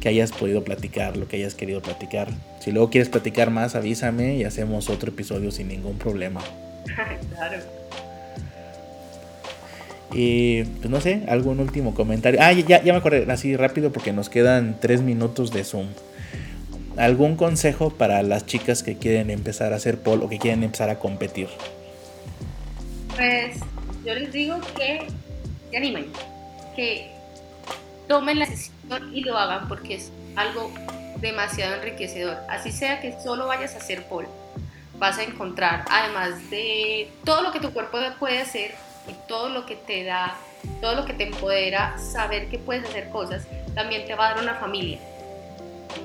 que 0.00 0.08
hayas 0.08 0.32
podido 0.32 0.64
platicar 0.64 1.16
lo 1.16 1.28
que 1.28 1.36
hayas 1.36 1.54
querido 1.54 1.82
platicar. 1.82 2.28
Si 2.60 2.72
luego 2.72 2.90
quieres 2.90 3.08
platicar 3.08 3.50
más, 3.50 3.74
avísame 3.74 4.36
y 4.36 4.44
hacemos 4.44 4.88
otro 4.88 5.10
episodio 5.10 5.50
sin 5.50 5.68
ningún 5.68 5.98
problema. 5.98 6.40
claro. 7.34 7.58
Y 10.12 10.64
pues 10.64 10.88
no 10.88 11.00
sé, 11.00 11.22
algún 11.28 11.60
último 11.60 11.94
comentario. 11.94 12.40
Ah, 12.42 12.52
ya, 12.52 12.82
ya 12.82 12.92
me 12.92 12.98
acordé, 12.98 13.30
así 13.30 13.56
rápido 13.56 13.92
porque 13.92 14.12
nos 14.12 14.30
quedan 14.30 14.76
tres 14.80 15.02
minutos 15.02 15.52
de 15.52 15.64
Zoom. 15.64 15.88
¿Algún 16.98 17.36
consejo 17.36 17.90
para 17.90 18.24
las 18.24 18.44
chicas 18.44 18.82
que 18.82 18.98
quieren 18.98 19.30
empezar 19.30 19.72
a 19.72 19.76
hacer 19.76 20.00
pole 20.00 20.24
o 20.24 20.28
que 20.28 20.40
quieren 20.40 20.64
empezar 20.64 20.90
a 20.90 20.98
competir? 20.98 21.48
Pues 23.14 23.60
yo 24.04 24.14
les 24.16 24.32
digo 24.32 24.58
que 24.76 25.06
se 25.70 25.76
animen, 25.76 26.10
que 26.74 27.12
tomen 28.08 28.40
la 28.40 28.46
decisión 28.46 29.14
y 29.14 29.20
lo 29.20 29.38
hagan 29.38 29.68
porque 29.68 29.94
es 29.94 30.10
algo 30.34 30.72
demasiado 31.20 31.76
enriquecedor. 31.76 32.36
Así 32.48 32.72
sea 32.72 33.00
que 33.00 33.14
solo 33.22 33.46
vayas 33.46 33.76
a 33.76 33.78
hacer 33.78 34.02
pole, 34.08 34.26
vas 34.98 35.18
a 35.18 35.22
encontrar, 35.22 35.84
además 35.88 36.50
de 36.50 37.12
todo 37.24 37.42
lo 37.42 37.52
que 37.52 37.60
tu 37.60 37.72
cuerpo 37.72 37.98
puede 38.18 38.40
hacer 38.40 38.74
y 39.08 39.12
todo 39.28 39.50
lo 39.50 39.66
que 39.66 39.76
te 39.76 40.02
da, 40.02 40.34
todo 40.80 40.96
lo 40.96 41.04
que 41.04 41.12
te 41.12 41.28
empodera, 41.28 41.96
saber 41.96 42.48
que 42.48 42.58
puedes 42.58 42.88
hacer 42.88 43.08
cosas, 43.10 43.46
también 43.76 44.04
te 44.04 44.16
va 44.16 44.30
a 44.30 44.34
dar 44.34 44.42
una 44.42 44.56
familia. 44.56 44.98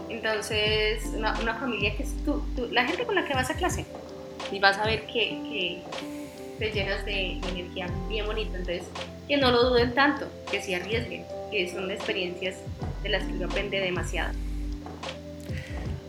Entonces, 0.09 1.03
una, 1.15 1.55
familia 1.55 1.95
que 1.95 2.03
es 2.03 2.13
tú, 2.23 2.43
la 2.71 2.85
gente 2.85 3.05
con 3.05 3.15
la 3.15 3.25
que 3.25 3.33
vas 3.33 3.49
a 3.49 3.55
clase 3.55 3.85
y 4.51 4.59
vas 4.59 4.77
a 4.77 4.85
ver 4.85 5.05
que, 5.05 5.39
que 5.49 5.81
te 6.59 6.71
llenas 6.71 7.05
de 7.05 7.39
energía 7.49 7.87
bien 8.07 8.25
bonita. 8.25 8.57
Entonces, 8.57 8.83
que 9.27 9.37
no 9.37 9.51
lo 9.51 9.69
duden 9.69 9.93
tanto, 9.93 10.27
que 10.51 10.61
se 10.61 10.75
arriesguen, 10.75 11.25
que 11.51 11.69
son 11.71 11.89
experiencias 11.91 12.55
de 13.01 13.09
las 13.09 13.23
que 13.23 13.33
uno 13.33 13.47
aprende 13.47 13.79
demasiado. 13.79 14.33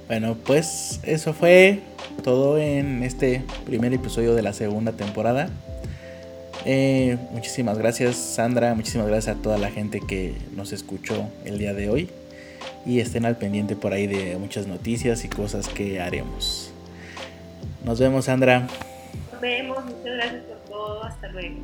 Bueno, 0.07 0.37
pues 0.45 1.01
eso 1.03 1.33
fue 1.33 1.81
todo 2.23 2.59
en 2.59 3.03
este 3.03 3.43
primer 3.65 3.93
episodio 3.95 4.35
de 4.35 4.43
la 4.43 4.53
segunda 4.53 4.93
temporada. 4.93 5.49
Eh, 6.67 7.19
muchísimas 7.31 7.79
gracias 7.79 8.17
Sandra, 8.17 8.75
muchísimas 8.75 9.07
gracias 9.07 9.37
a 9.37 9.43
toda 9.43 9.59
la 9.59 9.71
gente 9.71 10.01
que 10.01 10.35
nos 10.55 10.73
escuchó 10.73 11.29
el 11.45 11.59
día 11.59 11.75
de 11.75 11.91
hoy 11.91 12.11
y 12.87 13.01
estén 13.01 13.25
al 13.25 13.37
pendiente 13.37 13.77
por 13.77 13.93
ahí 13.93 14.07
de 14.07 14.37
muchas 14.37 14.67
noticias 14.67 15.25
y 15.25 15.29
cosas 15.29 15.69
que 15.69 16.01
haremos. 16.01 16.73
Nos 17.85 18.01
vemos 18.01 18.27
Sandra. 18.27 18.67
Nos 19.33 19.41
vemos, 19.41 19.85
muchas 19.85 20.05
gracias 20.05 20.43
por 20.45 20.59
todo, 20.71 21.05
hasta 21.05 21.29
luego. 21.29 21.57